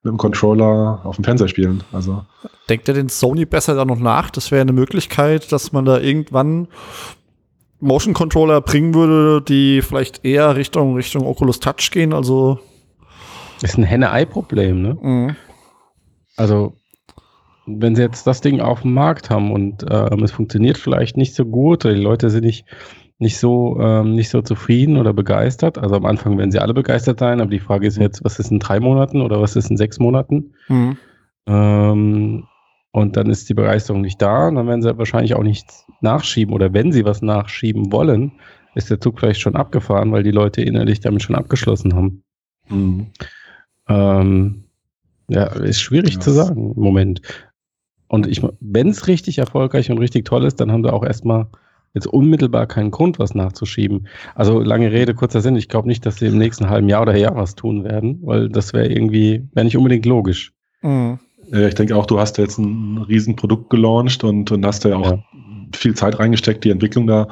mit 0.05 0.11
dem 0.11 0.17
Controller 0.17 1.01
auf 1.05 1.17
dem 1.17 1.25
Fernseher 1.25 1.49
spielen. 1.49 1.85
Also. 1.93 2.25
Denkt 2.69 2.89
ihr 2.89 2.95
den 2.95 3.09
Sony 3.09 3.45
besser 3.45 3.75
da 3.75 3.85
noch 3.85 3.99
nach? 3.99 4.31
Das 4.31 4.51
wäre 4.51 4.63
eine 4.63 4.73
Möglichkeit, 4.73 5.53
dass 5.53 5.73
man 5.73 5.85
da 5.85 6.01
irgendwann 6.01 6.69
Motion 7.83 8.15
Controller 8.15 8.61
bringen 8.61 8.95
würde, 8.95 9.43
die 9.43 9.83
vielleicht 9.83 10.25
eher 10.25 10.55
Richtung, 10.57 10.95
Richtung 10.95 11.27
Oculus 11.27 11.59
Touch 11.59 11.91
gehen, 11.91 12.13
also. 12.13 12.61
Ist 13.61 13.77
ein 13.77 13.83
Henne-Ei-Problem, 13.83 14.81
ne? 14.81 14.99
Mhm. 15.01 15.37
Also, 16.37 16.75
wenn 17.67 17.95
sie 17.95 18.03
jetzt 18.03 18.27
das 18.27 18.41
Ding 18.41 18.61
auf 18.61 18.83
dem 18.83 18.95
Markt 18.95 19.31
haben 19.31 19.53
und 19.53 19.85
ähm, 19.91 20.23
es 20.23 20.31
funktioniert 20.33 20.79
vielleicht 20.79 21.17
nicht 21.17 21.35
so 21.35 21.45
gut 21.45 21.85
oder 21.85 21.95
die 21.95 22.01
Leute 22.01 22.31
sind 22.31 22.45
nicht, 22.45 22.67
nicht, 23.19 23.39
so, 23.39 23.79
ähm, 23.81 24.15
nicht 24.15 24.31
so 24.31 24.43
zufrieden 24.43 24.97
oder 24.97 25.13
begeistert. 25.13 25.79
Also 25.79 25.97
am 25.97 26.07
Anfang 26.07 26.39
werden 26.39 26.51
sie 26.51 26.59
alle 26.59 26.75
begeistert 26.75 27.21
sein, 27.21 27.41
aber 27.41 27.51
die 27.51 27.61
Frage 27.61 27.87
ist 27.87 27.99
jetzt, 27.99 28.25
was 28.25 28.39
ist 28.39 28.51
in 28.51 28.59
drei 28.59 28.81
Monaten 28.81 29.21
oder 29.21 29.41
was 29.41 29.55
ist 29.55 29.71
in 29.71 29.77
sechs 29.77 29.99
Monaten? 29.99 30.55
Mhm. 30.69 30.97
Ähm, 31.47 32.45
und 32.93 33.17
dann 33.17 33.31
ist 33.31 33.49
die 33.49 33.55
Begeisterung 33.55 34.03
nicht 34.03 34.21
da 34.21 34.49
und 34.49 34.55
dann 34.55 34.69
werden 34.69 34.83
sie 34.83 34.99
wahrscheinlich 34.99 35.35
auch 35.35 35.43
nichts 35.43 35.87
nachschieben. 36.03 36.55
Oder 36.55 36.75
wenn 36.75 36.93
sie 36.93 37.05
was 37.05 37.23
nachschieben 37.23 37.91
wollen, 37.91 38.33
ist 38.75 38.91
der 38.91 39.01
Zug 39.01 39.19
vielleicht 39.19 39.41
schon 39.41 39.57
abgefahren, 39.57 40.13
weil 40.13 40.23
die 40.23 40.31
Leute 40.31 40.63
innerlich 40.63 41.01
damit 41.01 41.23
schon 41.23 41.35
abgeschlossen 41.35 41.95
haben. 41.95 42.23
Mhm. 42.69 43.07
Ähm, 43.89 44.65
ja, 45.29 45.45
ist 45.45 45.81
schwierig 45.81 46.15
ja. 46.15 46.21
zu 46.21 46.31
sagen 46.33 46.75
im 46.77 46.83
Moment. 46.83 47.23
Und 48.09 48.27
ich, 48.27 48.43
wenn 48.61 48.89
es 48.89 49.09
richtig 49.09 49.39
erfolgreich 49.39 49.91
und 49.91 49.99
richtig 49.99 50.27
toll 50.27 50.45
ist, 50.45 50.61
dann 50.61 50.71
haben 50.71 50.85
wir 50.85 50.93
auch 50.93 51.05
erstmal 51.05 51.47
jetzt 51.95 52.07
unmittelbar 52.07 52.67
keinen 52.67 52.91
Grund, 52.91 53.19
was 53.19 53.35
nachzuschieben. 53.35 54.07
Also 54.35 54.61
lange 54.61 54.93
Rede, 54.93 55.15
kurzer 55.15 55.41
Sinn. 55.41 55.57
Ich 55.57 55.71
glaube 55.71 55.89
nicht, 55.89 56.05
dass 56.05 56.17
sie 56.17 56.27
im 56.27 56.37
nächsten 56.37 56.69
halben 56.69 56.91
Jahr 56.91 57.03
oder 57.03 57.17
Jahr 57.17 57.37
was 57.37 57.55
tun 57.55 57.85
werden, 57.85 58.21
weil 58.23 58.51
das 58.51 58.75
wäre 58.75 58.89
irgendwie, 58.89 59.49
wäre 59.55 59.65
nicht 59.65 59.79
unbedingt 59.79 60.05
logisch. 60.05 60.53
Mhm. 60.83 61.19
Ich 61.53 61.75
denke 61.75 61.95
auch, 61.97 62.07
du 62.07 62.19
hast 62.19 62.39
jetzt 62.39 62.59
ein 62.59 62.99
Riesenprodukt 62.99 63.69
gelauncht 63.69 64.25
und, 64.25 64.51
und 64.51 64.65
hast 64.65 64.85
ja 64.85 64.97
auch 64.97 65.13
ja. 65.13 65.25
viel 65.75 65.95
Zeit 65.95 66.19
reingesteckt, 66.19 66.65
die 66.65 66.71
Entwicklung 66.71 67.07
da 67.07 67.29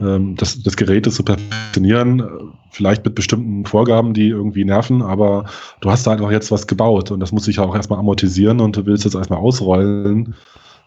ähm, 0.00 0.34
des, 0.36 0.62
des 0.62 0.76
Gerätes 0.76 1.14
zu 1.14 1.22
perfektionieren, 1.22 2.52
vielleicht 2.70 3.04
mit 3.04 3.14
bestimmten 3.14 3.64
Vorgaben, 3.64 4.12
die 4.12 4.28
irgendwie 4.28 4.64
nerven, 4.64 5.02
aber 5.02 5.44
du 5.80 5.90
hast 5.90 6.06
da 6.06 6.12
einfach 6.12 6.30
jetzt 6.30 6.50
was 6.50 6.66
gebaut 6.66 7.10
und 7.10 7.20
das 7.20 7.32
muss 7.32 7.44
sich 7.44 7.58
auch 7.60 7.74
erstmal 7.74 7.98
amortisieren 7.98 8.60
und 8.60 8.76
du 8.76 8.86
willst 8.86 9.04
jetzt 9.04 9.14
erstmal 9.14 9.38
ausrollen. 9.38 10.34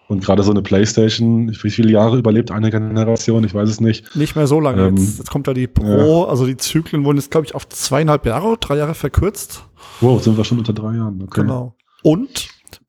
Und 0.09 0.23
gerade 0.23 0.41
so 0.41 0.51
eine 0.51 0.61
Playstation, 0.61 1.51
wie 1.61 1.69
viele 1.69 1.91
Jahre 1.91 2.17
überlebt 2.17 2.49
eine 2.49 2.71
Generation? 2.71 3.43
Ich 3.43 3.53
weiß 3.53 3.67
es 3.67 3.81
nicht. 3.81 4.15
Nicht 4.15 4.37
mehr 4.37 4.47
so 4.47 4.61
lange. 4.61 4.87
Ähm, 4.87 4.95
jetzt, 4.95 5.17
jetzt, 5.17 5.29
kommt 5.29 5.47
da 5.47 5.53
die 5.53 5.67
Pro, 5.67 6.23
ja. 6.23 6.29
also 6.29 6.45
die 6.45 6.55
Zyklen 6.55 7.03
wurden 7.03 7.17
jetzt, 7.17 7.29
glaube 7.29 7.45
ich, 7.45 7.53
auf 7.53 7.67
zweieinhalb 7.67 8.25
Jahre, 8.25 8.55
drei 8.57 8.77
Jahre 8.77 8.93
verkürzt. 8.93 9.65
Wow, 9.99 10.23
sind 10.23 10.37
wir 10.37 10.45
schon 10.45 10.59
unter 10.59 10.71
drei 10.71 10.95
Jahren. 10.95 11.21
Okay. 11.23 11.41
Genau. 11.41 11.75
Und, 12.03 12.47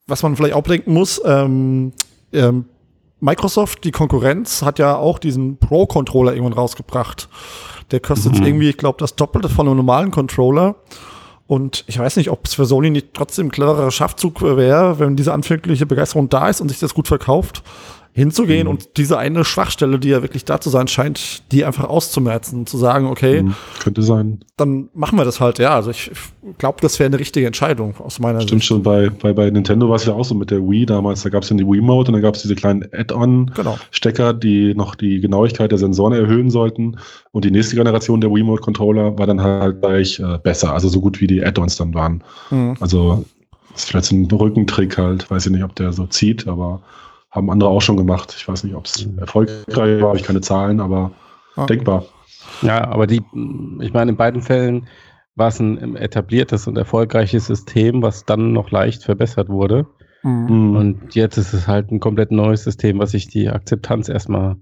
was 0.08 0.22
man 0.22 0.34
vielleicht 0.34 0.54
auch 0.54 0.62
bedenken 0.62 0.94
muss, 0.94 1.20
ähm, 1.24 1.92
ähm, 2.32 2.64
Microsoft, 3.20 3.84
die 3.84 3.90
Konkurrenz, 3.90 4.62
hat 4.62 4.78
ja 4.78 4.96
auch 4.96 5.18
diesen 5.18 5.58
Pro-Controller 5.58 6.32
irgendwann 6.32 6.54
rausgebracht. 6.54 7.28
Der 7.90 8.00
kostet 8.00 8.38
mhm. 8.38 8.46
irgendwie, 8.46 8.70
ich 8.70 8.76
glaube, 8.76 8.98
das 8.98 9.16
Doppelte 9.16 9.48
von 9.48 9.66
einem 9.66 9.76
normalen 9.76 10.10
Controller. 10.10 10.76
Und 11.46 11.84
ich 11.86 11.98
weiß 11.98 12.16
nicht, 12.16 12.30
ob 12.30 12.46
es 12.46 12.54
für 12.54 12.66
Sony 12.66 12.90
nicht 12.90 13.14
trotzdem 13.14 13.46
ein 13.46 13.50
cleverer 13.50 13.90
Schachzug 13.90 14.42
wäre, 14.42 14.98
wenn 14.98 15.16
diese 15.16 15.32
anfängliche 15.32 15.86
Begeisterung 15.86 16.28
da 16.28 16.48
ist 16.48 16.60
und 16.60 16.68
sich 16.68 16.78
das 16.78 16.94
gut 16.94 17.08
verkauft, 17.08 17.62
hinzugehen 18.12 18.64
mhm. 18.64 18.70
und 18.70 18.96
diese 18.96 19.18
eine 19.18 19.44
Schwachstelle, 19.44 19.98
die 19.98 20.08
ja 20.08 20.22
wirklich 20.22 20.44
da 20.44 20.60
zu 20.60 20.70
sein 20.70 20.88
scheint, 20.88 21.42
die 21.52 21.64
einfach 21.64 21.84
auszumerzen, 21.84 22.66
zu 22.66 22.76
sagen, 22.76 23.06
okay, 23.06 23.42
mhm. 23.42 23.54
könnte 23.80 24.02
sein. 24.02 24.40
Dann 24.56 24.88
machen 24.92 25.18
wir 25.18 25.24
das 25.24 25.40
halt, 25.40 25.58
ja. 25.58 25.74
Also 25.74 25.90
ich 25.90 26.10
glaube, 26.58 26.78
das 26.80 26.98
wäre 26.98 27.06
eine 27.06 27.18
richtige 27.18 27.46
Entscheidung 27.46 27.94
aus 27.98 28.18
meiner 28.18 28.40
Stimmt 28.40 28.62
Sicht. 28.62 28.68
schon, 28.68 28.82
bei, 28.82 29.08
bei, 29.08 29.32
bei 29.32 29.50
Nintendo 29.50 29.88
war 29.88 29.96
es 29.96 30.04
ja 30.04 30.14
auch 30.14 30.24
so 30.24 30.34
mit 30.34 30.50
der 30.50 30.60
Wii 30.60 30.86
damals, 30.86 31.22
da 31.22 31.28
gab 31.28 31.42
es 31.44 31.50
ja 31.50 31.56
die 31.56 31.66
Wii-Mode 31.66 32.08
und 32.08 32.14
dann 32.14 32.22
gab 32.22 32.34
es 32.34 32.42
diese 32.42 32.54
kleinen 32.54 32.84
Add-on-Stecker, 32.92 34.28
genau. 34.28 34.38
die 34.38 34.74
noch 34.74 34.94
die 34.94 35.20
Genauigkeit 35.20 35.70
der 35.70 35.78
Sensoren 35.78 36.12
erhöhen 36.12 36.50
sollten. 36.50 36.96
Und 37.30 37.44
die 37.44 37.50
nächste 37.50 37.76
Generation 37.76 38.20
der 38.20 38.32
Wii-Mode-Controller 38.32 39.18
war 39.18 39.26
dann 39.26 39.40
halt 39.40 39.80
gleich 39.80 40.18
äh, 40.18 40.38
besser, 40.42 40.72
also 40.72 40.88
so 40.88 41.00
gut 41.00 41.20
wie 41.20 41.26
die 41.26 41.44
Add-ons 41.44 41.76
dann 41.76 41.94
waren. 41.94 42.24
Mhm. 42.50 42.76
Also 42.80 43.24
das 43.72 43.84
ist 43.84 43.90
vielleicht 43.90 44.06
so 44.06 44.16
ein 44.16 44.24
Rückentrick 44.24 44.98
halt, 44.98 45.30
weiß 45.30 45.46
ich 45.46 45.52
nicht, 45.52 45.62
ob 45.62 45.76
der 45.76 45.92
so 45.92 46.06
zieht, 46.06 46.48
aber 46.48 46.82
haben 47.30 47.50
andere 47.50 47.70
auch 47.70 47.82
schon 47.82 47.96
gemacht. 47.96 48.34
Ich 48.36 48.48
weiß 48.48 48.64
nicht, 48.64 48.74
ob 48.74 48.86
es 48.86 49.06
mhm. 49.06 49.18
erfolgreich 49.18 50.00
war, 50.00 50.08
habe 50.08 50.18
ich 50.18 50.24
keine 50.24 50.40
Zahlen, 50.40 50.80
aber 50.80 51.12
ah. 51.56 51.66
denkbar. 51.66 52.04
Ja, 52.62 52.86
aber 52.88 53.06
die, 53.06 53.22
ich 53.80 53.92
meine, 53.92 54.12
in 54.12 54.16
beiden 54.16 54.42
Fällen 54.42 54.88
war 55.34 55.48
es 55.48 55.60
ein 55.60 55.96
etabliertes 55.96 56.66
und 56.66 56.76
erfolgreiches 56.76 57.46
System, 57.46 58.02
was 58.02 58.24
dann 58.24 58.52
noch 58.52 58.70
leicht 58.70 59.04
verbessert 59.04 59.48
wurde. 59.48 59.86
Mhm. 60.22 60.76
Und 60.76 61.14
jetzt 61.14 61.36
ist 61.36 61.52
es 61.52 61.68
halt 61.68 61.92
ein 61.92 62.00
komplett 62.00 62.32
neues 62.32 62.64
System, 62.64 62.98
was 62.98 63.12
sich 63.12 63.28
die 63.28 63.48
Akzeptanz 63.48 64.08
erstmal 64.08 64.56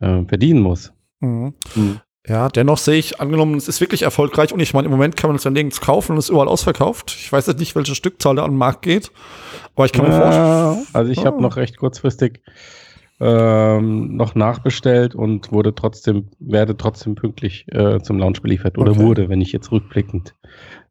äh, 0.00 0.24
verdienen 0.24 0.60
muss. 0.60 0.92
Mhm. 1.20 1.54
Mhm. 1.74 2.00
Ja, 2.26 2.48
dennoch 2.48 2.78
sehe 2.78 2.96
ich, 2.96 3.20
angenommen, 3.20 3.56
es 3.56 3.68
ist 3.68 3.82
wirklich 3.82 4.02
erfolgreich 4.02 4.52
und 4.52 4.60
ich 4.60 4.72
meine, 4.72 4.86
im 4.86 4.92
Moment 4.92 5.16
kann 5.16 5.28
man 5.28 5.36
es 5.36 5.44
ja 5.44 5.50
nirgends 5.50 5.82
kaufen 5.82 6.12
und 6.12 6.18
es 6.18 6.26
ist 6.26 6.30
überall 6.30 6.48
ausverkauft. 6.48 7.14
Ich 7.18 7.30
weiß 7.30 7.46
jetzt 7.46 7.58
nicht, 7.58 7.76
welche 7.76 7.94
Stückzahl 7.94 8.36
da 8.36 8.44
an 8.44 8.52
den 8.52 8.56
Markt 8.56 8.82
geht, 8.82 9.10
aber 9.74 9.84
ich 9.84 9.92
kann 9.92 10.06
ja, 10.06 10.10
mir 10.10 10.22
vorstellen. 10.22 10.86
Also 10.94 11.12
ich 11.12 11.18
oh. 11.18 11.24
habe 11.26 11.42
noch 11.42 11.56
recht 11.56 11.76
kurzfristig 11.76 12.40
ähm, 13.20 14.16
noch 14.16 14.34
nachbestellt 14.34 15.14
und 15.14 15.52
wurde 15.52 15.74
trotzdem, 15.74 16.28
werde 16.40 16.76
trotzdem 16.76 17.14
pünktlich 17.14 17.66
äh, 17.68 18.00
zum 18.00 18.18
Launch 18.18 18.40
beliefert 18.40 18.78
oder 18.78 18.92
okay. 18.92 19.00
wurde, 19.00 19.28
wenn 19.28 19.42
ich 19.42 19.52
jetzt 19.52 19.70
rückblickend 19.70 20.34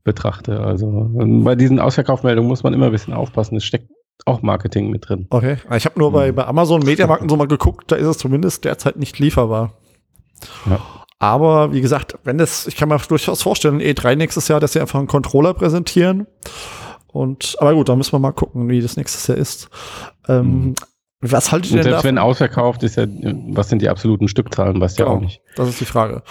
betrachte. 0.03 0.59
Also 0.59 1.09
bei 1.13 1.55
diesen 1.55 1.79
Ausverkaufmeldungen 1.79 2.47
muss 2.47 2.63
man 2.63 2.73
immer 2.73 2.87
ein 2.87 2.91
bisschen 2.91 3.13
aufpassen. 3.13 3.55
Es 3.57 3.65
steckt 3.65 3.89
auch 4.25 4.41
Marketing 4.41 4.89
mit 4.89 5.09
drin. 5.09 5.27
Okay, 5.31 5.57
ich 5.75 5.85
habe 5.85 5.99
nur 5.99 6.11
bei, 6.11 6.31
mhm. 6.31 6.35
bei 6.35 6.45
Amazon 6.45 6.83
Mediamarkten 6.83 7.27
so 7.27 7.35
mal 7.35 7.47
geguckt, 7.47 7.91
da 7.91 7.95
ist 7.95 8.07
es 8.07 8.17
zumindest 8.17 8.65
derzeit 8.65 8.97
nicht 8.97 9.19
lieferbar. 9.19 9.73
Ja. 10.69 10.79
Aber 11.23 11.71
wie 11.71 11.79
gesagt, 11.79 12.17
wenn 12.25 12.37
das, 12.37 12.67
ich 12.67 12.75
kann 12.75 12.89
mir 12.89 12.97
durchaus 12.97 13.41
vorstellen, 13.41 13.79
E3 13.79 14.17
nächstes 14.17 14.49
Jahr, 14.49 14.59
dass 14.59 14.73
sie 14.73 14.81
einfach 14.81 14.99
einen 14.99 15.07
Controller 15.07 15.53
präsentieren. 15.53 16.27
Und, 17.07 17.55
aber 17.59 17.73
gut, 17.75 17.87
da 17.87 17.95
müssen 17.95 18.11
wir 18.11 18.19
mal 18.19 18.33
gucken, 18.33 18.67
wie 18.67 18.81
das 18.81 18.97
nächstes 18.97 19.27
Jahr 19.27 19.37
ist. 19.37 19.69
Ähm, 20.27 20.45
mhm. 20.45 20.75
Was 21.21 21.53
haltet 21.53 21.71
ihr 21.71 21.77
denn 21.77 21.83
Selbst 21.83 21.99
davon? 21.99 22.07
wenn 22.09 22.17
ausverkauft 22.17 22.83
ist 22.83 22.97
ja, 22.97 23.05
was 23.07 23.69
sind 23.69 23.81
die 23.81 23.87
absoluten 23.87 24.27
Stückzahlen, 24.27 24.81
weißt 24.81 24.97
genau, 24.97 25.11
ja 25.11 25.15
auch 25.15 25.21
nicht. 25.21 25.41
Das 25.55 25.69
ist 25.69 25.79
die 25.79 25.85
Frage. 25.85 26.23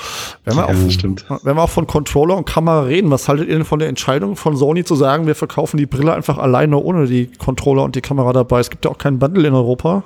Wenn 0.44 0.56
wir, 0.56 0.68
ja, 0.68 1.30
auch, 1.30 1.44
wenn 1.44 1.56
wir 1.56 1.62
auch 1.62 1.70
von 1.70 1.86
Controller 1.86 2.36
und 2.36 2.44
Kamera 2.44 2.82
reden, 2.82 3.10
was 3.10 3.26
haltet 3.30 3.48
ihr 3.48 3.54
denn 3.54 3.64
von 3.64 3.78
der 3.78 3.88
Entscheidung 3.88 4.36
von 4.36 4.58
Sony 4.58 4.84
zu 4.84 4.94
sagen, 4.94 5.26
wir 5.26 5.34
verkaufen 5.34 5.78
die 5.78 5.86
Brille 5.86 6.12
einfach 6.12 6.36
alleine 6.36 6.76
ohne 6.76 7.06
die 7.06 7.28
Controller 7.38 7.84
und 7.84 7.96
die 7.96 8.02
Kamera 8.02 8.34
dabei? 8.34 8.60
Es 8.60 8.68
gibt 8.68 8.84
ja 8.84 8.90
auch 8.90 8.98
keinen 8.98 9.18
Bundle 9.18 9.48
in 9.48 9.54
Europa. 9.54 10.04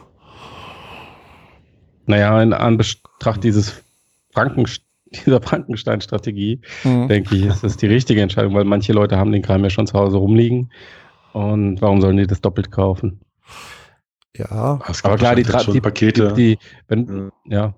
Naja, 2.05 2.41
in 2.41 2.53
Anbetracht 2.53 3.43
dieses 3.43 3.83
Franken, 4.37 4.67
dieser 5.07 5.41
Frankenstein-Strategie, 5.41 6.61
mhm. 6.85 7.09
denke 7.09 7.35
ich, 7.37 7.47
ist 7.47 7.65
das 7.65 7.77
die 7.77 7.87
richtige 7.87 8.21
Entscheidung, 8.21 8.55
weil 8.55 8.65
manche 8.65 8.93
Leute 8.93 9.17
haben 9.17 9.33
den 9.33 9.43
Kram 9.43 9.65
ja 9.65 9.71
schon 9.71 9.87
zu 9.87 9.95
Hause 9.95 10.19
rumliegen. 10.19 10.71
Und 11.33 11.81
warum 11.81 12.01
sollen 12.01 12.17
die 12.17 12.27
das 12.27 12.41
doppelt 12.41 12.71
kaufen? 12.71 13.21
Ja, 14.37 14.81
aber 15.03 15.17
klar, 15.17 15.35
die, 15.35 15.45
die 15.45 15.81
Pakete. 15.81 16.35
Die, 16.35 16.57
die 16.57 16.59
wenn, 16.89 17.31
ja. 17.47 17.75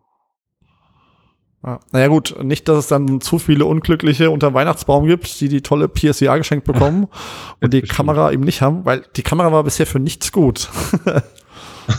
ja. 1.64 1.80
Naja 1.92 2.08
gut, 2.08 2.36
nicht, 2.42 2.68
dass 2.68 2.78
es 2.78 2.86
dann 2.88 3.20
zu 3.20 3.38
viele 3.38 3.64
Unglückliche 3.64 4.30
unter 4.30 4.54
Weihnachtsbaum 4.54 5.06
gibt, 5.06 5.40
die 5.40 5.48
die 5.48 5.62
tolle 5.62 5.88
PSVR 5.88 6.38
geschenkt 6.38 6.66
bekommen 6.66 7.06
und 7.60 7.72
die 7.72 7.80
bestimmt. 7.80 7.96
Kamera 7.96 8.32
eben 8.32 8.42
nicht 8.42 8.62
haben, 8.62 8.84
weil 8.84 9.04
die 9.14 9.22
Kamera 9.22 9.52
war 9.52 9.62
bisher 9.62 9.86
für 9.86 10.00
nichts 10.00 10.32
gut. 10.32 10.68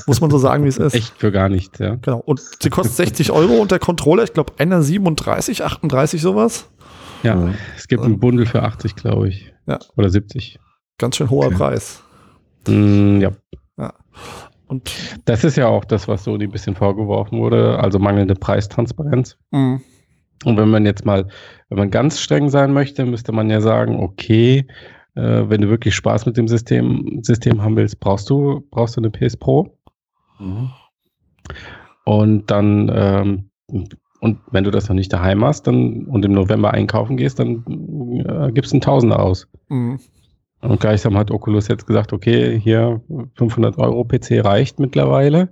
Muss 0.07 0.21
man 0.21 0.29
so 0.29 0.37
sagen, 0.37 0.63
wie 0.63 0.69
es 0.69 0.77
ist. 0.77 0.93
Echt 0.93 1.17
für 1.17 1.31
gar 1.31 1.49
nichts, 1.49 1.79
ja. 1.79 1.95
Genau. 1.95 2.19
Und 2.19 2.41
sie 2.61 2.69
kostet 2.69 2.95
60 2.95 3.31
Euro 3.31 3.53
und 3.55 3.71
der 3.71 3.79
Controller, 3.79 4.23
ich 4.23 4.33
glaube, 4.33 4.53
einer 4.57 4.81
37, 4.81 5.63
38 5.63 6.21
sowas. 6.21 6.69
Ja, 7.23 7.53
es 7.75 7.87
gibt 7.87 8.03
einen 8.03 8.19
Bundel 8.19 8.45
für 8.45 8.63
80, 8.63 8.95
glaube 8.95 9.29
ich. 9.29 9.53
Ja. 9.67 9.79
Oder 9.97 10.09
70. 10.09 10.59
Ganz 10.97 11.17
schön 11.17 11.29
hoher 11.29 11.47
okay. 11.47 11.55
Preis. 11.55 12.03
Mm, 12.67 13.19
ja. 13.19 13.31
ja. 13.77 13.93
Und 14.67 14.91
das 15.25 15.43
ist 15.43 15.57
ja 15.57 15.67
auch 15.67 15.83
das, 15.83 16.07
was 16.07 16.23
Sony 16.23 16.45
ein 16.45 16.51
bisschen 16.51 16.75
vorgeworfen 16.75 17.39
wurde, 17.39 17.79
also 17.79 17.99
mangelnde 17.99 18.35
Preistransparenz. 18.35 19.37
Mhm. 19.51 19.81
Und 20.45 20.57
wenn 20.57 20.69
man 20.69 20.85
jetzt 20.85 21.05
mal, 21.05 21.27
wenn 21.69 21.77
man 21.77 21.91
ganz 21.91 22.19
streng 22.21 22.49
sein 22.49 22.71
möchte, 22.71 23.05
müsste 23.05 23.31
man 23.31 23.49
ja 23.49 23.59
sagen, 23.61 23.99
okay, 23.99 24.65
äh, 25.15 25.49
wenn 25.49 25.61
du 25.61 25.69
wirklich 25.69 25.95
Spaß 25.95 26.25
mit 26.25 26.37
dem 26.37 26.47
System, 26.47 27.19
System 27.23 27.61
haben 27.61 27.75
willst, 27.75 27.99
brauchst 27.99 28.29
du, 28.29 28.65
brauchst 28.71 28.95
du 28.95 29.01
eine 29.01 29.09
PS 29.09 29.35
Pro. 29.35 29.77
Mhm. 30.39 30.69
Und 32.05 32.49
dann, 32.49 32.91
ähm, 32.93 33.49
und 34.19 34.39
wenn 34.51 34.63
du 34.63 34.71
das 34.71 34.89
noch 34.89 34.95
nicht 34.95 35.13
daheim 35.13 35.43
hast 35.45 35.67
dann, 35.67 36.05
und 36.05 36.25
im 36.25 36.33
November 36.33 36.71
einkaufen 36.71 37.17
gehst, 37.17 37.39
dann 37.39 37.63
äh, 38.25 38.51
gibst 38.51 38.71
du 38.71 38.75
einen 38.75 38.81
Tausender 38.81 39.19
aus. 39.19 39.47
Mhm. 39.69 39.99
Und 40.61 40.81
gleichsam 40.81 41.17
hat 41.17 41.31
Oculus 41.31 41.67
jetzt 41.67 41.87
gesagt, 41.87 42.11
okay, 42.11 42.59
hier 42.59 43.01
500 43.35 43.77
Euro 43.77 44.03
PC 44.03 44.43
reicht 44.43 44.79
mittlerweile. 44.79 45.49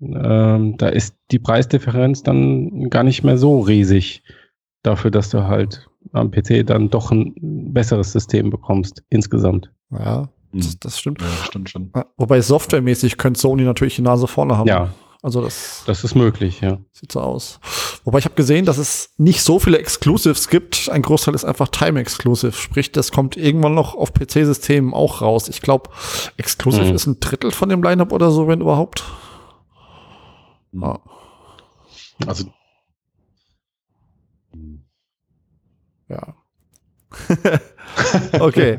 Ähm, 0.00 0.76
da 0.76 0.88
ist 0.88 1.16
die 1.30 1.38
Preisdifferenz 1.38 2.22
dann 2.22 2.90
gar 2.90 3.04
nicht 3.04 3.22
mehr 3.22 3.38
so 3.38 3.60
riesig 3.60 4.22
dafür, 4.82 5.10
dass 5.10 5.30
du 5.30 5.44
halt 5.44 5.88
am 6.12 6.30
PC 6.30 6.66
dann 6.66 6.90
doch 6.90 7.10
ein 7.12 7.72
besseres 7.72 8.12
System 8.12 8.50
bekommst 8.50 9.04
insgesamt. 9.08 9.72
Ja, 9.90 10.28
das, 10.52 10.78
das 10.78 10.98
stimmt. 10.98 11.20
Ja, 11.20 11.28
stimmt 11.46 11.70
schon. 11.70 11.92
Wobei 12.16 12.40
softwaremäßig 12.40 13.16
könnte 13.16 13.40
Sony 13.40 13.62
natürlich 13.62 13.96
die 13.96 14.02
Nase 14.02 14.26
vorne 14.26 14.56
haben. 14.56 14.68
Ja. 14.68 14.92
Also 15.22 15.40
das, 15.40 15.84
das 15.86 16.02
ist 16.02 16.16
möglich, 16.16 16.60
ja. 16.62 16.78
Sieht 16.90 17.12
so 17.12 17.20
aus. 17.20 17.60
Wobei 18.02 18.18
ich 18.18 18.24
habe 18.24 18.34
gesehen, 18.34 18.64
dass 18.64 18.78
es 18.78 19.14
nicht 19.18 19.42
so 19.42 19.60
viele 19.60 19.78
Exclusives 19.78 20.48
gibt. 20.48 20.88
Ein 20.90 21.02
Großteil 21.02 21.34
ist 21.36 21.44
einfach 21.44 21.68
Time-Exclusive. 21.68 22.52
Sprich, 22.52 22.90
das 22.90 23.12
kommt 23.12 23.36
irgendwann 23.36 23.74
noch 23.74 23.94
auf 23.94 24.12
PC-Systemen 24.12 24.92
auch 24.92 25.22
raus. 25.22 25.48
Ich 25.48 25.62
glaube, 25.62 25.90
Exclusive 26.38 26.86
mhm. 26.86 26.94
ist 26.96 27.06
ein 27.06 27.20
Drittel 27.20 27.52
von 27.52 27.68
dem 27.68 27.84
Lineup 27.84 28.10
oder 28.10 28.32
so, 28.32 28.48
wenn 28.48 28.60
überhaupt. 28.60 29.04
Ja. 30.72 30.98
Also 32.26 32.46
Ja. 36.12 36.34
okay. 38.40 38.78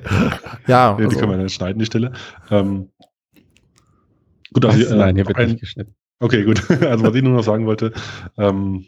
ja. 0.67 0.95
Die 0.95 1.03
also. 1.03 1.19
können 1.19 1.31
wir 1.31 1.37
dann 1.37 1.49
schneiden, 1.49 1.79
die 1.79 1.85
Stelle. 1.85 2.13
Ähm, 2.49 2.89
gut, 4.53 4.65
also, 4.65 4.93
äh, 4.93 4.97
Nein, 4.97 5.15
hier 5.15 5.27
wird 5.27 5.37
ein, 5.37 5.49
nicht 5.49 5.61
geschnitten. 5.61 5.95
Okay, 6.19 6.43
gut. 6.43 6.63
Also 6.81 7.03
was 7.03 7.15
ich 7.15 7.23
nur 7.23 7.33
noch 7.33 7.43
sagen 7.43 7.65
wollte, 7.65 7.91
ähm, 8.37 8.85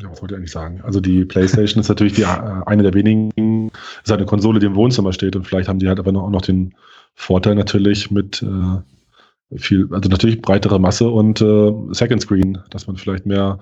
ja, 0.00 0.10
was 0.10 0.20
wollte 0.20 0.34
ich 0.34 0.38
eigentlich 0.38 0.50
sagen? 0.50 0.80
Also 0.82 1.00
die 1.00 1.24
PlayStation 1.24 1.80
ist 1.80 1.88
natürlich 1.88 2.14
die, 2.14 2.22
äh, 2.22 2.62
eine 2.66 2.82
der 2.82 2.94
wenigen 2.94 3.70
ist 4.02 4.10
halt 4.10 4.18
eine 4.18 4.26
Konsole, 4.26 4.58
die 4.58 4.66
im 4.66 4.74
Wohnzimmer 4.74 5.12
steht 5.12 5.36
und 5.36 5.46
vielleicht 5.46 5.68
haben 5.68 5.78
die 5.78 5.88
halt 5.88 5.98
aber 6.00 6.12
noch, 6.12 6.24
auch 6.24 6.30
noch 6.30 6.42
den 6.42 6.74
Vorteil 7.14 7.54
natürlich 7.54 8.10
mit 8.10 8.42
äh, 8.42 9.58
viel, 9.58 9.88
also 9.92 10.08
natürlich 10.08 10.42
breitere 10.42 10.80
Masse 10.80 11.08
und 11.08 11.40
äh, 11.40 11.72
Second 11.92 12.22
Screen, 12.22 12.58
dass 12.70 12.86
man 12.86 12.96
vielleicht 12.96 13.26
mehr 13.26 13.60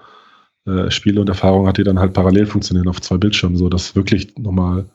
äh, 0.66 0.90
Spiele 0.90 1.20
und 1.20 1.28
Erfahrungen 1.28 1.68
hat, 1.68 1.76
die 1.76 1.84
dann 1.84 1.98
halt 1.98 2.14
parallel 2.14 2.46
funktionieren 2.46 2.88
auf 2.88 3.00
zwei 3.00 3.18
Bildschirmen, 3.18 3.56
so 3.56 3.68
dass 3.68 3.94
wirklich 3.94 4.36
nochmal 4.38 4.86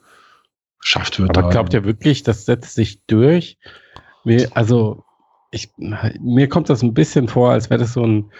schafft 0.80 1.20
wird. 1.20 1.36
Aber 1.36 1.50
glaubt 1.50 1.74
ihr 1.74 1.84
wirklich, 1.84 2.22
das 2.22 2.44
setzt 2.44 2.74
sich 2.74 3.04
durch? 3.06 3.58
Mir, 4.24 4.48
also, 4.54 5.04
ich, 5.50 5.72
mir 5.76 6.48
kommt 6.48 6.68
das 6.68 6.82
ein 6.82 6.94
bisschen 6.94 7.28
vor, 7.28 7.50
als 7.50 7.70
wäre 7.70 7.80
das 7.80 7.94
so 7.94 8.04
ein, 8.04 8.30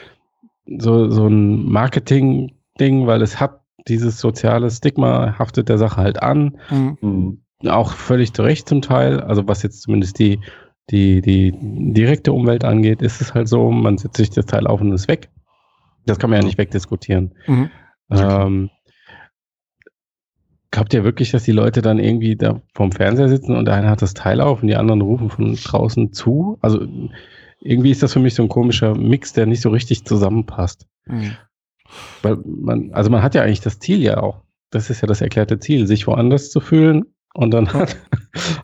so, 0.78 1.10
so 1.10 1.26
ein 1.26 1.64
Marketing-Ding, 1.64 3.06
weil 3.06 3.22
es 3.22 3.40
hat 3.40 3.60
dieses 3.86 4.18
soziale 4.18 4.70
Stigma, 4.70 5.38
haftet 5.38 5.68
der 5.68 5.78
Sache 5.78 5.96
halt 5.96 6.22
an. 6.22 6.58
Mhm. 6.70 7.42
Auch 7.66 7.92
völlig 7.92 8.34
zu 8.34 8.42
Recht 8.42 8.68
zum 8.68 8.82
Teil. 8.82 9.20
Also, 9.20 9.48
was 9.48 9.62
jetzt 9.62 9.82
zumindest 9.82 10.18
die, 10.18 10.40
die, 10.90 11.20
die 11.22 11.52
direkte 11.92 12.32
Umwelt 12.32 12.64
angeht, 12.64 13.02
ist 13.02 13.20
es 13.20 13.34
halt 13.34 13.48
so, 13.48 13.70
man 13.70 13.98
setzt 13.98 14.16
sich 14.16 14.30
das 14.30 14.46
Teil 14.46 14.66
auf 14.66 14.80
und 14.80 14.92
ist 14.92 15.08
weg. 15.08 15.30
Das 16.06 16.18
kann 16.18 16.30
man 16.30 16.40
ja 16.40 16.46
nicht 16.46 16.58
wegdiskutieren. 16.58 17.34
Mhm. 17.46 17.70
Ähm, 18.10 18.70
Glaubt 20.78 20.94
ihr 20.94 21.02
wirklich, 21.02 21.32
dass 21.32 21.42
die 21.42 21.50
Leute 21.50 21.82
dann 21.82 21.98
irgendwie 21.98 22.36
da 22.36 22.62
vorm 22.72 22.92
Fernseher 22.92 23.28
sitzen 23.28 23.56
und 23.56 23.64
der 23.64 23.74
eine 23.74 23.90
hat 23.90 24.00
das 24.00 24.14
Teil 24.14 24.40
auf 24.40 24.62
und 24.62 24.68
die 24.68 24.76
anderen 24.76 25.00
rufen 25.00 25.28
von 25.28 25.56
draußen 25.56 26.12
zu? 26.12 26.56
Also 26.60 26.86
irgendwie 27.60 27.90
ist 27.90 28.00
das 28.04 28.12
für 28.12 28.20
mich 28.20 28.36
so 28.36 28.44
ein 28.44 28.48
komischer 28.48 28.94
Mix, 28.94 29.32
der 29.32 29.46
nicht 29.46 29.60
so 29.60 29.70
richtig 29.70 30.04
zusammenpasst. 30.04 30.86
Mhm. 31.06 31.32
Weil 32.22 32.36
man, 32.44 32.92
also 32.92 33.10
man 33.10 33.24
hat 33.24 33.34
ja 33.34 33.42
eigentlich 33.42 33.60
das 33.60 33.80
Ziel 33.80 34.00
ja 34.00 34.22
auch. 34.22 34.42
Das 34.70 34.88
ist 34.88 35.00
ja 35.00 35.08
das 35.08 35.20
erklärte 35.20 35.58
Ziel, 35.58 35.88
sich 35.88 36.06
woanders 36.06 36.52
zu 36.52 36.60
fühlen 36.60 37.06
und 37.34 37.52
dann 37.52 37.72
hat, 37.72 37.96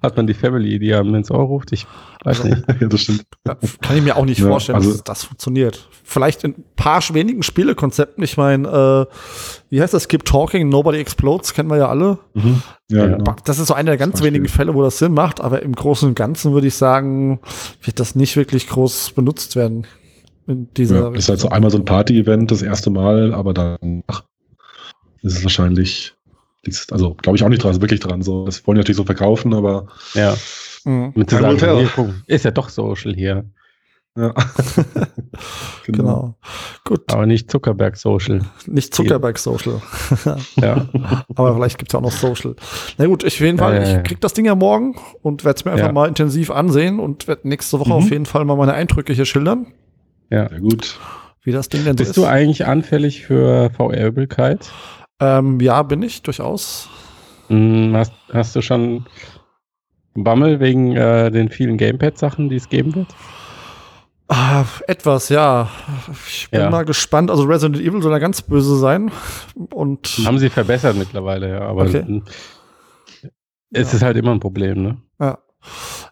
hat 0.02 0.16
man 0.16 0.26
die 0.26 0.34
Family, 0.34 0.78
die 0.78 0.94
einem 0.94 1.14
ins 1.14 1.30
Ohr 1.30 1.44
ruft. 1.44 1.72
Ich 1.72 1.86
weiß 2.24 2.44
nicht. 2.44 2.62
ja, 2.80 2.88
das 2.88 3.00
stimmt. 3.00 3.24
kann 3.44 3.96
ich 3.96 4.02
mir 4.02 4.16
auch 4.16 4.24
nicht 4.24 4.40
ja, 4.40 4.48
vorstellen, 4.48 4.76
also, 4.76 4.90
dass 4.90 5.04
das 5.04 5.24
funktioniert. 5.24 5.88
Vielleicht 6.02 6.44
in 6.44 6.52
ein 6.52 6.64
paar 6.74 7.02
wenigen 7.12 7.42
Spielekonzepten. 7.42 8.24
Ich 8.24 8.36
meine, 8.36 8.68
äh, 8.68 9.14
wie 9.70 9.80
heißt 9.80 9.94
das? 9.94 10.08
Keep 10.08 10.24
Talking, 10.24 10.68
Nobody 10.68 10.98
Explodes, 10.98 11.54
kennen 11.54 11.70
wir 11.70 11.76
ja 11.76 11.88
alle. 11.88 12.18
Mhm. 12.32 12.62
Ja, 12.90 13.06
genau. 13.06 13.36
Das 13.44 13.58
ist 13.58 13.68
so 13.68 13.74
einer 13.74 13.92
der 13.92 13.98
ganz 13.98 14.22
wenigen 14.22 14.48
Fälle, 14.48 14.74
wo 14.74 14.82
das 14.82 14.98
Sinn 14.98 15.12
macht. 15.12 15.40
Aber 15.40 15.62
im 15.62 15.74
Großen 15.74 16.08
und 16.08 16.14
Ganzen 16.14 16.52
würde 16.52 16.66
ich 16.66 16.74
sagen, 16.74 17.40
wird 17.82 18.00
das 18.00 18.14
nicht 18.14 18.36
wirklich 18.36 18.68
groß 18.68 19.12
benutzt 19.12 19.56
werden. 19.56 19.86
In 20.46 20.68
dieser 20.74 21.10
ja, 21.10 21.14
ist 21.14 21.28
halt 21.28 21.40
so 21.40 21.48
einmal 21.48 21.70
so 21.70 21.78
ein 21.78 21.84
Party-Event 21.84 22.50
das 22.50 22.62
erste 22.62 22.90
Mal, 22.90 23.32
aber 23.32 23.54
danach 23.54 24.24
ist 25.22 25.38
es 25.38 25.42
wahrscheinlich 25.42 26.14
also 26.90 27.14
glaube 27.14 27.36
ich 27.36 27.44
auch 27.44 27.48
nicht 27.48 27.62
dran, 27.62 27.72
ist 27.72 27.80
wirklich 27.80 28.00
dran. 28.00 28.22
So, 28.22 28.44
das 28.46 28.66
wollen 28.66 28.76
die 28.76 28.80
natürlich 28.80 28.96
so 28.96 29.04
verkaufen, 29.04 29.54
aber. 29.54 29.86
Ja. 30.14 30.36
Mhm. 30.84 31.12
Mit 31.14 31.30
zu 31.30 31.36
sagen, 31.36 31.58
hier, 31.58 31.90
guck, 31.94 32.10
ist 32.26 32.44
ja 32.44 32.50
doch 32.50 32.68
Social 32.68 33.14
hier. 33.14 33.44
Ja. 34.16 34.32
genau. 35.84 35.84
genau. 35.86 36.36
Gut. 36.84 37.12
Aber 37.12 37.26
nicht 37.26 37.50
Zuckerberg 37.50 37.96
Social. 37.96 38.42
Nicht 38.66 38.94
Zuckerberg 38.94 39.38
Social. 39.38 39.82
ja. 40.56 40.86
Aber 41.34 41.54
vielleicht 41.54 41.78
gibt 41.78 41.90
es 41.90 41.94
auch 41.96 42.00
noch 42.00 42.12
Social. 42.12 42.54
Na 42.96 43.06
gut, 43.06 43.24
ich 43.24 43.34
auf 43.34 43.40
jeden 43.40 43.58
Fall, 43.58 43.76
äh. 43.76 43.96
ich 43.96 44.04
krieg 44.04 44.20
das 44.20 44.32
Ding 44.32 44.44
ja 44.44 44.54
morgen 44.54 44.96
und 45.22 45.44
werde 45.44 45.56
es 45.56 45.64
mir 45.64 45.72
einfach 45.72 45.86
ja. 45.86 45.92
mal 45.92 46.06
intensiv 46.06 46.50
ansehen 46.52 47.00
und 47.00 47.26
werde 47.26 47.48
nächste 47.48 47.80
Woche 47.80 47.88
mhm. 47.88 47.94
auf 47.96 48.10
jeden 48.10 48.26
Fall 48.26 48.44
mal 48.44 48.56
meine 48.56 48.74
Eindrücke 48.74 49.12
hier 49.12 49.26
schildern. 49.26 49.66
Ja. 50.30 50.48
Sehr 50.48 50.60
gut. 50.60 50.98
Wie 51.42 51.52
das 51.52 51.68
Ding 51.68 51.84
denn 51.84 51.96
so 51.96 52.02
Bist 52.02 52.10
ist. 52.10 52.16
du 52.16 52.24
eigentlich 52.24 52.66
anfällig 52.66 53.26
für 53.26 53.70
VR-Übelkeit? 53.70 54.70
Ähm, 55.20 55.60
ja, 55.60 55.82
bin 55.82 56.02
ich 56.02 56.22
durchaus. 56.22 56.88
Hm, 57.48 57.92
hast, 57.94 58.12
hast 58.32 58.56
du 58.56 58.62
schon 58.62 59.06
Bammel 60.14 60.60
wegen 60.60 60.96
äh, 60.96 61.30
den 61.30 61.48
vielen 61.48 61.76
Gamepad-Sachen, 61.76 62.48
die 62.48 62.56
es 62.56 62.68
geben 62.68 62.94
wird? 62.94 63.08
Ah, 64.28 64.64
etwas, 64.88 65.28
ja. 65.28 65.68
Ich 66.26 66.50
bin 66.50 66.60
ja. 66.60 66.70
mal 66.70 66.84
gespannt. 66.84 67.30
Also 67.30 67.44
Resident 67.44 67.80
Evil 67.80 68.00
soll 68.00 68.12
ja 68.12 68.18
ganz 68.18 68.40
böse 68.40 68.78
sein. 68.78 69.10
Und 69.72 70.08
Haben 70.24 70.38
sie 70.38 70.48
verbessert 70.48 70.96
mittlerweile, 70.96 71.50
ja. 71.50 71.60
Aber 71.60 71.82
okay. 71.82 72.22
es 73.70 73.90
ja. 73.90 73.96
ist 73.96 74.02
halt 74.02 74.16
immer 74.16 74.32
ein 74.32 74.40
Problem, 74.40 74.82
ne? 74.82 74.96
Ja. 75.20 75.38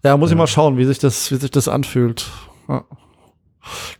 Ja, 0.04 0.16
muss 0.16 0.30
ich 0.30 0.36
mal 0.36 0.46
schauen, 0.46 0.76
wie 0.76 0.84
sich 0.84 0.98
das, 0.98 1.30
wie 1.30 1.36
sich 1.36 1.50
das 1.50 1.68
anfühlt. 1.68 2.26
Ja. 2.68 2.84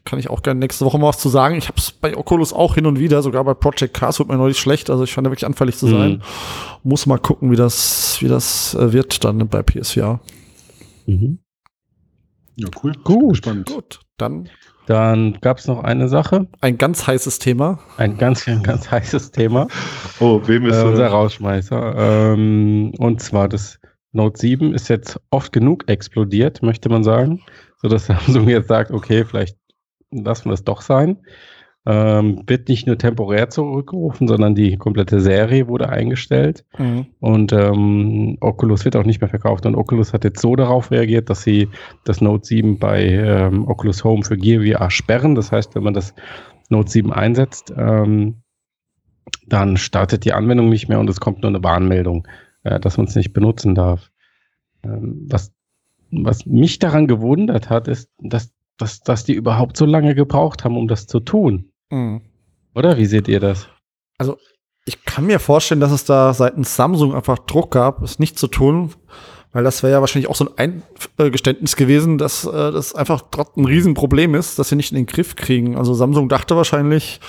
Kann 0.05 0.18
ich 0.18 0.31
auch 0.31 0.42
gerne 0.42 0.61
nächste 0.61 0.85
Woche 0.85 0.98
mal 0.98 1.09
was 1.09 1.18
zu 1.18 1.29
sagen. 1.29 1.57
Ich 1.57 1.68
habe 1.68 1.79
es 1.79 1.92
bei 1.92 2.16
Oculus 2.16 2.53
auch 2.53 2.75
hin 2.75 2.87
und 2.87 2.98
wieder, 2.98 3.22
sogar 3.22 3.44
bei 3.44 3.55
Project 3.55 3.94
Cars 3.94 4.18
wird 4.18 4.29
mir 4.29 4.37
neulich 4.37 4.59
schlecht. 4.59 4.90
Also 4.90 5.05
ich 5.05 5.12
fand 5.12 5.27
da 5.27 5.31
wirklich 5.31 5.46
anfällig 5.46 5.77
zu 5.77 5.87
sein. 5.87 6.11
Mhm. 6.11 6.20
Muss 6.83 7.07
mal 7.07 7.18
gucken, 7.18 7.51
wie 7.51 7.57
das, 7.57 8.18
wie 8.20 8.29
das 8.29 8.75
äh, 8.75 8.92
wird 8.92 9.25
dann 9.25 9.48
bei 9.48 9.62
PSVR. 9.62 10.20
Mhm. 11.07 11.38
Ja, 12.57 12.68
cool. 12.83 12.92
Gut. 13.05 13.38
Spannend. 13.38 13.68
Gut, 13.68 14.01
dann. 14.16 14.48
Dann 14.87 15.38
gab 15.40 15.59
es 15.59 15.68
noch 15.68 15.85
eine 15.85 16.09
Sache. 16.09 16.48
Ein 16.61 16.77
ganz 16.77 17.07
heißes 17.07 17.38
Thema. 17.38 17.79
Ein 17.98 18.18
ganz, 18.18 18.44
ganz 18.62 18.90
heißes 18.90 19.31
Thema. 19.31 19.68
Oh, 20.18 20.40
wem 20.44 20.66
ist 20.66 20.77
äh, 20.77 20.85
unser 20.85 21.07
Rausschmeißer? 21.07 22.33
Ähm, 22.35 22.92
und 22.98 23.22
zwar 23.22 23.48
das 23.48 23.79
Note 24.11 24.40
7 24.40 24.75
ist 24.75 24.88
jetzt 24.88 25.20
oft 25.31 25.53
genug 25.53 25.88
explodiert, 25.88 26.62
möchte 26.62 26.88
man 26.88 27.05
sagen 27.05 27.40
sodass 27.82 28.06
Samsung 28.06 28.48
jetzt 28.48 28.68
sagt, 28.68 28.90
okay, 28.90 29.24
vielleicht 29.24 29.58
lassen 30.10 30.48
wir 30.48 30.54
es 30.54 30.64
doch 30.64 30.80
sein. 30.80 31.18
Ähm, 31.84 32.44
wird 32.46 32.68
nicht 32.68 32.86
nur 32.86 32.96
temporär 32.96 33.50
zurückgerufen, 33.50 34.28
sondern 34.28 34.54
die 34.54 34.76
komplette 34.76 35.20
Serie 35.20 35.66
wurde 35.66 35.88
eingestellt. 35.88 36.64
Mhm. 36.78 37.06
Und 37.18 37.52
ähm, 37.52 38.36
Oculus 38.40 38.84
wird 38.84 38.94
auch 38.94 39.04
nicht 39.04 39.20
mehr 39.20 39.28
verkauft. 39.28 39.66
Und 39.66 39.74
Oculus 39.74 40.12
hat 40.12 40.22
jetzt 40.22 40.40
so 40.40 40.54
darauf 40.54 40.92
reagiert, 40.92 41.28
dass 41.28 41.42
sie 41.42 41.68
das 42.04 42.20
Note 42.20 42.44
7 42.44 42.78
bei 42.78 43.02
ähm, 43.02 43.66
Oculus 43.66 44.04
Home 44.04 44.22
für 44.22 44.36
Gear 44.36 44.62
VR 44.62 44.90
sperren. 44.90 45.34
Das 45.34 45.50
heißt, 45.50 45.74
wenn 45.74 45.82
man 45.82 45.94
das 45.94 46.14
Note 46.68 46.88
7 46.88 47.12
einsetzt, 47.12 47.74
ähm, 47.76 48.42
dann 49.46 49.76
startet 49.76 50.24
die 50.24 50.34
Anwendung 50.34 50.68
nicht 50.68 50.88
mehr 50.88 51.00
und 51.00 51.10
es 51.10 51.18
kommt 51.18 51.42
nur 51.42 51.50
eine 51.50 51.64
Warnmeldung, 51.64 52.28
äh, 52.62 52.78
dass 52.78 52.96
man 52.96 53.06
es 53.06 53.16
nicht 53.16 53.32
benutzen 53.32 53.74
darf. 53.74 54.12
Ähm, 54.84 55.26
was 55.28 55.52
was 56.12 56.46
mich 56.46 56.79
daran 56.79 57.07
gewundert 57.07 57.70
hat, 57.70 57.88
ist, 57.88 58.11
dass, 58.18 58.53
dass, 58.79 59.01
dass 59.01 59.25
die 59.25 59.35
überhaupt 59.35 59.77
so 59.77 59.87
lange 59.87 60.14
gebraucht 60.14 60.64
haben, 60.64 60.77
um 60.77 60.87
das 60.87 61.07
zu 61.07 61.20
tun. 61.20 61.70
Mhm. 61.90 62.20
Oder 62.75 62.98
wie 62.98 63.07
seht 63.07 63.29
ihr 63.29 63.40
das? 63.40 63.68
Also, 64.18 64.37
ich 64.85 65.05
kann 65.05 65.27
mir 65.27 65.38
vorstellen, 65.38 65.81
dass 65.81 65.92
es 65.92 66.05
da 66.05 66.35
seitens 66.35 66.77
Samsung 66.77 67.14
einfach 67.14 67.38
Druck 67.38 67.72
gab, 67.72 68.03
es 68.03 68.18
nicht 68.18 68.38
zu 68.38 68.46
tun, 68.46 68.90
weil 69.53 69.64
das 69.64 69.83
wäre 69.83 69.92
ja 69.92 70.01
wahrscheinlich 70.01 70.31
auch 70.31 70.35
so 70.35 70.48
ein 70.57 70.83
Eingeständnis 71.18 71.77
gewesen, 71.77 72.16
dass 72.18 72.44
äh, 72.44 72.72
das 72.72 72.94
einfach 72.94 73.22
trotzdem 73.31 73.64
ein 73.64 73.66
Riesenproblem 73.66 74.35
ist, 74.35 74.59
dass 74.59 74.70
sie 74.70 74.77
nicht 74.77 74.92
in 74.92 74.96
den 74.96 75.07
Griff 75.07 75.37
kriegen. 75.37 75.77
Also 75.77 75.92
Samsung 75.92 76.29
dachte 76.29 76.57
wahrscheinlich, 76.57 77.20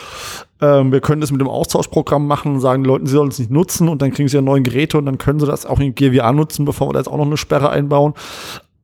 ähm, 0.62 0.94
wir 0.94 1.02
können 1.02 1.20
das 1.20 1.32
mit 1.32 1.42
dem 1.42 1.50
Austauschprogramm 1.50 2.26
machen 2.26 2.54
und 2.54 2.60
sagen, 2.62 2.84
die 2.84 2.88
Leute, 2.88 3.06
sie 3.06 3.14
sollen 3.14 3.30
es 3.30 3.40
nicht 3.40 3.52
nutzen 3.52 3.90
und 3.90 4.02
dann 4.02 4.12
kriegen 4.12 4.30
sie 4.30 4.38
ja 4.38 4.42
neue 4.42 4.62
Geräte 4.62 4.98
und 4.98 5.06
dann 5.06 5.18
können 5.18 5.40
sie 5.40 5.46
das 5.46 5.66
auch 5.66 5.80
in 5.80 5.96
GWA 5.96 6.32
nutzen, 6.32 6.64
bevor 6.64 6.88
wir 6.88 6.94
da 6.94 7.00
jetzt 7.00 7.10
auch 7.10 7.18
noch 7.18 7.26
eine 7.26 7.38
Sperre 7.38 7.70
einbauen. 7.70 8.14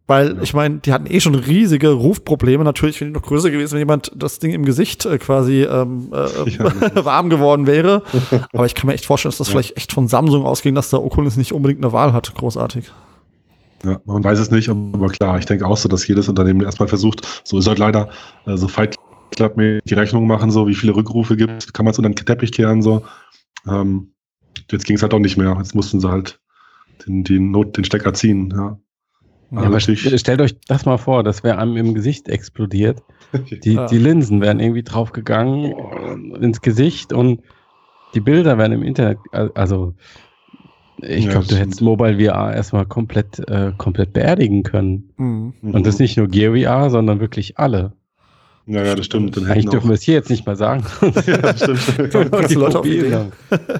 Weil 0.10 0.38
ja. 0.38 0.42
ich 0.42 0.56
meine, 0.56 0.80
die 0.80 0.92
hatten 0.92 1.06
eh 1.06 1.20
schon 1.20 1.36
riesige 1.36 1.92
Rufprobleme. 1.92 2.64
Natürlich 2.64 3.00
wäre 3.00 3.12
die 3.12 3.14
noch 3.14 3.22
größer 3.22 3.52
gewesen, 3.52 3.74
wenn 3.74 3.82
jemand 3.82 4.12
das 4.16 4.40
Ding 4.40 4.52
im 4.54 4.66
Gesicht 4.66 5.06
äh, 5.06 5.20
quasi 5.20 5.62
ähm, 5.62 6.12
äh, 6.12 6.50
ja. 6.50 6.72
warm 7.06 7.30
geworden 7.30 7.68
wäre. 7.68 8.02
Aber 8.52 8.66
ich 8.66 8.74
kann 8.74 8.88
mir 8.88 8.96
echt 8.96 9.06
vorstellen, 9.06 9.30
dass 9.30 9.38
das 9.38 9.50
ja. 9.50 9.52
vielleicht 9.52 9.78
echt 9.78 9.92
von 9.92 10.08
Samsung 10.08 10.46
ausging, 10.46 10.74
dass 10.74 10.90
der 10.90 11.04
Oculus 11.04 11.38
nicht 11.38 11.54
unbedingt 11.54 11.84
eine 11.84 11.94
Wahl 11.94 12.12
hat. 12.12 12.34
Großartig. 12.34 12.92
Ja, 13.84 14.02
man 14.06 14.24
weiß 14.24 14.40
es 14.40 14.50
nicht, 14.50 14.68
aber 14.68 15.10
klar, 15.10 15.38
ich 15.38 15.46
denke 15.46 15.68
auch 15.68 15.78
so, 15.78 15.88
dass 15.88 16.08
jedes 16.08 16.28
Unternehmen 16.28 16.62
erstmal 16.62 16.90
versucht, 16.90 17.44
so 17.44 17.60
ist 17.60 17.68
halt 17.68 17.78
leider, 17.78 18.10
äh, 18.48 18.58
so 18.58 18.68
Fight 18.68 18.96
Club 19.36 19.58
mir 19.58 19.80
die 19.86 19.94
Rechnung 19.94 20.26
machen, 20.26 20.50
so 20.50 20.68
wie 20.68 20.76
viele 20.76 20.96
Rückrufe 20.96 21.38
gibt, 21.38 21.72
kann 21.76 21.86
man 21.86 21.92
es 21.92 22.00
unter 22.00 22.10
den 22.10 22.16
Teppich 22.16 22.52
kehren, 22.52 22.82
so. 22.82 23.04
Ähm, 23.68 24.12
jetzt 24.72 24.86
ging 24.86 24.96
es 24.96 25.04
halt 25.04 25.14
auch 25.14 25.20
nicht 25.20 25.38
mehr. 25.38 25.56
Jetzt 25.60 25.76
mussten 25.76 26.00
sie 26.00 26.10
halt 26.10 26.42
den, 27.06 27.24
den, 27.24 27.52
Not, 27.52 27.78
den 27.78 27.84
Stecker 27.84 28.16
ziehen, 28.16 28.52
ja. 28.58 28.80
Ja, 29.52 29.62
aber 29.62 29.80
stellt 29.80 30.42
euch 30.42 30.56
das 30.68 30.86
mal 30.86 30.98
vor, 30.98 31.24
das 31.24 31.44
wäre 31.44 31.58
einem 31.58 31.76
im 31.76 31.94
Gesicht 31.96 32.28
explodiert. 32.30 33.02
Die, 33.64 33.74
ja. 33.74 33.88
die 33.88 33.98
Linsen 33.98 34.42
wären 34.42 34.60
irgendwie 34.60 34.84
draufgegangen 34.84 35.74
oh. 35.74 36.36
ins 36.36 36.62
Gesicht 36.62 37.14
und 37.14 37.42
die 38.14 38.20
Bilder 38.20 38.58
wären 38.58 38.72
im 38.72 38.84
Internet, 38.84 39.18
also 39.32 39.94
ich 41.02 41.26
ja, 41.26 41.32
glaube, 41.32 41.48
du 41.48 41.56
hättest 41.56 41.82
Mobile 41.82 42.20
VR 42.20 42.54
erstmal 42.54 42.86
komplett, 42.86 43.40
äh, 43.48 43.72
komplett 43.78 44.14
beerdigen 44.14 44.64
können. 44.64 45.14
Mhm. 45.18 45.54
Und 45.62 45.88
das 45.88 46.00
nicht 46.00 46.18
nur 46.18 46.28
Gear 46.28 46.54
VR, 46.54 46.90
sondern 46.90 47.20
wirklich 47.20 47.58
alle. 47.58 47.94
Ja, 48.66 48.84
ja, 48.84 48.96
das 48.96 49.06
stimmt. 49.06 49.36
Dann 49.36 49.46
Eigentlich 49.46 49.70
dürfen 49.70 49.90
wir 49.90 49.96
es 49.96 50.04
hier 50.04 50.16
jetzt 50.16 50.30
nicht 50.30 50.46
mal 50.46 50.56
sagen. 50.56 50.84
ja, 51.26 51.38
das 51.38 51.64
stimmt. 51.64 51.80
die 52.50 52.56
Leute 52.56 52.80
auf 52.80 52.86
die 52.86 53.16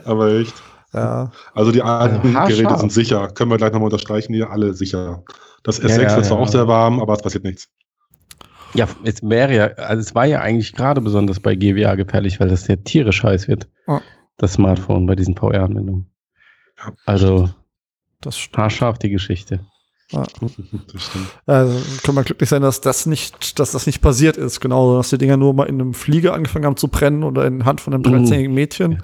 Aber 0.06 0.34
echt. 0.34 0.54
Ja. 0.94 1.32
Also 1.54 1.72
die 1.72 1.84
alten 1.84 2.34
Geräte 2.34 2.78
sind 2.78 2.92
sicher. 2.92 3.28
Können 3.28 3.52
wir 3.52 3.58
gleich 3.58 3.72
nochmal 3.72 3.88
unterstreichen, 3.88 4.34
die 4.34 4.44
alle 4.44 4.74
sicher. 4.74 5.24
Das 5.64 5.82
S6 5.82 5.90
ja, 5.90 6.02
ja, 6.02 6.16
wird 6.16 6.26
zwar 6.26 6.38
ja. 6.38 6.44
auch 6.44 6.48
sehr 6.48 6.68
warm, 6.68 7.00
aber 7.02 7.14
es 7.14 7.22
passiert 7.22 7.44
nichts. 7.44 7.70
Ja, 8.74 8.88
es 9.04 9.24
wäre 9.24 9.56
ja, 9.56 9.66
also 9.84 10.00
es 10.00 10.14
war 10.14 10.26
ja 10.26 10.42
eigentlich 10.42 10.74
gerade 10.74 11.02
besonders 11.02 11.40
bei 11.40 11.56
GWA 11.56 11.96
gefährlich, 11.96 12.40
weil 12.40 12.50
das 12.50 12.68
ja 12.68 12.76
tierisch 12.76 13.24
heiß 13.24 13.48
wird. 13.48 13.68
Das 14.38 14.54
Smartphone 14.54 15.06
bei 15.06 15.16
diesen 15.16 15.36
VR-Anwendungen. 15.36 16.10
Also, 17.06 17.50
Das. 18.22 18.38
Haarscharf 18.56 19.00
die 19.00 19.10
Geschichte. 19.10 19.60
Ja. 20.12 20.24
Also 21.46 22.02
können 22.04 22.18
wir 22.18 22.24
glücklich 22.24 22.50
sein, 22.50 22.62
dass 22.62 22.82
das 22.82 23.06
nicht, 23.06 23.60
dass 23.60 23.72
das 23.72 23.86
nicht 23.86 24.02
passiert 24.02 24.38
ist. 24.38 24.60
Genau, 24.60 24.98
dass 24.98 25.10
die 25.10 25.18
Dinger 25.18 25.38
nur 25.38 25.54
mal 25.54 25.66
in 25.66 25.80
einem 25.80 25.94
Flieger 25.94 26.34
angefangen 26.34 26.66
haben 26.66 26.78
zu 26.78 26.88
brennen 26.88 27.24
oder 27.24 27.46
in 27.46 27.66
Hand 27.66 27.82
von 27.82 27.94
einem 27.94 28.04
13-jährigen 28.04 28.54
Mädchen. 28.54 29.04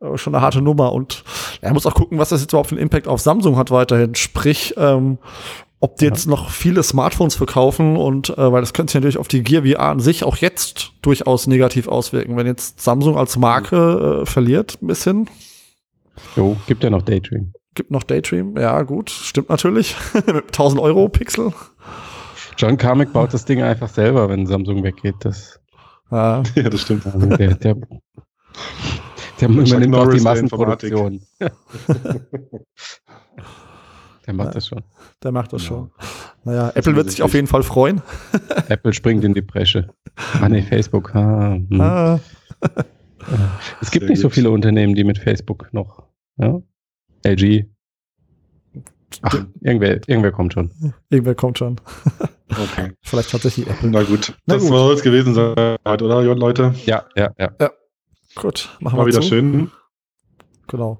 Uh. 0.00 0.16
Schon 0.16 0.34
eine 0.34 0.42
harte 0.42 0.62
Nummer. 0.62 0.92
Und 0.92 1.24
er 1.60 1.72
muss 1.72 1.86
auch 1.86 1.94
gucken, 1.94 2.18
was 2.18 2.30
das 2.30 2.40
jetzt 2.40 2.52
überhaupt 2.52 2.70
für 2.70 2.74
einen 2.74 2.82
Impact 2.82 3.08
auf 3.08 3.20
Samsung 3.20 3.56
hat 3.56 3.70
weiterhin. 3.70 4.14
Sprich, 4.14 4.74
ähm, 4.76 5.18
ob 5.80 5.96
die 5.96 6.04
jetzt 6.04 6.26
noch 6.26 6.50
viele 6.50 6.82
Smartphones 6.82 7.34
verkaufen 7.34 7.96
und 7.96 8.30
äh, 8.30 8.52
weil 8.52 8.60
das 8.60 8.74
könnte 8.74 8.92
sich 8.92 9.00
natürlich 9.00 9.18
auf 9.18 9.28
die 9.28 9.42
Gear 9.42 9.62
VR 9.64 9.88
an 9.88 10.00
sich 10.00 10.24
auch 10.24 10.36
jetzt 10.36 10.92
durchaus 11.00 11.46
negativ 11.46 11.88
auswirken, 11.88 12.36
wenn 12.36 12.46
jetzt 12.46 12.80
Samsung 12.82 13.16
als 13.16 13.38
Marke 13.38 14.20
äh, 14.22 14.26
verliert 14.26 14.78
ein 14.82 14.86
bisschen. 14.86 15.30
Jo, 16.36 16.56
gibt 16.66 16.84
ja 16.84 16.90
noch 16.90 17.02
Daydream. 17.02 17.52
Gibt 17.74 17.90
noch 17.90 18.02
Daydream, 18.02 18.58
ja 18.58 18.82
gut, 18.82 19.08
stimmt 19.08 19.48
natürlich. 19.48 19.96
Mit 20.14 20.46
1000 20.48 20.82
Euro 20.82 21.08
Pixel. 21.08 21.52
John 22.58 22.76
Carmack 22.76 23.14
baut 23.14 23.32
das 23.32 23.46
Ding 23.46 23.62
einfach 23.62 23.88
selber, 23.88 24.28
wenn 24.28 24.46
Samsung 24.46 24.82
weggeht. 24.82 25.16
Das, 25.20 25.60
ah. 26.10 26.42
Ja, 26.54 26.68
das 26.68 26.82
stimmt. 26.82 27.04
Der, 27.38 27.54
der, 27.54 27.76
der 29.40 29.48
übernimmt 29.48 29.94
auch 29.94 30.08
die 30.08 30.20
Massenproduktion. 30.20 31.20
der 34.26 34.34
macht 34.34 34.54
das 34.54 34.68
schon. 34.68 34.82
Der 35.22 35.32
macht 35.32 35.52
das 35.52 35.64
schon. 35.64 35.90
Naja, 36.44 36.66
das 36.68 36.76
Apple 36.76 36.96
wird 36.96 37.10
sich 37.10 37.22
auf 37.22 37.34
jeden 37.34 37.46
Fall 37.46 37.62
freuen. 37.62 38.02
Apple 38.68 38.92
springt 38.92 39.24
in 39.24 39.34
die 39.34 39.42
Bresche. 39.42 39.88
Ah, 40.40 40.48
nee, 40.48 40.62
Facebook. 40.62 41.14
Ah, 41.14 41.54
hm. 41.54 41.80
ah. 41.80 42.20
Es 43.80 43.90
gibt 43.90 44.04
Sehr 44.04 44.10
nicht 44.10 44.22
gut. 44.22 44.30
so 44.30 44.30
viele 44.30 44.50
Unternehmen, 44.50 44.94
die 44.94 45.04
mit 45.04 45.18
Facebook 45.18 45.68
noch. 45.72 46.04
Ja? 46.38 46.60
LG. 47.24 47.66
Ach, 49.22 49.44
irgendwer, 49.60 50.00
irgendwer 50.06 50.32
kommt 50.32 50.52
schon. 50.52 50.70
Irgendwer 51.10 51.34
kommt 51.34 51.58
schon. 51.58 51.76
Okay. 52.50 52.92
Vielleicht 53.02 53.30
tatsächlich 53.30 53.68
Apple. 53.68 53.90
Na 53.90 54.02
gut. 54.02 54.34
Na 54.46 54.54
das 54.54 54.66
soll 54.66 54.94
es 54.94 55.02
gewesen 55.02 55.34
sein, 55.34 55.76
oder, 55.84 56.34
Leute? 56.34 56.74
Ja, 56.86 57.04
ja, 57.14 57.30
ja. 57.38 57.50
ja. 57.60 57.70
Gut, 58.40 58.76
machen 58.80 58.98
wir 58.98 59.06
wieder 59.06 59.20
zu. 59.20 59.28
schön. 59.28 59.70
Genau. 60.66 60.98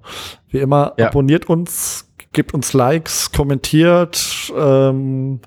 Wie 0.48 0.58
immer, 0.58 0.94
ja. 0.98 1.08
abonniert 1.08 1.48
uns, 1.48 2.10
gebt 2.32 2.54
uns 2.54 2.72
Likes, 2.72 3.32
kommentiert. 3.32 4.52
Ähm, 4.56 5.40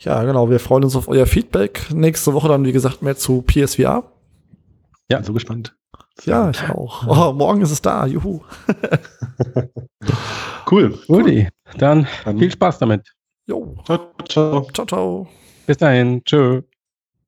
ja, 0.00 0.22
genau. 0.22 0.50
Wir 0.50 0.60
freuen 0.60 0.84
uns 0.84 0.96
auf 0.96 1.08
euer 1.08 1.26
Feedback. 1.26 1.90
Nächste 1.92 2.34
Woche 2.34 2.48
dann, 2.48 2.64
wie 2.64 2.72
gesagt, 2.72 3.02
mehr 3.02 3.16
zu 3.16 3.42
PSVR. 3.42 4.04
Ja, 5.10 5.22
so 5.22 5.32
gespannt. 5.32 5.74
Ja, 6.24 6.50
ich 6.50 6.62
auch. 6.68 7.06
Oh, 7.06 7.32
morgen 7.32 7.62
ist 7.62 7.70
es 7.70 7.82
da. 7.82 8.06
Juhu. 8.06 8.40
cool. 10.70 10.98
Uli, 11.08 11.48
dann, 11.76 12.06
dann 12.24 12.38
viel 12.38 12.50
Spaß 12.50 12.78
damit. 12.78 13.12
Jo. 13.46 13.76
Ciao, 13.84 13.98
ciao. 14.28 14.68
Ciao, 14.72 14.86
ciao. 14.86 15.28
Bis 15.66 15.78
dahin. 15.78 16.22
Tschö. 16.24 16.62